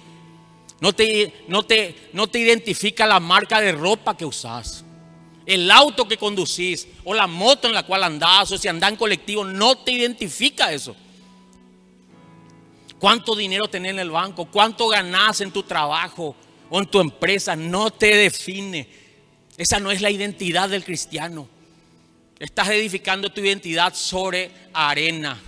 No 0.79 0.93
te, 0.93 1.33
no 1.49 1.63
te, 1.63 1.95
no 2.13 2.27
te 2.27 2.39
identifica 2.39 3.05
la 3.05 3.19
marca 3.19 3.59
de 3.59 3.73
ropa 3.73 4.15
que 4.15 4.25
usás. 4.25 4.85
El 5.45 5.69
auto 5.71 6.07
que 6.07 6.17
conducís 6.17 6.87
o 7.03 7.13
la 7.13 7.27
moto 7.27 7.67
en 7.67 7.73
la 7.73 7.85
cual 7.85 8.03
andás 8.03 8.51
o 8.51 8.57
si 8.57 8.67
andás 8.67 8.91
en 8.91 8.97
colectivo, 8.97 9.43
no 9.43 9.77
te 9.77 9.91
identifica 9.91 10.71
eso. 10.71 10.95
¿Cuánto 12.99 13.35
dinero 13.35 13.67
tenés 13.67 13.91
en 13.91 13.99
el 13.99 14.11
banco? 14.11 14.45
¿Cuánto 14.45 14.87
ganás 14.87 15.41
en 15.41 15.51
tu 15.51 15.63
trabajo 15.63 16.35
o 16.69 16.79
en 16.79 16.85
tu 16.85 16.99
empresa? 16.99 17.55
No 17.55 17.89
te 17.89 18.15
define. 18.15 18.87
Esa 19.57 19.79
no 19.79 19.91
es 19.91 20.01
la 20.01 20.11
identidad 20.11 20.69
del 20.69 20.83
cristiano. 20.83 21.47
Estás 22.37 22.69
edificando 22.69 23.31
tu 23.31 23.41
identidad 23.41 23.93
sobre 23.95 24.51
arena. 24.73 25.39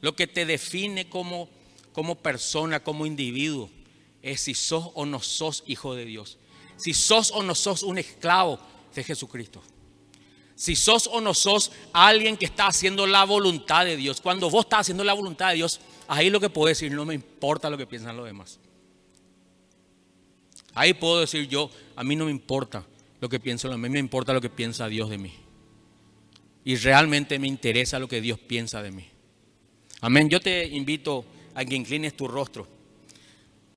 Lo 0.00 0.14
que 0.14 0.26
te 0.26 0.44
define 0.44 1.08
como 1.08 1.48
como 1.92 2.16
persona, 2.16 2.80
como 2.82 3.06
individuo, 3.06 3.70
es 4.22 4.42
si 4.42 4.54
sos 4.54 4.90
o 4.94 5.06
no 5.06 5.20
sos 5.20 5.62
hijo 5.66 5.94
de 5.94 6.04
Dios. 6.04 6.38
Si 6.82 6.94
sos 6.94 7.30
o 7.30 7.44
no 7.44 7.54
sos 7.54 7.84
un 7.84 7.96
esclavo 7.96 8.58
de 8.92 9.04
Jesucristo. 9.04 9.62
Si 10.56 10.74
sos 10.74 11.06
o 11.06 11.20
no 11.20 11.32
sos 11.32 11.70
alguien 11.92 12.36
que 12.36 12.44
está 12.44 12.66
haciendo 12.66 13.06
la 13.06 13.24
voluntad 13.24 13.84
de 13.84 13.96
Dios. 13.96 14.20
Cuando 14.20 14.50
vos 14.50 14.64
estás 14.64 14.80
haciendo 14.80 15.04
la 15.04 15.12
voluntad 15.12 15.50
de 15.50 15.54
Dios, 15.56 15.80
ahí 16.08 16.28
lo 16.28 16.40
que 16.40 16.50
puedo 16.50 16.66
decir, 16.66 16.90
no 16.90 17.04
me 17.04 17.14
importa 17.14 17.70
lo 17.70 17.78
que 17.78 17.86
piensan 17.86 18.16
los 18.16 18.26
demás. 18.26 18.58
Ahí 20.74 20.92
puedo 20.92 21.20
decir 21.20 21.46
yo, 21.46 21.70
a 21.94 22.02
mí 22.02 22.16
no 22.16 22.24
me 22.24 22.32
importa 22.32 22.84
lo 23.20 23.28
que 23.28 23.38
pienso, 23.38 23.72
a 23.72 23.78
mí 23.78 23.88
me 23.88 24.00
importa 24.00 24.32
lo 24.32 24.40
que 24.40 24.50
piensa 24.50 24.88
Dios 24.88 25.08
de 25.08 25.18
mí. 25.18 25.32
Y 26.64 26.74
realmente 26.74 27.38
me 27.38 27.46
interesa 27.46 28.00
lo 28.00 28.08
que 28.08 28.20
Dios 28.20 28.40
piensa 28.40 28.82
de 28.82 28.90
mí. 28.90 29.06
Amén. 30.00 30.28
Yo 30.28 30.40
te 30.40 30.66
invito 30.66 31.24
a 31.54 31.64
que 31.64 31.76
inclines 31.76 32.16
tu 32.16 32.26
rostro. 32.26 32.66